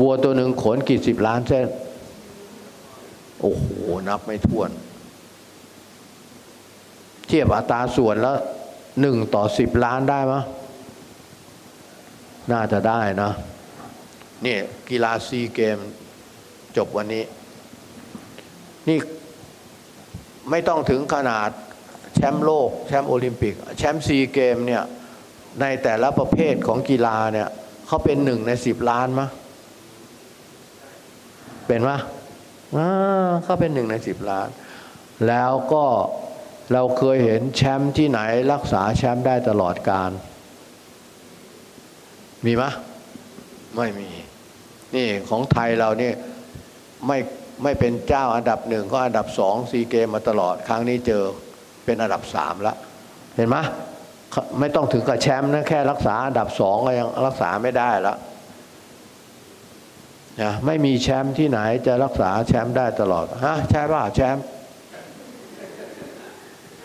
[0.00, 1.66] วัวตัวหนึ่งขนกี่สิบล้านเส้น
[3.40, 3.64] โอ้โห
[4.08, 4.70] นับไม่ถ้วน
[7.26, 8.36] เทียบอัตราส่วนแล้ว
[9.00, 10.34] หนึ่งต่อสิบล้านได้ไหม
[12.52, 13.30] น่าจะได้นะ
[14.44, 14.56] นี่
[14.88, 15.78] กีฬาซีเกม
[16.76, 17.24] จบวันนี้
[18.88, 18.98] นี่
[20.50, 21.50] ไม่ต้องถึงขนาด
[22.22, 24.82] ชมป์โลก แชมป์โอลิมปิก แชมป์ซีเกมเนี่ย
[25.60, 27.48] ในแต่ละประเภทของกีฬาเนี่ย
[27.86, 29.28] เขาเป็นหนึ่งในสิบล้านมะ
[31.66, 31.98] เป็นมะ
[32.76, 34.48] อ่าเขาเป็นหนึ่งในสิบล้าน
[35.28, 35.84] แล้วก็
[36.72, 38.20] เราเคยเห็นแชมป์ที่ไหน
[38.52, 40.10] รักษาแชมป์ได้ตลอดการ
[42.44, 42.70] มีมะ
[43.76, 44.08] ไม่มี
[44.94, 46.14] นี่ของไทยเราเนี่ย
[47.06, 47.18] ไม่
[47.62, 51.24] ไม่เป็นเจ้าอันดับหนึ่งก็อันดับสองซีเกมมาตลอดครั้งนี้เจอ
[51.84, 52.76] เป็นอันดับสามแล้ว
[53.36, 53.56] เห็นไหม
[54.60, 58.16] ไม่ต้องถึงกับแชมป์นะแค่รักษาอันดับสองก็ยังรักษาไม่ได้แล้ว
[60.42, 64.44] นะไม่มีแชมป์ที่ไหนจะรักษาแชมป์ได้ตลอดฮะใช่ป่ะแชมป์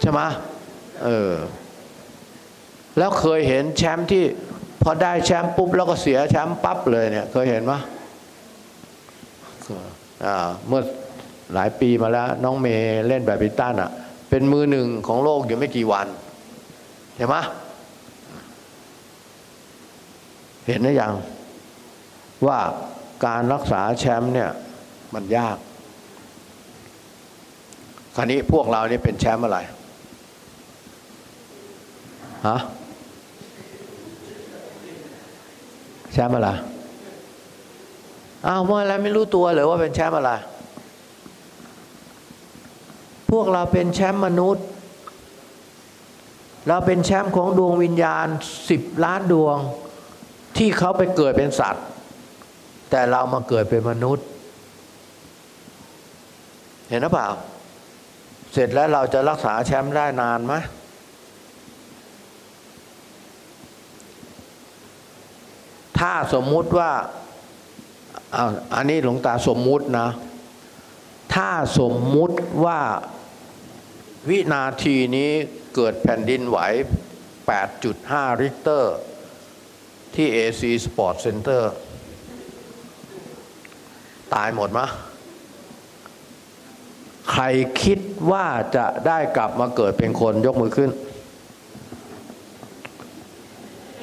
[0.02, 0.22] ใช่ไหม
[1.03, 1.34] เออ
[2.98, 4.24] แล้วเคยเห็นแชมป์ที่
[4.84, 7.74] พอได้แชมป์ปุ๊บแล้วก็เสียแชมป์ปั๊บเลยเนี่ย เคยเห็นไหม
[10.26, 10.84] อ่าเมื่อ
[11.53, 13.91] หลายปีมาแล้ว น้องเมย์เล่นแบบบินตันอะ
[14.30, 16.08] เป็นมือหนึ่งของโลกอยู่ไม่กี่วัน
[17.16, 17.36] เห็นไหม
[20.68, 21.14] เห็นหรือยัง
[22.48, 22.60] ว่า
[23.26, 24.49] การรักษาแชมป์เนี่ย
[25.14, 25.58] มันยาก
[28.16, 29.60] คราวนี้พวกเรานี่เป็นแชมป์อะไร
[32.48, 32.58] ฮะ
[36.14, 36.49] แชมป์อะไร
[38.48, 40.32] อ้าวเมื่อไรไม่รู้ตัวเลยว่าเป็นแชมป์อะไร
[43.32, 44.66] พวกเราเป็นแชมป์มนุษย์
[46.68, 48.28] เราเป็นแชมป์ของดวงวิญญาณ
[48.70, 49.58] สิบล้านดวง
[50.58, 51.86] ที่เขาไปเกิดเป็นสัตว์
[52.90, 54.26] แต่เรามาเกิดเป็นมนุษย์
[56.90, 57.30] เห็นหรือเปล่า
[58.54, 60.54] เสร็จแล้วเราจะรักษาแชมป์ได้นานไหม
[65.99, 66.91] ถ้าสมมุติว่า
[68.76, 70.08] อันนี้หลวงตาสมมุตินะ
[71.36, 71.49] ถ้า
[71.80, 72.80] สมมุติว่า
[74.30, 75.32] วินาทีนี้
[75.76, 76.58] เกิดแผ่นดินไหว
[77.32, 78.95] 8.5 ริกเตอร์
[80.16, 81.64] ที่ AC Sport Center
[84.34, 84.88] ตายหมดมะ
[87.32, 87.44] ใคร
[87.84, 87.99] คิด
[88.32, 90.90] ว่าจะได้กลับมาเกิดเป็นคนยกมือขึ้น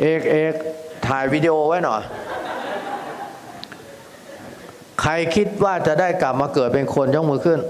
[0.01, 0.55] เอกเอก
[1.07, 2.03] ถ่ายวิดีโอไว้หน่อย
[5.01, 7.61] ใครคิดว่าจะได้กลับมาเกิดเป็นคนยกมือขึ้น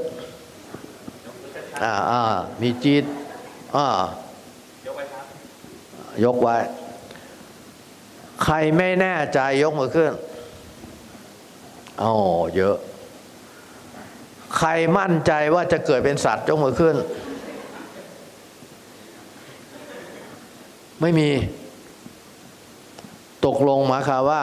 [1.83, 2.23] อ่าอ่า
[2.61, 3.05] มีจีด
[3.77, 3.87] อ่า
[4.87, 5.25] ยกไว้ครับ
[6.25, 6.57] ยกไว้
[8.45, 10.13] ใครไม่แน่ใจยกมือขึ้น
[12.03, 12.13] อ๋อ
[12.57, 12.77] เยอะ
[14.57, 14.69] ใคร
[14.99, 16.97] มั่นใจว่าจะเกิดเป็นสัตว์ยกมือขึ้น
[21.01, 21.29] ไม่มี
[23.47, 24.43] ตกลงหมายความว่า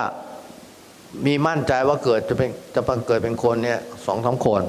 [1.25, 4.61] มีมั่นใจว่าเกิดจะเป็นจะเกิดเป็นคนเนี่ยสองสามคน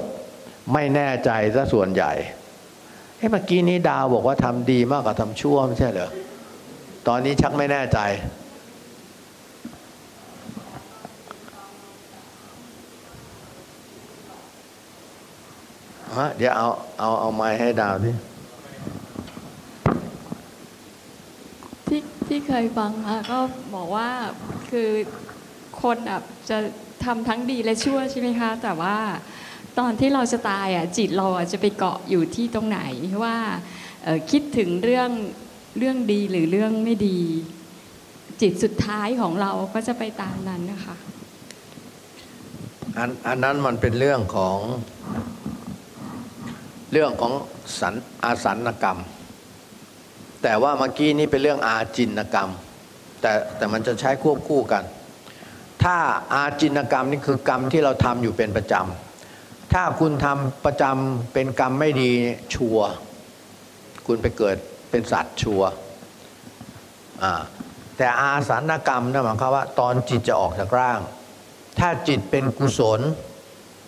[0.72, 2.12] ไม่แน่ใจซะส่วนใหญ่
[3.22, 6.10] เอ้เมื่อกี้นี้ดาวบอกว่าทำดีมากกว่าทำชั่วไม่ใช่เหรอ
[7.08, 7.98] ตอนนี้ชักไม่แน่ใจ
[16.36, 16.68] เดี๋ยวเอา
[16.98, 18.10] เอาเอาไม้ให้ดาวดิ
[21.86, 23.38] ที่ที่เคยฟังมาก็
[23.74, 24.08] บอกว่า
[24.70, 24.90] คือ
[25.82, 26.20] คนอะ
[26.50, 26.58] จะ
[27.04, 28.96] ทำทั้งดีและชั่วใช่ไหมคะ แต่ว่า
[29.78, 32.80] ตอนที่เราจะตายอะจิตเราจะไปเกาะอยู่ที่ตรงไหน
[33.22, 33.36] ว่า
[34.30, 35.10] คิดถึงเรื่อง
[35.78, 37.20] เรื่องดีหรือเรื่องไม่ดี
[38.40, 40.96] จิตสุดท้ายของเราก็จะไปตามนั้นนะคะ
[42.98, 44.58] อันอันนั้นมันเป็นเรื่องของ
[46.92, 47.32] เรื่องของ
[47.80, 47.94] สัน
[48.24, 48.98] อาสันกรรม
[50.42, 52.50] แต่ว่าเมื่อกี้นี่เป็นเรื่องอาจินกรรม
[53.20, 54.84] แต่แต่มันจะใช้ควบคู่กัน
[55.82, 55.96] ถ้า
[56.34, 59.11] อาจินกรรมนี่คือกรรมที่เราทำอยู่เป็นประจำ
[59.72, 62.10] ถ้าคุณทำประจำเป็นกรรมไม่ดี
[62.54, 62.78] ชัว
[64.06, 64.56] คุณไปเกิด
[64.90, 65.62] เป็นสัตว์ชัว
[67.96, 71.00] แต่อาสันกรรมนั่นหมายความว่า ตอนจิตจะออกจากร่าง
[71.78, 73.00] ถ้าจิตเป็นกุศล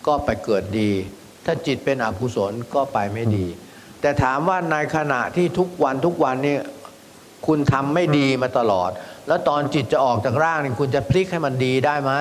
[0.07, 0.91] ก็ไปเกิดดี
[1.45, 3.45] ถ้าจิตเป็นอกุศลก็ไปไม่ดี
[4.01, 6.57] แต่ถามว่าในขณะที่ทุกวันทุกวันนี่
[7.47, 8.91] คุณทำไม่ดีมาตลอด
[9.27, 12.11] แล้วตอนจิตจะออกจากร่างนี่คุณจะพลิกให้มันดีได้ไหม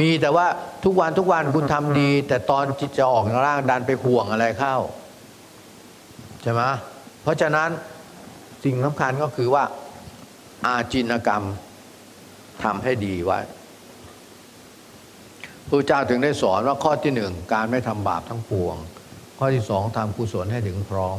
[0.00, 0.46] มีแต่ว่า
[0.84, 4.76] ทุกวันทุกวันคุณทำดี แต่ตอนจิตจะออกจากร่างดันไปห่วงอะไรเข้า
[6.42, 6.62] ใช่ไหม
[7.22, 7.68] เพราะฉะนั้น
[8.64, 9.64] สิ่งสำคัญก็คือว่า
[10.66, 11.44] อาจินกรรม
[12.62, 13.40] ทำให้ดีไว้
[15.68, 18.76] พระเจ้าถึงได้สอนว่าข้อที่หนึ่งการไม่ทำบาปทั้งปวง
[19.38, 21.18] ข้อที่สองทำกุศลให้ถึงพร้อม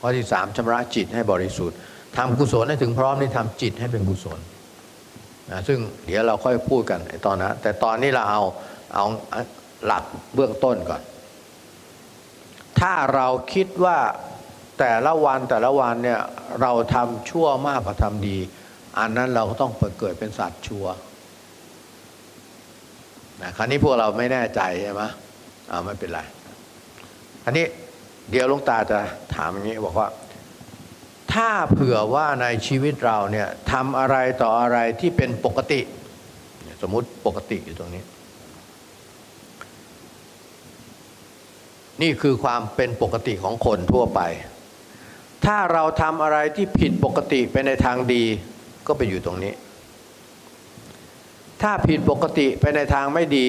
[0.00, 1.76] ข้อที่สามชำระจิตให้บริสุทธิ์
[2.16, 4.38] ทำกุศลให้ถึงพร้อมนี่ทำจิตให้เป็นกุศล
[5.50, 8.42] นะซึ่งเดี๋ยวเราค่อยพูดกันไอ้ตอนนั้นแต่ตอนนี้เราเอา
[8.94, 9.04] เอา
[9.86, 10.04] หลัก
[10.34, 11.02] เบื้องต้นก่อน
[12.80, 13.98] ถ้าเราคิดว่า
[14.78, 16.20] แต่ละวันแต่ละวันเนี่ย
[16.62, 18.38] เราทำชั่วมากกว่าทำดี
[18.98, 20.86] อันนั้นเราก็ต้องเกิดเป็นสัตว์ชั่ว
[23.42, 25.02] นะคราวนี้พวกเราไม่แน่ใจใช่ไหม
[25.70, 26.20] อ่าไม่เป็นไร
[27.44, 27.64] อันนี้
[28.30, 28.98] เดี๋ยวลวงตาจะ
[29.34, 30.08] ถามอย่างนี้บอกว่า
[31.34, 35.80] ถ้าเผื่อว่าในชีวิตเราเนี่ยทำอะไรต่ออะไรที่เป็นปกติ
[36.82, 38.02] สมมติปกติอยู่ตรงนี้
[42.02, 44.20] นี่คือความเป็นปกติของคนทั่วไป
[45.44, 48.24] ถ้าเราทำอะไรที่ผิดปกติไปในทางดี
[48.86, 49.52] ก็ไปอยู่ตรงนี้
[51.62, 53.48] ถ้าผิดปกติไปในทางไม่ดี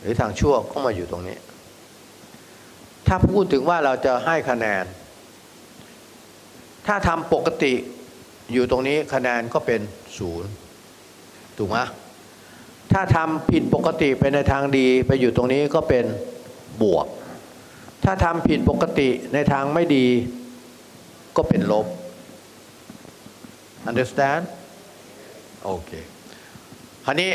[0.00, 1.36] หรือทางชั่วก็มาอยู่ตรงนี้
[3.06, 4.84] ถ้าพูดถึงว่าเราจะให้คะแนน
[6.86, 7.72] ถ้าทำปกติ
[8.52, 9.80] อยู่ตรงนี้คะแนนก็เป็น
[10.18, 10.50] ศูนย์
[11.56, 11.78] ถูกไหม
[12.92, 16.04] ถ้าทำผิดปกติไปในทางดีไปอยู่ตรงนี้ก็เป็น
[16.82, 17.06] บวก
[18.04, 20.06] ถ้าทำผิดปกติในทางไม่ดี
[21.36, 21.86] ก็เป็นลบ
[23.88, 24.42] understand
[25.64, 25.90] โอเค
[27.04, 27.30] คราวนี้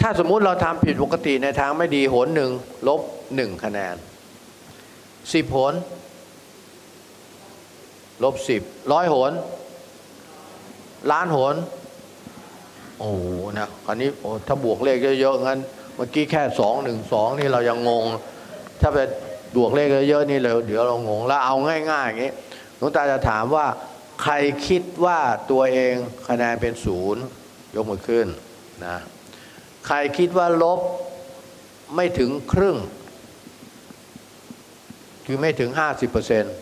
[0.00, 2.50] ถ้าสมมุติเราทำผิดปกติในทางไม่ดีหนหนึ่ง
[2.88, 3.00] ลบ
[3.36, 3.94] หนึ่งคะแนน
[5.32, 5.74] สิบโหน
[8.24, 8.62] ลบสิบ
[8.92, 9.32] ร้อยโหน
[11.10, 11.54] ล้านโหน
[12.98, 13.24] โอ้โห
[13.58, 15.60] นะคราวนี้โอ้ถ้าบวกเลขเยอะๆงั้น
[15.94, 18.04] เมื่อกี้แค่สองหนึ่งสองนี่เรายังงง
[18.80, 18.98] ถ้าไป
[19.56, 21.54] บวกเลขเยอะๆนี่เลยเดี๋ยวเรางงแล้วเอา
[21.90, 22.32] ง่ายๆอย่างนี้
[22.76, 23.66] หลวงตาจะถามว่า
[24.22, 24.34] ใคร
[24.66, 25.18] คิดว่า
[25.50, 25.94] ตัวเอง
[26.28, 27.22] คะแนนเป็นศูนย์
[27.74, 28.26] ยกมือขึ้น
[28.86, 28.96] นะ
[29.86, 30.80] ใครคิดว่าลบ
[31.94, 32.76] ไม่ถึงครึ่ง
[35.26, 35.70] คือไม่ถึง
[36.16, 36.61] 50%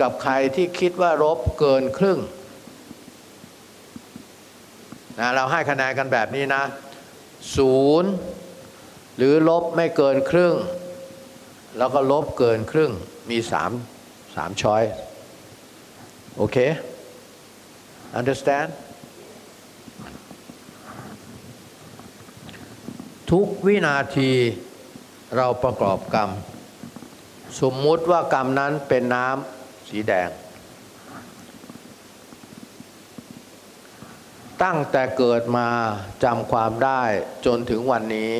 [0.00, 2.18] กับใครที่คิดว่าลบเกินครึ่ง
[5.18, 6.62] นะเราให้คะแนนกันแบบนี้นะ
[7.56, 8.10] ศูนย์
[9.16, 10.54] หรือลบไม่เกินครึ่ง
[11.78, 12.90] แล้วก็ลบเกินครึ่ง
[13.30, 13.70] มีสาม
[14.36, 14.82] สามช้อย
[16.36, 16.56] โอเค
[18.18, 18.68] understand
[23.30, 24.30] ทุกวินาที
[25.36, 26.30] เราประกอบกรรม
[27.60, 29.59] สมมุติว่ากรรมนั้นเป็นน้ำ
[29.90, 30.28] สีแดง
[34.62, 35.68] ตั้งแต่เกิดมา
[36.24, 37.02] จำความได้
[37.46, 38.32] จนถึงวันนี้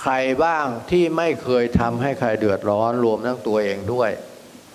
[0.00, 0.12] ใคร
[0.44, 4.10] บ้างที่ไม่เคยทำให้ใครเดือดร้อนรวมทั้งตัวเองด้วย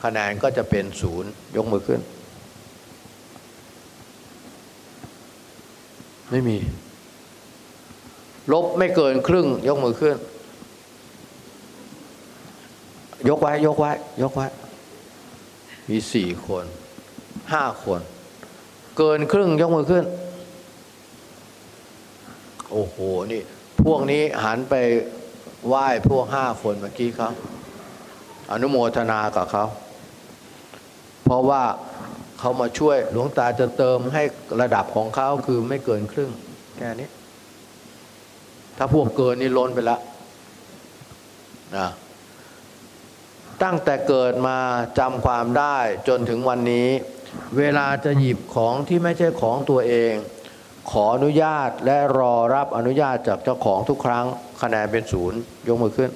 [0.04, 2.02] คะแนนก็จะเป็นศูนย์ยกมือขึ้น
[6.32, 6.58] ไม่มี
[8.52, 10.16] ลบไม่เกินครึ่ง ยกมือขึ้น
[13.30, 13.92] ยกไว้ ยกไว้
[14.22, 14.48] ยกไว้
[15.92, 16.66] มีสี่คน
[17.54, 18.02] ห้าคน
[18.98, 20.06] เกินครึ่งยกมือขึ้น
[22.72, 22.98] โอ้โห
[23.32, 23.42] นี่
[23.84, 24.76] พวกนี้หันไป
[25.68, 27.30] ไหว้พวกห้าคนเมื่อกี้เขา
[28.52, 29.66] อนุโมทนากับเขา
[31.24, 31.64] เพราะว่า
[32.40, 34.24] เขามาช่วยหลวงตาจะเติมให้
[34.62, 36.32] ระดับของเขาคือไม่เกินครึ่ง
[36.78, 37.10] แค่นี้
[38.78, 40.00] ถ้าพวกเกินนี่ล้นไปล้ว
[41.78, 41.88] นะ
[43.64, 44.58] ตั้งแต่เกิดมา
[45.00, 45.78] จำความได้
[46.08, 46.90] จนถึงวันนี้
[47.58, 50.14] เวลาจะหยิบของที่ไม่ใช่ของตัวเอง
[50.92, 54.26] ขออนุญาตและรอรับอนุญาตจากเจ้าของทุกครั้ง
[54.62, 56.12] คะแนนเป็นศูนย์ยกมือขึ้น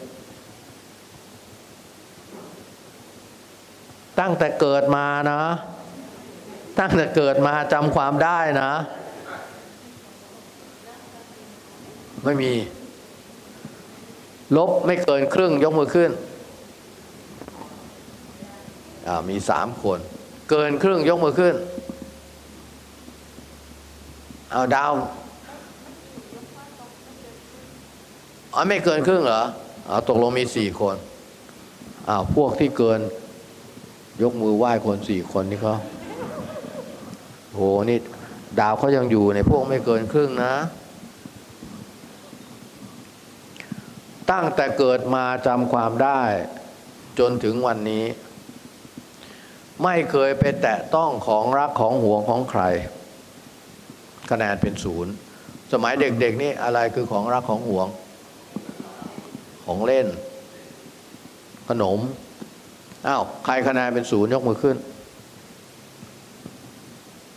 [4.20, 5.42] ตั้งแต่เกิดมานะ
[6.80, 8.72] ตั้งแต่เกิดมาจำความได้นะ
[12.24, 12.52] ไม่มี
[14.58, 16.12] ลบไม่เกินครึ่งยกมือขึ้น
[19.30, 19.99] มีสามคน
[20.49, 21.56] เกินครึ่งยกมือขึ้น
[24.52, 24.94] เอาดาว
[28.53, 29.41] อ๋อไม่เกินครึ่งเหรอ
[29.88, 30.95] เอาตกลงมีสี่คน
[32.07, 32.99] อ้าวพวกที่เกิน
[34.22, 35.76] ยกมือไหว้คนสี่คนนี่เขา
[37.53, 37.60] โห
[37.90, 37.98] นี่
[38.60, 40.56] ดาวเขายังอยู่ในพวกไม่เกินครึ่งนะ
[44.32, 46.22] ตั้งแต่เกิดมาจำความได้
[47.19, 48.06] จนถึงวันนี้
[49.84, 52.61] ไม่เคยไปแตะต้องของรักของห่วงของใคร
[54.31, 55.14] คะแนนเป็นศูนย์
[55.73, 57.88] สมัยเด็กๆนี่อะไรคือของรักของห่วง
[59.65, 60.07] ของเล่น
[61.69, 61.99] ขนม
[63.07, 64.77] อ้าวใครคะแนนเป็นศูนย์ยกมือขึ้น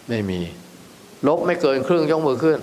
[0.08, 0.40] ไม่มี
[1.26, 2.58] ลบไม่เกินครึ่งยกมือขึ้น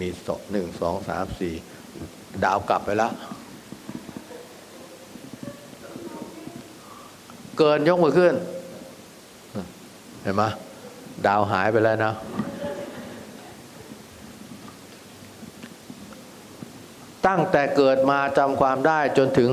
[0.00, 1.54] มีสองหนึ่งสองสามสี่
[2.44, 3.12] ดาวกลับไปแล้ว
[7.60, 8.34] เกินยกมือขึ้น
[10.22, 10.42] เห็นไหม
[11.26, 12.14] ดาวหายไปแล้วนะ
[17.26, 19.50] ตั้งแต่เกิดมาจำความได้จนถึง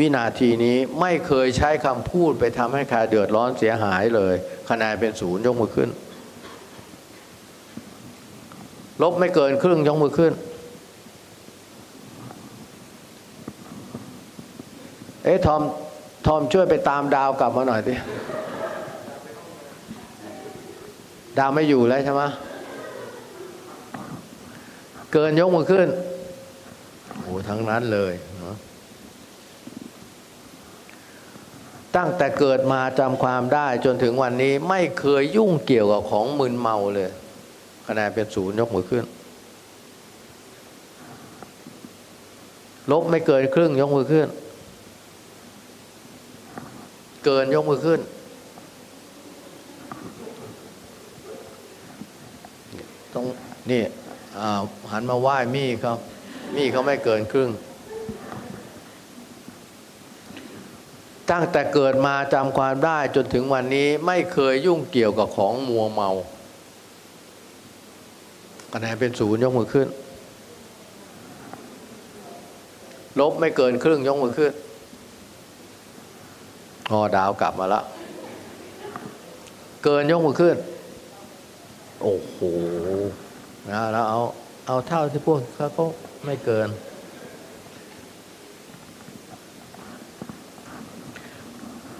[0.00, 4.34] วินาทีนี้ไม่เคยใช้คำพูดไปทำให้ใครเดือดร้อนเสียหายเลย
[4.68, 5.88] คะแนนเป็นศูนย์ยกมือขึ้น
[9.02, 10.32] ลบไม่เกินครึ่งยกมือขึ้น
[15.24, 15.62] เอ๊ะทอม
[16.26, 17.94] ทอมช่วยไปตามดาวกลับมาหน่อยดิ
[21.38, 22.22] ดาวไม่อยู่แล้วใช่ไหม
[25.12, 25.88] เกินยกมือขึ้น
[27.20, 28.56] โอ้ทั้งนั้นเลยเนะ
[31.96, 37.10] ตั้งแต่เกิดมาจำความได้จนถึงวันนี้ไม่เคยยุ่งเกี่ยวกับของมึนเมาเลย
[37.86, 39.04] คะแนนเป็นศูนย์ยกมือขึ้น
[42.90, 44.26] ลบไม่เกินครึ่งยกมือขึ้น
[47.24, 48.00] เกินยกมือขึ้น
[53.14, 53.24] ต้อง
[53.70, 53.82] นี่
[54.92, 55.92] หันมาไหว้มี่เขา
[56.56, 57.50] มี่เขาไม่เกินครึ่ง
[61.30, 66.10] ตั้งแต่เกิดมาจำความได้จนถึงวันนี้ไม่เคยยุ่งเกี่ยวกับของมัวเมา
[68.72, 69.88] คะแนนเป็นศูนย์ยกมือขึ้น
[73.20, 74.52] ลบไม่เกินครึ่งยกมือขึ้น
[76.90, 77.84] อ๋อดาวกลับมาล้ว
[79.84, 80.56] เกินยกมือขึ้น
[82.02, 82.38] โอ้โห
[83.70, 84.20] นะแล้วเอา
[84.66, 85.84] เอาเท่าที่พวกเขาก็
[86.24, 86.68] ไม่เกิน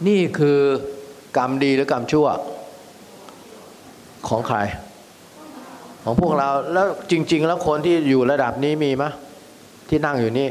[0.07, 0.59] นี่คือ
[1.37, 2.27] กรรมดีหรือกรรมชั่ว
[4.29, 4.59] ของใคร
[6.05, 9.05] ของพวกเราแล้วจริง ๆ แล้วคนที่อยู่ระดับนี้มีไหม
[9.89, 10.49] ที่นั่งอยู่นี่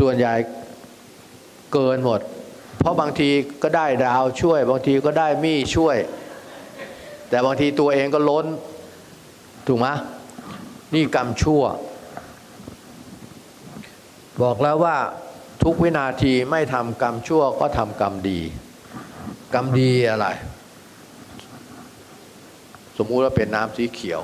[0.00, 0.32] ส่วนใหญ่
[1.74, 2.20] เกินหมด
[2.78, 3.28] เพราะบางที
[3.62, 5.96] ก็ได้ดาวช่วย บางทีก็ได้มี่ช่วย
[7.28, 8.46] แต่บางทีตัวเองก็ล้น
[9.66, 9.86] ถูกไหม
[10.94, 11.62] นี่กรรมชั่ว
[14.42, 14.96] บอกแล้วว่า
[15.62, 18.40] ทุกวินาทีไม่ทำกรรมชั่วก็ทำกรรมดี
[19.54, 20.26] กรรมดีอะไร
[22.96, 24.22] สมมุติว่าเป็นน้ำสีเขียว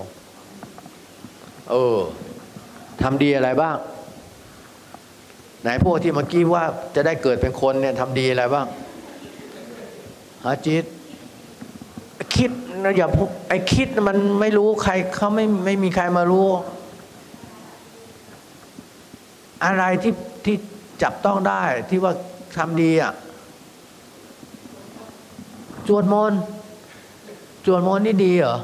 [1.70, 1.98] เออ
[3.02, 3.76] ทำดีอะไรบ้าง
[5.62, 6.64] ไหนพวกที่เมื่อกี้ว่า
[6.94, 8.66] จะได้เกิดเป็นคนเนี่ยทำดีอะไรบ้าง
[10.44, 10.84] ฮะจิต
[12.36, 12.50] คิด
[12.82, 13.08] นะอย่า
[13.48, 16.48] ไอคิดมันไม่รู้ใครเขาไม่ไม่มีใครมารู้
[19.64, 20.14] อะไรที่
[20.44, 20.56] ที่
[21.02, 22.12] จับต้องได้ที่ว่า
[22.56, 23.12] ทำดีอะ
[25.88, 26.40] จวดมนต์
[27.66, 28.56] จวดมนต์นี่ดีเหรอ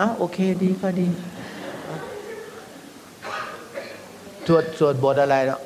[0.00, 1.08] อ้าโอเคดีก็ดี
[4.46, 5.60] สวดสวดบทอะไรเนาะ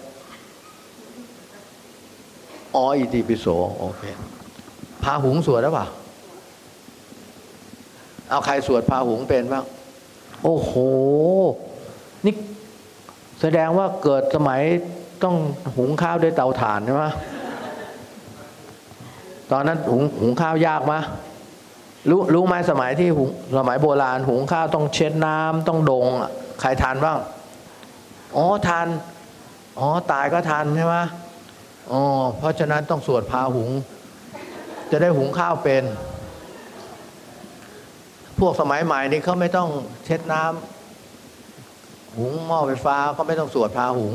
[2.75, 3.47] อ๋ออิติปิโส
[3.79, 4.03] โอเค
[5.03, 5.87] พาหุงสวดหรือเปล่า
[8.31, 9.65] เอาใครสวดพาหุงเป็นบ้าง
[10.45, 10.73] โอ้โห
[12.25, 12.35] นี่
[13.41, 14.61] แสดงว่าเกิดสมัย
[15.23, 15.37] ต้อง
[15.77, 17.05] หุงข้าวด้วยเตาถ่านใช่ไหม
[19.51, 20.95] ตอนนั้นหุงหุงข้าวยากไหม
[22.11, 23.29] รู้รู้ไหมสมัยที่หุง
[23.59, 26.31] สมัยโบราณ หุงข้าวต้องเช็ดน้ำต้องดงอะ
[26.61, 27.19] ใครทานบ้าง
[28.37, 28.87] อ๋อทาน
[29.79, 30.97] อ๋อตายก็ทานใช่ไหม
[31.93, 32.03] อ๋อ
[32.39, 33.71] เพราะฉะนั้นต้องสวดพาหุง
[34.91, 35.85] จะได้หุงข้าวเป็น
[38.39, 39.69] พวกสมัยใหม่นี่เขาไม่ต้อง
[40.05, 44.15] เช็ดน้ำหุงหม้อไฟฟ้าก็ไม่ต้องสวดพาหุง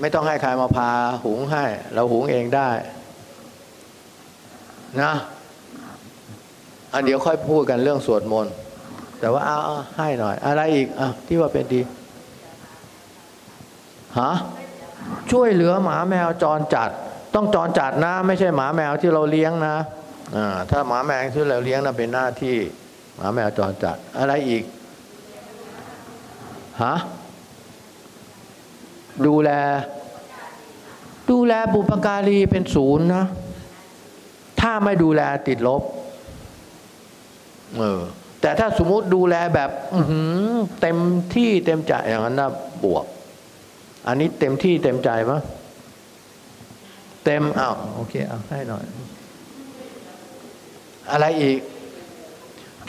[0.00, 0.90] ไม่ต้องให้ใครมาพา
[1.24, 1.64] หุงให้
[1.94, 2.68] เราหุงเองได้
[5.02, 5.12] นะ
[6.92, 8.52] อันเดี๋ยวค่อยพูดกันเรื่องสวดมนต์
[9.20, 11.80] แต่ว่าเอาเอาให้หน่อย อะไรอีกอะที่ว่าเป็นดี
[14.18, 14.32] ฮะ
[15.30, 16.90] ช่วยเหลือหมาแมวจรจัด
[17.34, 19.76] ต้องจรจัดนะ ไม่ใช่หมาแมวที่เราเลี้ยงนะ
[20.70, 22.56] ถ้าหมาแมวที่เราเลี้ยงนะเป็นหน้าที่
[23.16, 24.62] หมาแมวจรจัดอะไรอีก
[26.82, 26.94] ฮะ
[29.26, 29.50] ดูแล
[31.30, 33.24] ดูแลบุปการีเป็นศูนย์นะ
[34.60, 35.82] ถ้าไม่ดูแลติดลบ
[37.78, 38.00] เออ
[38.40, 39.70] แต่ถ้าสมมติดูแลแบบ
[40.80, 40.96] เต็ม
[41.34, 42.50] ที่เต็มใจอย่างนั้นนะ
[42.84, 43.04] บวก
[44.06, 45.42] อันนี้เต็มที่เต็มใจมั้ย
[47.24, 48.84] เต็มอ้าวโอเคเอาให้หน่อย
[51.10, 51.58] อะไรอีก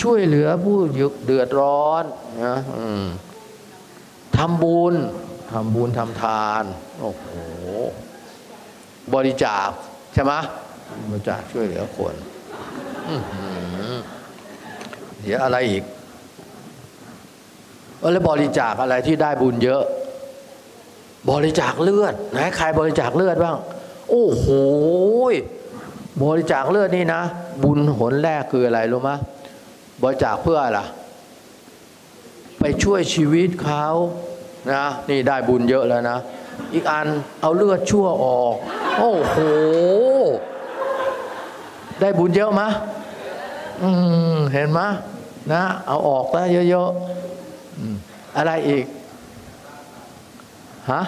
[0.02, 0.78] ช่วยเหลือผู้
[1.26, 2.04] เดือดร้อน
[2.48, 3.06] นะอืม
[4.38, 4.96] ทำบุญ
[5.52, 6.64] ทำบุญทำทาน
[7.00, 7.26] โอ้โห
[9.14, 9.70] บริจาค
[10.14, 10.34] ใช่ไหม
[11.10, 12.16] บริจาคช่วยเหลือคน
[13.08, 13.48] อื้อหื
[13.92, 13.94] อ
[15.22, 15.84] เดี๋ยวอะไรอีก
[18.00, 19.84] เออแล้วบริจาคอะไรที่ได้บุญเยอะ
[21.30, 23.58] บริจาคเลือดไหนใครบริจาคเลือดบ้าง
[24.10, 24.48] โอ้โห
[26.24, 27.22] บริจาคเลือดนี่นะ
[27.64, 29.12] บุญหนแรกคืออะไรรู้ไหม
[30.04, 30.80] บริจาคเพื่ออะไร
[32.60, 33.86] ไปช่วยชีวิตเขา
[34.74, 36.18] นะนี่ได้บุญเยอะแล้วนะ
[36.74, 37.08] อีกอัน
[37.42, 38.56] เอาเลือดชั่วออก
[39.00, 39.38] โอ้โห
[42.00, 42.70] ได้บุญเยอะมะ
[43.82, 43.90] อื
[44.36, 44.88] มเห็นมะ
[45.54, 48.86] นะ เอาออกแล้วเยอะๆอะไรอีก
[50.90, 51.02] ฮะ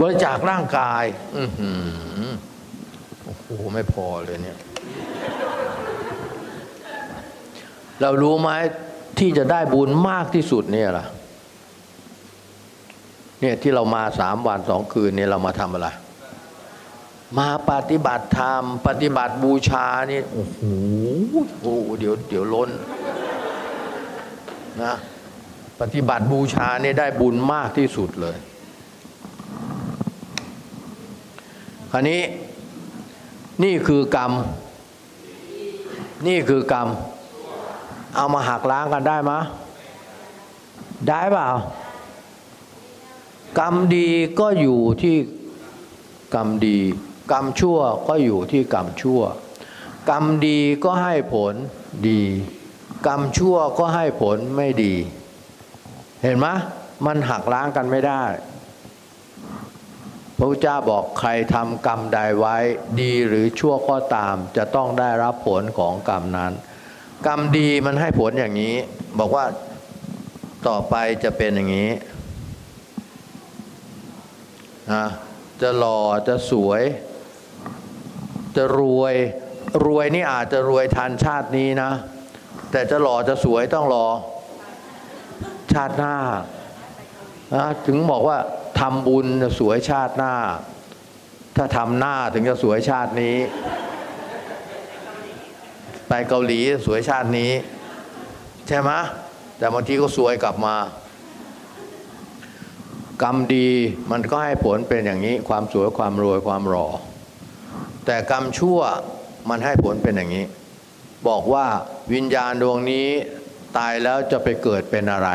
[0.00, 1.04] บริจาคร่างกาย
[1.38, 1.70] อือหื
[2.24, 2.28] อ
[3.24, 4.58] โอ้โหไม่พอเลยเนี่ย
[8.00, 8.50] เรารู้ไหม
[9.18, 11.06] ที่จะได้บุญมากที่สุดเนี่ยล่ะ
[13.40, 15.88] เนี่ยที่เรามาสามวันสองคืนเนี่ยเรามาทำอะไร
[17.38, 20.60] มาปฏิบัติธรรม ปฏิบัติบูชานี่โอ้โห
[21.60, 22.70] โอ้เดี๋ยวเดี๋ยวล้น
[24.82, 24.94] นะ
[25.80, 28.36] ปฏิบัติบูชาเนี่ยได้บุญมากที่สุดเลย
[31.90, 32.20] คราวนี้
[33.62, 34.32] นี่คือกรรม
[36.28, 36.88] นี่คือกรรม
[38.16, 39.32] เอามาหักล้างกันได้ไหม
[41.08, 41.48] ได้เปล่า
[43.58, 44.08] กรรมดี
[44.40, 45.16] ก็อยู่ที่
[46.34, 46.78] กรรมดี
[47.32, 47.78] กรรมชั่ว
[48.08, 49.20] ก็อยู่ที่กรรมชั่ว
[50.10, 51.54] กรรมดีก็ให้ผล
[52.08, 52.20] ดี
[53.06, 54.94] กรรมชั่วก็ให้ผลไม่ดี
[56.24, 56.46] เห็นไหม
[57.06, 58.22] มันหักล้างกันไม่ได้
[60.36, 62.56] พระพุทธเจ้าบอกใครทำกรรมใดไว้
[63.00, 66.52] ดีหรือชั่วก็ตาม จะต้องได้รับผลของกรรมนั้น
[67.26, 68.74] กรรมดีมันให้ผลอย่างนี้
[69.18, 69.44] บอกว่า
[70.68, 70.94] ต่อไป
[71.24, 71.90] จะเป็นอย่างนี้
[74.92, 75.06] นะ
[75.62, 76.82] จะหล่อจะสวย
[78.56, 79.14] จะรวย
[79.86, 81.90] รวยนี่อาจจะรวยทันชาตินี้นะ
[82.70, 84.06] แต่จะหล่อจะสวยต้องรอ
[85.74, 86.16] ชาติหน้า
[87.54, 88.38] นะถึงบอกว่า
[88.80, 90.34] ทำบุญจะสวยชาติหน้า
[91.56, 93.36] ถ้าทำหน้าถึงจะสวยชาตินี้
[96.08, 97.52] ไปเกาหลีสวยชาตินี้
[98.68, 98.90] ใช่ไหม
[99.58, 100.76] แต่บางทีก็สวยกลับมา
[103.22, 103.68] กรรมดี
[104.10, 106.86] มันก็ให้ผลเป็นอย่างนี้ ความสวยความรวยความหล่อ
[108.06, 108.78] แต่กรรมชั่ว
[109.50, 110.44] มันให้ผลเป็นอย่างนี้
[111.28, 111.66] บอกว่า
[112.12, 113.08] วิญญาณดวงนี้
[113.76, 115.30] ตายแล้วจะไปเกิดเป็นอะไร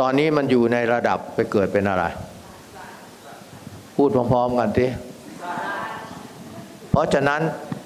[0.00, 2.04] ตอนนี้มันอยู่ในระดับไปเกิดเป็นอะไร
[3.96, 4.86] พูดพร้อมๆกันที
[6.90, 7.40] เพราะฉะนั้น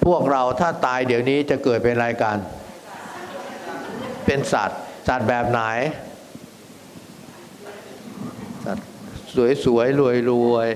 [0.05, 2.37] พวกเราถ้าตายเดี๋ยวนี้จะเกิดเป็นอะไรกัน
[4.25, 5.61] เป็นสัตว์ สัตว์แบบไหน
[8.65, 8.85] สัตว์
[9.65, 9.99] สวยๆ
[10.31, 10.69] รวย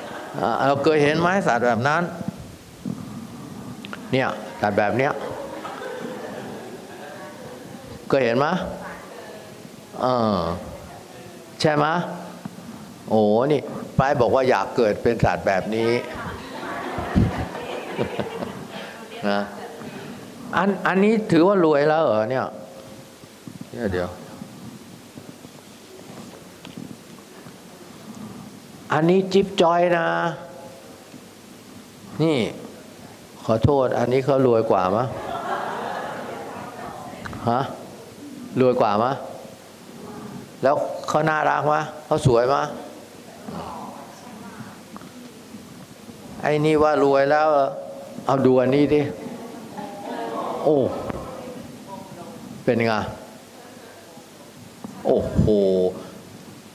[0.00, 2.02] ๆเราเคยเห็นไหมสัตว์แบบนั้น
[4.12, 4.28] เนี่ย
[4.60, 5.12] สัตว์แบบเนี้ย
[8.08, 8.46] เคยเห็นไหม
[10.00, 10.06] เอ
[10.38, 10.40] อ
[11.60, 11.86] ใช่ไหม
[13.08, 13.20] โอ้
[13.52, 13.60] นี่
[13.98, 15.90] ป้ายบอกว่าอยากเกิดเป็นสัตว์แบบนี้
[19.30, 19.40] นะ
[20.56, 22.46] อันอันนี้ถือว่ารวยแล้วเหรอเนี่ย
[23.72, 24.10] เดี๋ยวเดี๋ยว
[28.92, 30.06] อันนี้จิ๊บจอยนะ
[32.22, 32.38] นี่
[33.44, 35.04] ขอโทษ อันนี้เขารวยกว่ามะ
[37.50, 37.60] ฮะ
[38.60, 39.12] รวยกว่ามะ
[40.64, 40.76] แล้ว
[41.08, 42.62] เขาน่ารักมะเขาสวยมะ
[46.42, 47.48] ไอ้นี่ว่ารวยแล้ว
[48.26, 49.00] เอาดูอันนี้ดิ
[50.64, 50.76] โอ้
[52.64, 52.92] เป็นไง
[55.06, 55.46] โอ้โห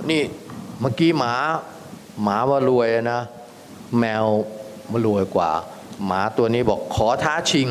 [0.09, 0.21] นี่
[0.81, 1.33] เมื่อกี้หมา
[2.23, 3.21] หมาว่ารวยนะ
[3.99, 4.25] แมว
[4.91, 5.49] มารวยกว่า
[6.05, 7.67] หมาตัวนี้บอกขอท้าชิง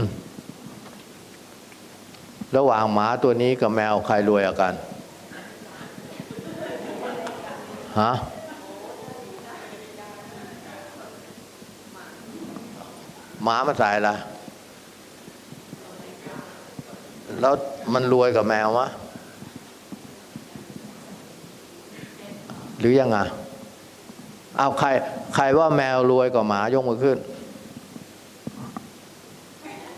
[2.57, 4.75] ระหว่างหมาตัวนี้กับแมวใครรวยกว่ากัน
[8.01, 8.13] ฮะ
[13.43, 14.15] หมามาใส่ละ
[17.41, 17.55] แล้ว
[17.95, 18.89] มันรวยกับแมวมะ
[22.79, 23.17] หรือยังไง
[24.59, 24.89] เอาใคร
[25.35, 27.19] ใครว่าแมวรวยกว่าหมายกมือขึ้น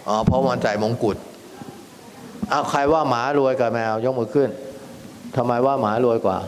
[0.06, 1.16] อ๋อเพราะมันใส่มงกุฎ
[2.50, 4.50] เอาใครว่าหมารวยกว่าแมวยกมือขึ้น
[5.36, 6.38] ทำไมว่าหมารวยกว่า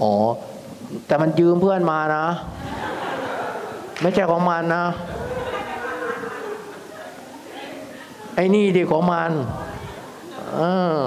[0.00, 0.12] อ๋อ
[1.06, 2.26] แต่มันยืมเพื่อนมานะ
[4.00, 4.84] ไม่ใช่ของมันนะ
[8.34, 9.30] ไอ้นี่ดิของมัน
[10.56, 10.60] เอ
[10.98, 11.02] อ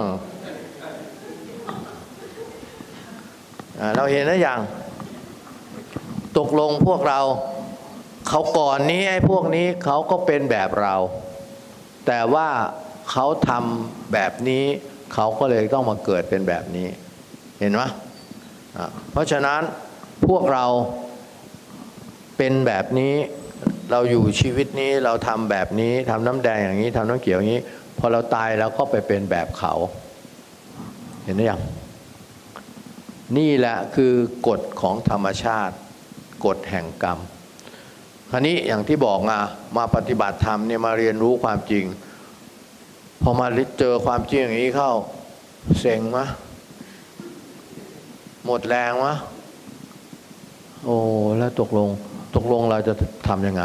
[3.96, 4.60] เราเห็นแล้วอย่าง
[6.38, 7.20] ตกลงพวกเรา
[8.28, 10.96] เขาก่อนนี้ไอ้พวกนี้เขาก็เป็นแบบเรา
[12.08, 12.48] แต่ว่า
[13.12, 14.64] เขาทำแบบนี้
[15.14, 16.88] เขาก็เลยต้องมาเกิดเป็นแบบนี้
[17.60, 17.82] เห็นไหม
[19.12, 19.62] เพราะฉะนั้น
[20.28, 20.66] พวกเรา
[22.38, 23.16] เป็นแบบนี้
[23.92, 27.62] เราอยู่ชีวิตนี้เราทำแบบนี้ทำน้ำแดงอย่างนี้ทำน้ำเขียวอย่างนี้
[27.98, 29.74] พอเราตายเราก็ไปเป็นแบบเขา
[31.24, 31.62] เห็นไหรือยัง
[33.38, 34.14] นี่แหละคือ
[34.48, 35.76] กฎของธรรมชาติ
[36.46, 37.20] กฎแห่งกรรม
[38.32, 39.38] คราวนี้อย่างที่บอกมา
[39.78, 41.86] มาปฏิบัติธรรมเนี่ยมาเรียนรู้ความจริง
[43.22, 43.48] พอมา
[43.80, 44.92] เจอความจริงอย่างนี้เข้า
[45.80, 46.26] เซ็งมะ
[48.46, 49.16] หมดแรงมะ
[50.84, 50.98] โอ้
[51.38, 51.90] แล้วตกลง
[52.36, 52.94] ตกลงเราจะ
[53.28, 53.64] ทำยังไง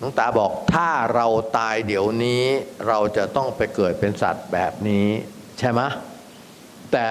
[0.00, 1.26] น้องตาบอกถ้าเรา
[1.58, 2.42] ตายเดี๋ยวนี้
[2.88, 5.06] เราจะต้องไปเกิดเป็นสัตว์แบบนี้
[5.58, 5.80] ใช่ไหม
[6.92, 7.06] แต่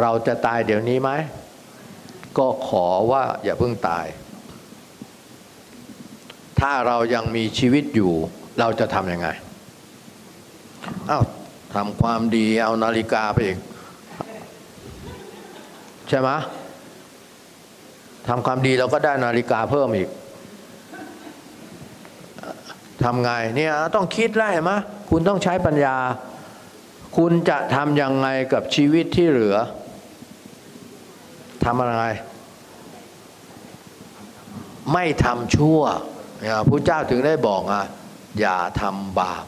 [0.00, 1.10] เราจะตายเดี๋ยวนี้ไหม
[2.38, 4.06] ก็ขอว่าอย่าเพิ่งตาย
[6.60, 8.12] ถ้าเรายังมีชีวิตอยู่
[8.60, 9.28] เราจะทำยังไง
[11.10, 11.24] อ้าว
[11.74, 13.58] ทำความดีเอานาฬิกาไปอีก
[16.08, 16.30] ใช่ไหม
[18.28, 20.08] ทำความดีเราก็ได้นาฬิกาเพิ่มอีก
[23.04, 24.72] ทำไงเนี่ยต้องคิดแล้วเห็นไหม
[25.10, 25.96] คุณต้องใช้ปัญญา
[27.16, 29.56] คุณจะทำยังไงกับชีวิตที่เหลือ
[31.64, 32.04] ทำอะไร
[34.92, 35.80] ไม่ทำชั่ว
[36.40, 37.84] เนี่ยพระเจ้าถึงได้บอกอะ
[38.40, 39.44] อย่าทำบาป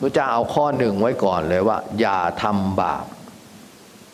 [0.00, 3.04] พระเจ้าเอาข้อหนึ่งไว้ก่อนเลยว่า อย่าทำบาป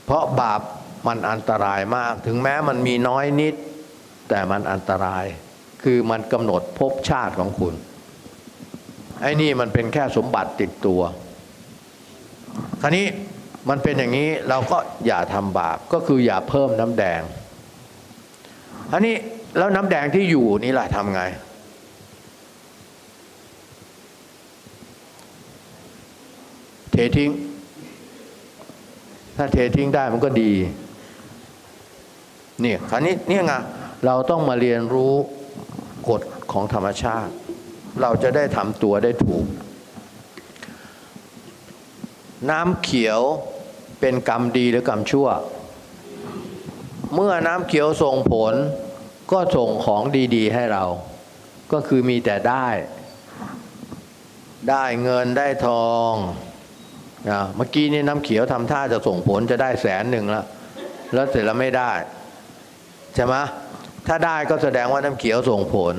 [0.05, 0.61] เพราะบาป
[1.07, 3.55] มันอันตรายมาก ถึงแม้มันมีน้อยนิด
[4.29, 5.25] แต่มันอันตราย
[5.83, 7.75] คือมันกำหนดภพชาติของคุณ
[9.23, 11.01] ไอ้นี่มันเป็นแค่สมบัติติดตัว
[12.83, 13.07] คราวนี้
[13.69, 17.21] มันเป็นอย่างนี้เราก็อย่าทำบาป ก็คืออย่าเพิ่มน้ำแดง
[18.93, 19.15] อันนี้
[19.59, 21.23] แล้วน้ำแดงที่อยู่นี่ล่ะทำไง
[26.93, 27.31] เททิ้ง
[29.37, 30.53] ถ้าเททิ้งได้มันก็ดี
[32.65, 33.53] นี่ยคราวนี้เนี่ยไง
[34.07, 35.15] เราต้องมาเรียนรู้
[36.09, 36.23] กฎ
[36.53, 37.33] ของธรรมชาติ
[38.03, 39.45] เราจะได้ทำตัวได้ถูก
[42.51, 43.21] น้ำเขียว
[44.01, 45.29] เป็นกรรมดีหรือกรรมชั่ว
[47.15, 48.55] เมื่อน้ำเขียวส่งผล
[49.33, 50.03] ก็ส่งของ
[50.35, 50.85] ดีๆให้เรา
[51.73, 52.69] ก็คือมีแต่ได้
[54.71, 56.13] ได้เงินได้ทอง
[57.31, 60.45] นะเมื่อกี้นี่น้ำเขียวทำท่าจะส่งผลจะได้แสนหนึ่งแล้ว
[61.15, 61.93] แล้วเสร็จแล้วไม่ได้
[63.15, 63.35] ใช่ไหม
[64.07, 65.95] ถ้าได้ก็แสดงว่าน้ำเขียวส่งผล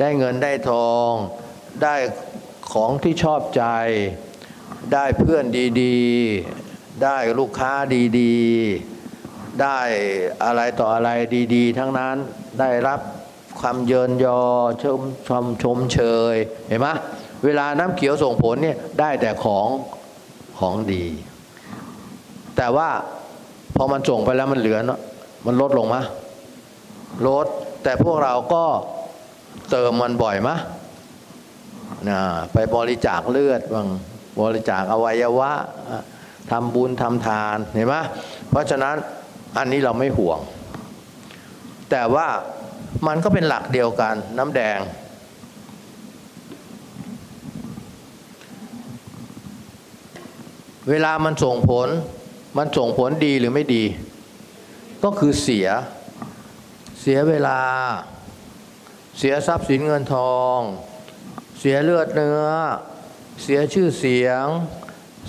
[0.00, 1.10] ได้เงินได้ทอง
[1.82, 1.94] ได้
[2.72, 3.64] ของที่ชอบใจ
[4.92, 5.44] ได้เพื่อน
[5.82, 7.72] ดีๆ ได้ลูกค้า
[8.20, 9.80] ดีๆ ได้
[10.44, 11.10] อะไรต่ออะไร
[11.54, 12.16] ดีๆ ทั้งนั้น
[12.60, 13.00] ได้รับ
[13.60, 14.40] ความเยินยอ
[14.82, 16.00] ชมชมชมเช
[16.32, 16.36] ย
[16.68, 16.88] เห็นไหม
[17.44, 19.68] เวลาน้ำเขียวส่งผลเนี่ยได้แต่ของ
[20.58, 21.04] ของดี
[22.56, 22.88] แต่ว่า
[23.76, 25.00] พอมันส่งไปแล้วมันเหลือเนอะ
[25.46, 26.02] มันลดลงมะ
[27.26, 27.46] ลด
[27.82, 28.64] แต่พวกเราก็
[29.70, 30.56] เติมมันบ่อยมะ
[32.08, 32.20] นะ
[32.52, 33.88] ไปบริจาคเลือดบ้าง
[34.40, 35.52] บริจาคอวัยวะ
[36.50, 37.94] ทำบุญทำทานเห็นไหม
[38.50, 38.94] เพราะฉะนั้น
[39.58, 40.38] อันนี้เราไม่ห่วง
[41.90, 42.26] แต่ว่า
[43.06, 44.78] มันก็เป็นหลักเดียวกันน้ำแดง
[50.90, 51.88] เวลามันส่งผล
[52.58, 53.84] มันส่งผลดีหรือไม่ดี
[55.04, 55.68] ก็คือเสีย
[57.00, 57.58] เสียเวลา
[59.18, 60.58] เสียทรัพย์สินเงินทอง
[61.60, 62.48] เสียเลือดเนื้อ
[63.42, 64.44] เสียชื่อเสียง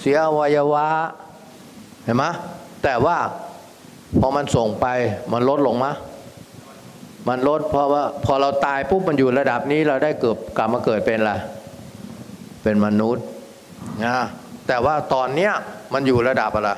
[0.02, 0.88] เสียอวัยวะ
[2.04, 2.24] เห็นไหม
[2.84, 3.18] แต่ว่า
[4.20, 4.88] พอมันส่งไป
[5.32, 5.94] มันลดลงมะ
[7.28, 11.34] มันลดเพราะว่าพอเราตายปุ๊บมันอยู่ระดับนี้เราได้เกิดกลับมาเกิดเป็นอะไร
[12.64, 13.26] เป็นมนุษย์
[14.06, 14.20] นะ
[14.68, 15.52] แต่ว่าตอนเนี้ย
[15.94, 16.72] มันอยู่ระดับอะไร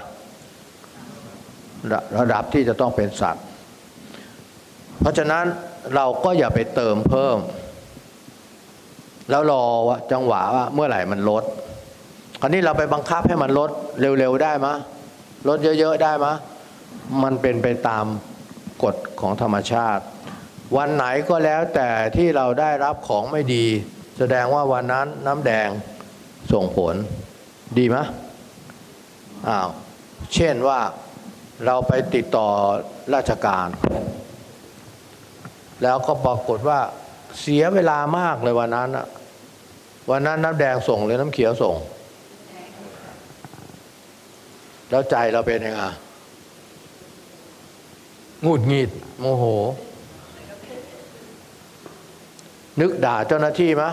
[2.19, 3.45] ระดับที่จะต้องเป็นสัตว์
[4.99, 5.45] เพราะฉะนั้น
[5.95, 7.37] เราก็อย่าไปเติมเพิ่ม
[9.29, 11.43] แล้วรอว่าจังหวะว่าเมื่อไหร่มันลด
[12.41, 14.75] คราวนี้เราไปบังคับให้มันลดเร็วๆได้มะ
[15.47, 16.33] ลดเยอะๆได้มะ
[17.23, 18.05] มันเป็นไปตาม
[18.83, 20.03] กฎของธรรมชาติ
[20.77, 23.65] วันไหนก็แล้วแต่ที่เราได้รับของไม่ดี
[24.17, 25.69] แสดงว่าวันนั้นน้ำแดง
[26.53, 26.95] ส่งผล
[27.77, 27.97] ดีไหม
[29.47, 29.69] อ้าว
[30.33, 30.79] เช่นว่า
[31.63, 32.47] เราไปติดต่อ
[33.13, 33.67] ราชการ
[35.83, 36.79] แล้วก็ปรากฏว่า
[37.41, 39.07] เสียเวลามากเลยวันนั้นอะ
[40.11, 41.75] วันนั้นน้ำแดงส่งหรือน้ำเขียวส่ง
[44.89, 45.81] แล้วใจเราเป็นยังไง
[48.45, 49.43] งุดหงิด โมโห
[52.81, 53.89] นึกด่าเจ้าหน้าที่มะ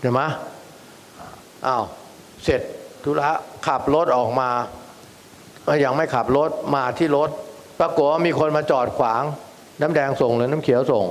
[0.00, 0.26] เดี๋ยวมะ
[1.66, 1.84] อ้าว
[2.44, 2.60] เสร็จ
[3.04, 3.30] ธุระ
[3.66, 4.50] ขับรถออกมา
[5.84, 7.30] ยังไม่ขับรถมาที่รถ
[7.80, 9.22] ปรากฏว่ามีคนมาจอดขวาง
[9.80, 11.04] น้ำแดงส่งหรือน้ำเขียวส่ง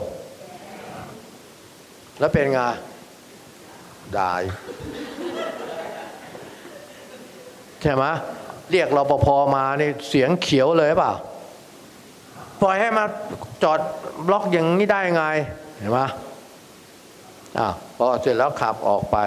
[2.20, 2.60] แล้วเป็นไง
[4.18, 4.32] ด่า
[7.82, 8.04] ใช่ไหม
[8.72, 11.14] เรียกรปภมานี่เสียงเขียวเลยเปล่า
[12.62, 13.06] ปล่อยให้มา
[13.64, 13.80] จอด
[14.28, 15.24] บล็อกอย่างนี้ได้ไง
[15.78, 16.00] เห็นไหม
[17.60, 19.18] อะพอเสร็จแล้วขับออกไป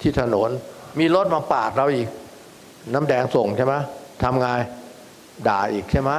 [0.00, 0.50] ที่ถนน
[0.98, 2.08] มีรถมาปาดเราอีก
[2.94, 3.74] น้ำแดงส่งใช่ไหม
[4.22, 4.46] ทำไง
[5.48, 6.10] ด่าอีกใช่ไหม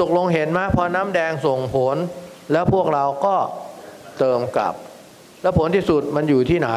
[0.00, 1.96] ตกลงเห็นไหมพอน้ำแดงส่งผล
[2.52, 3.36] แล้วพวกเราก็
[4.18, 4.74] เติมกลับ
[5.42, 6.68] แล้วผลที่สุดมันอยู่ที่ไหน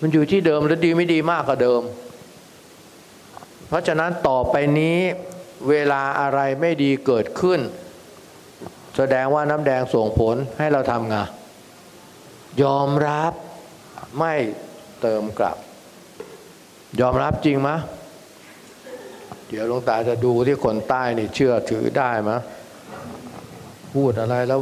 [0.00, 1.82] มันอยู่ที่เดิมและดีไม่ดีมากกว่าเดิม
[3.68, 4.98] เพราะฉะนั้นต่อไปนี้
[5.68, 7.60] เวลาอะไรไม่ดีเกิดขึ้น
[8.96, 11.16] แสดงว่าน้ำแดงส่งผลให้เราทำไง
[12.62, 13.32] ยอมรับ
[14.18, 14.34] ไม่
[15.00, 15.56] เติมกลับ
[17.00, 17.76] ยอมรับจริงมะ
[19.48, 22.38] เดี๋ยวหลวงตาจะดูที่คนใต้นี่เชื่อถือได้มะ
[23.94, 24.60] พูดอะไรแล้ว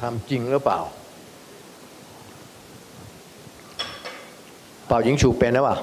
[0.00, 0.78] ทำจริงหรือเปล่า
[4.86, 5.78] เป่ายิงฉุบเป็นหรือเปล่า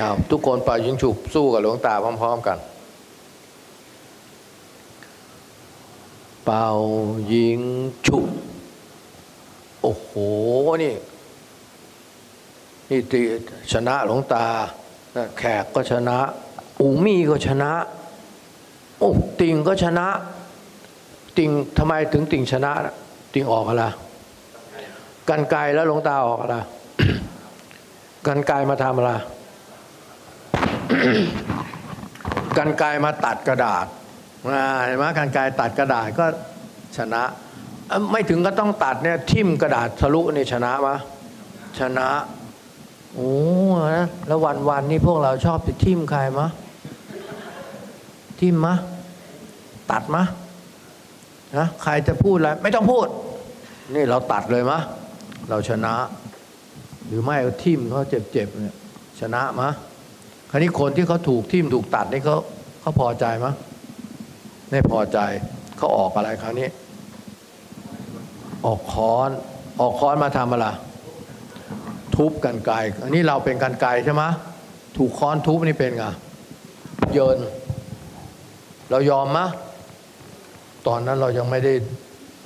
[0.00, 2.58] อ้าทุกคนเป่ายิงฉุบสู้กับหลวงตาพร้อม ๆ กัน
[6.44, 6.68] เป่า
[7.32, 7.60] ยิง
[8.06, 8.24] ฉุบ
[9.84, 10.12] โอ้โห
[10.82, 10.94] นี่
[12.90, 13.20] นี่ตี
[13.72, 14.44] ชนะหลวงตา
[15.38, 16.16] แขกก็ชนะ
[16.80, 17.70] อูมี่ก็ชนะ
[18.98, 20.06] โอ้ติงก็ชนะ
[21.36, 22.94] ติงทำไมถึงติงชนะน่ะ
[23.32, 23.84] ติงออกอะไร
[25.28, 26.56] กันไกลแล้วหลวงตาออกอะไร
[28.26, 29.12] กันไกลมาทำอะไร
[32.56, 33.86] กันไกลมาตัดกระดาษ
[34.52, 36.26] อ่าเห็นไหมกันไกลตัดกระดาษก็
[36.98, 37.22] ชนะ
[38.10, 40.96] ไม่ถึงก็ต้องตัดเนี่ยทิ่มกระดาษทะลุนี่ชนะมะ
[41.78, 42.08] ชนะ
[43.14, 43.32] โอ้
[43.94, 46.48] นะแล้ววันวันนี้พวกเราชอบไปทิ่มใครมะ
[48.40, 48.74] ทิ่มมะ
[49.90, 50.24] ตัดมะ
[51.58, 53.06] นะใครจะพูดอะไรไม่ต้องพูด
[53.94, 54.78] นี่เราตัดเลยมะ
[55.48, 55.94] เราชนะ
[57.06, 58.76] หรือไม่ทิ่มเขาเจ็บๆเนี่ย
[59.20, 59.68] ชนะมะ
[60.50, 62.36] คราวนี้คนที่เขาถูกทิ่มถูกตัดนี่เขา
[62.80, 63.52] เขาพอใจมะ
[64.70, 65.18] ไม่พอใจ
[65.76, 66.68] เขาออกอะไรคราวนี้
[68.66, 69.30] ออกค้อน
[69.80, 70.66] ออกค้อนมาทำอะไร
[72.16, 74.22] ทุบกันไกลอันนี้เราเป็นกันไกลใช่ไหม
[74.96, 76.04] ถูกค้อนทุบนี่เป็นไง
[77.12, 77.38] เยิน
[78.90, 79.46] เรายอมมะ
[80.86, 81.74] ตอนนั้นเรายังไม่ได้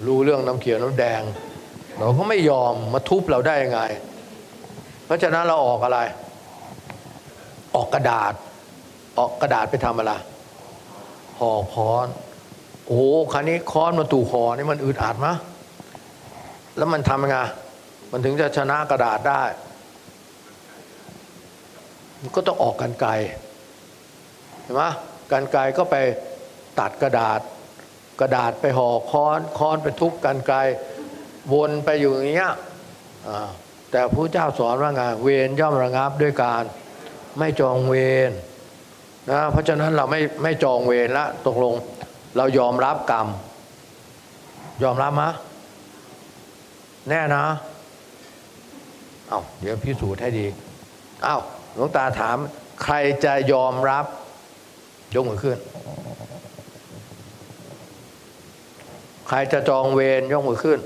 [0.06, 1.22] รู้เรื่องน้ำเขียวน้ำแดง
[1.98, 3.80] เราก็ไม่ยอมมาทุบเราได้ยังไง
[5.04, 5.98] เพราะฉะนั้นเราออกอะไร
[7.74, 8.32] ออกกระดาษ
[9.18, 10.12] ออกกระดาษไปทำอะไร
[11.38, 12.06] ห่อค้อน
[12.86, 15.34] โอ้โหคราวนี้ค้อนมาถูกห่อนี่มันอึดอัดมะ
[16.78, 17.38] แล้วมันทำยังไง
[18.10, 19.42] มันถึงจะชนะกระดาษได้
[22.20, 23.10] มันก็ต้องออกกันไกล
[24.62, 24.82] เห็นไหม
[25.32, 25.96] กันไกลก็ไป
[26.80, 27.40] ตัดกระดาษ
[28.20, 30.58] กระดาษไปห่อค้อนค้อนไปทุบกันไกล
[31.52, 32.54] วนไปอยู่อย่างเงี้ย
[33.90, 36.62] แต่พระเจ้าสอนว่าไงเวรย่อมระงับด้วยการ
[37.38, 37.94] ไม่จองเว
[38.28, 38.30] ร
[39.30, 41.74] นะเพราะฉะนั้นเราไม่ไม่จองเวรละตกลง
[42.36, 43.26] เรายอมรับกรรม
[44.82, 45.30] ยอมรับมะ
[47.10, 47.44] แน่นะ
[49.28, 50.46] เอา้าเดี๋ยวพิสูจน์ให้ดี
[51.24, 51.38] เอา้า
[51.74, 52.36] หลวงตาถาม
[52.84, 52.94] ใคร
[53.24, 54.04] จะยอมรับ
[55.14, 55.58] ยกมือขึ้น
[59.28, 60.78] ใครจะจองเวรยกมือขึ้น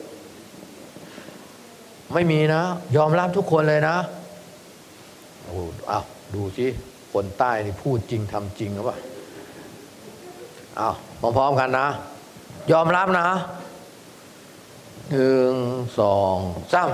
[2.15, 2.63] ไม่มีนะ
[2.97, 3.97] ยอมรับทุกคนเลยนะ
[5.45, 5.59] โอ้
[5.89, 6.01] เอา
[6.35, 6.67] ดูสิ
[7.13, 8.97] คนใต้นี่พูดจริงทำจริงหรือเปล่า
[10.77, 10.91] เอา
[11.37, 11.89] พร้อมๆกันนะ
[12.73, 13.27] ยอมรับนะ
[15.11, 15.55] หนึ่ง
[15.99, 16.37] สอง
[16.73, 16.91] สาม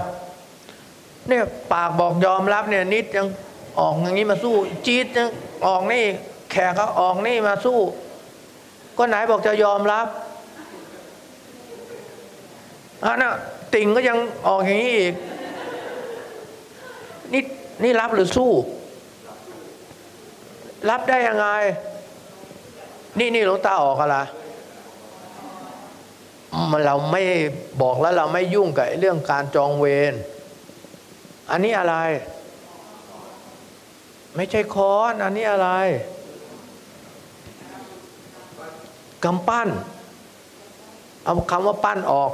[1.28, 3.26] เนี่ยปากบอกยอมรับเนี่ยนิดยัง
[3.78, 4.54] ออกอย่างนี้มาสู้
[4.86, 5.28] จี๊ดยัง
[5.66, 6.04] ออกนี่
[6.50, 7.78] แขกเขาออกนี่มาสู้
[8.98, 10.06] ก็ไหนบอกจะยอมรับ
[13.04, 13.32] อะนะ
[13.74, 15.14] ติ่งก็ยังออกอย่างนี้อีก
[17.32, 17.42] นี่
[17.82, 18.50] นี่รับหรือสู้
[20.90, 21.46] รับได้ยังไง
[23.18, 24.18] นี่นี่หลวงตาออกอะไร
[26.70, 27.22] มันเราไม่
[27.82, 30.14] บอกแล้วเราไม่ยุ่งกับเรื่องการจองเวร
[31.50, 31.96] อันนี้อะไร
[34.36, 35.70] ไม่ใช่ค้อน อันนี้อะไร
[39.24, 39.68] กำปั้น
[41.24, 42.32] เอาคำว่าปั้นออก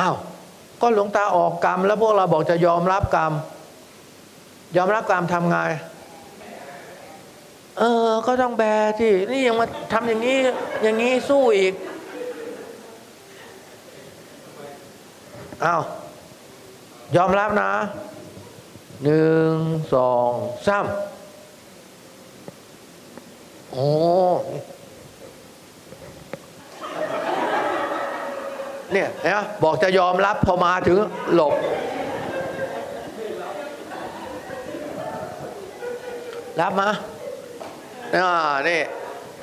[0.00, 0.16] อ้าว
[0.80, 3.32] ก็หลวงตาออกกรรม แล้วพวกเราบอกจะยอมรับกรรม
[4.76, 5.56] ยอมรับกรรมทำไง
[7.78, 8.62] เออ ก็ต้องแบ
[9.00, 10.36] ที่ นี่ยังมาทำอย่างนี้
[10.82, 11.74] อย่างนี้สู้อีก
[15.64, 15.82] อ้าว
[17.16, 17.72] ยอมรับนะ
[19.04, 19.54] หนึ่ง
[19.94, 20.30] สอง
[20.66, 20.86] สาม
[23.72, 23.88] โอ้
[28.92, 30.98] เนี่ยนไหมบอกจะยอมรับพอมาถึง
[31.34, 31.54] หลบ
[36.60, 36.90] รับมา
[38.16, 38.30] อ่า
[38.68, 38.80] นี่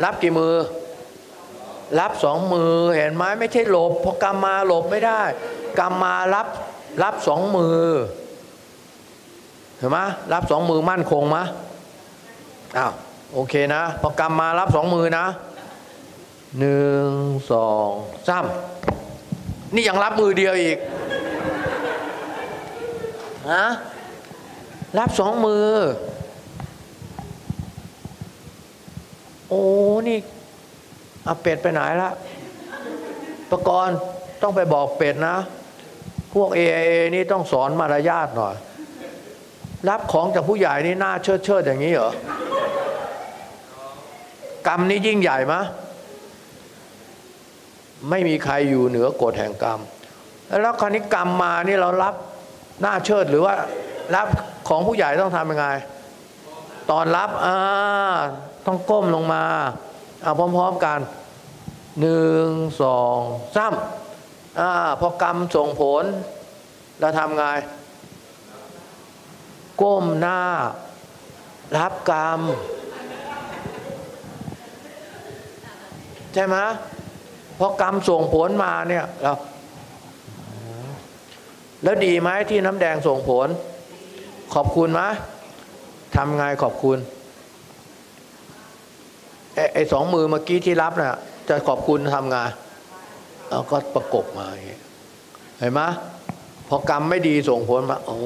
[0.03, 0.53] รับกี่มือ
[1.99, 5.21] รับสองมือเห็นไหมไม่ใช่หลบพราะกรรมมาหลบไม่ได้
[5.79, 6.47] กรรมมารับ
[7.03, 7.79] รับสองมือ
[9.77, 9.97] เห็นไหม
[10.33, 11.43] รับสองมือมั่นคงมะ
[12.77, 12.91] อ้าว
[13.33, 15.25] โอเคนะพอกรรมมารับสองมือนะ
[16.59, 17.11] หนึ่ง
[17.51, 17.89] สอง
[18.27, 18.45] สาม
[19.73, 20.77] นี่ยังรับมือเดียวอีก
[23.51, 23.65] ฮะ
[24.99, 25.67] รับสองมือ
[29.49, 29.61] โอ้
[30.07, 30.17] นี่
[31.23, 32.11] เอาเป็ดไปไหนละ
[33.51, 33.97] ประกรณ์
[34.41, 35.37] ต้องไปบอกเป็ดนะ
[36.41, 36.79] วกเอเอ
[37.15, 38.55] นี่ต้องสอนมารยาทหน่อย
[39.89, 42.11] รับของจากผู้ใหญ่นี่หน้าเชิดเชิดอย่างนี้เหรอ
[44.67, 45.61] กรรมนี่ยิ่งใหญ่มะ
[48.09, 49.79] ไม่มีใครอยู่เหนือกฎแห่งกรรม
[50.61, 52.13] แล้วคราวนี้กรรมมานี่เรารับ
[52.81, 53.53] หน้าเชิดหรือว่า
[54.15, 54.27] รับ
[54.67, 55.67] ของผู้ใหญ่ต้องทำยังไง
[56.91, 57.57] ตอนรับอ่า
[58.65, 59.43] ต้องก้มลงมา
[60.21, 60.99] เอาพร้อม ๆกัน
[62.01, 62.47] หนึ่ง
[62.81, 63.17] สอง
[63.55, 63.73] สาม
[64.59, 66.03] อ่าพอกรรมส่งผล
[66.99, 67.43] เราทำไง
[69.81, 70.41] ก้มหน้า
[71.77, 72.41] รับกรรม
[76.33, 76.57] ใช่ไหม
[77.59, 79.33] พอกรรมส่งผลมาเนี่ยเรา
[81.83, 83.47] แล้วดีไหมที่น้ำแดงส่งผล
[84.53, 85.01] ขอบคุณไหม
[86.15, 86.97] ทำไงขอบคุณ
[89.73, 91.19] ไอ้สองมือเมื่อกี้ที่รับน่ะ
[91.49, 92.37] จะขอบคุณทำไง
[93.49, 94.79] เอาก็ประกบมาอย่างงี้
[95.59, 95.81] เห็นไหม
[96.69, 98.19] พอกรรมไม่ดีส่งผลมาโอ้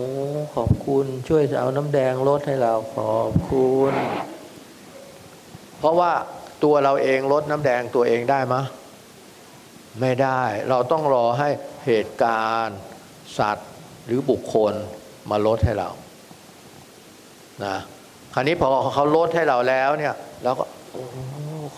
[0.56, 3.94] ขอบคุณช่วยเอาน้ำแดงลดให้เราขอบคุณ
[5.80, 6.12] เพราะว่า
[6.64, 8.62] ตัวเราเองลดน้ำแดงตัวเองได้มะ
[10.02, 11.50] ไม่ได้ เราต้องรอให้
[11.86, 12.78] เหตุการณ์
[13.38, 13.70] สัตว์
[14.06, 14.74] หรือบุคคล
[15.30, 15.90] มาลดให้เรา
[17.66, 17.78] นะ
[18.34, 21.06] คราวนี้พอเขาลดให้เราแล้วเนี่ยเราก็โอ้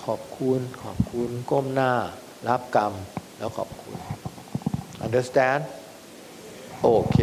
[0.05, 1.91] ขอบคุณขอบคุณก้มหน้า
[2.47, 2.93] รับกรรม
[3.43, 3.97] แล้วขอบคุณ
[5.05, 5.63] understand
[6.81, 7.17] โอเค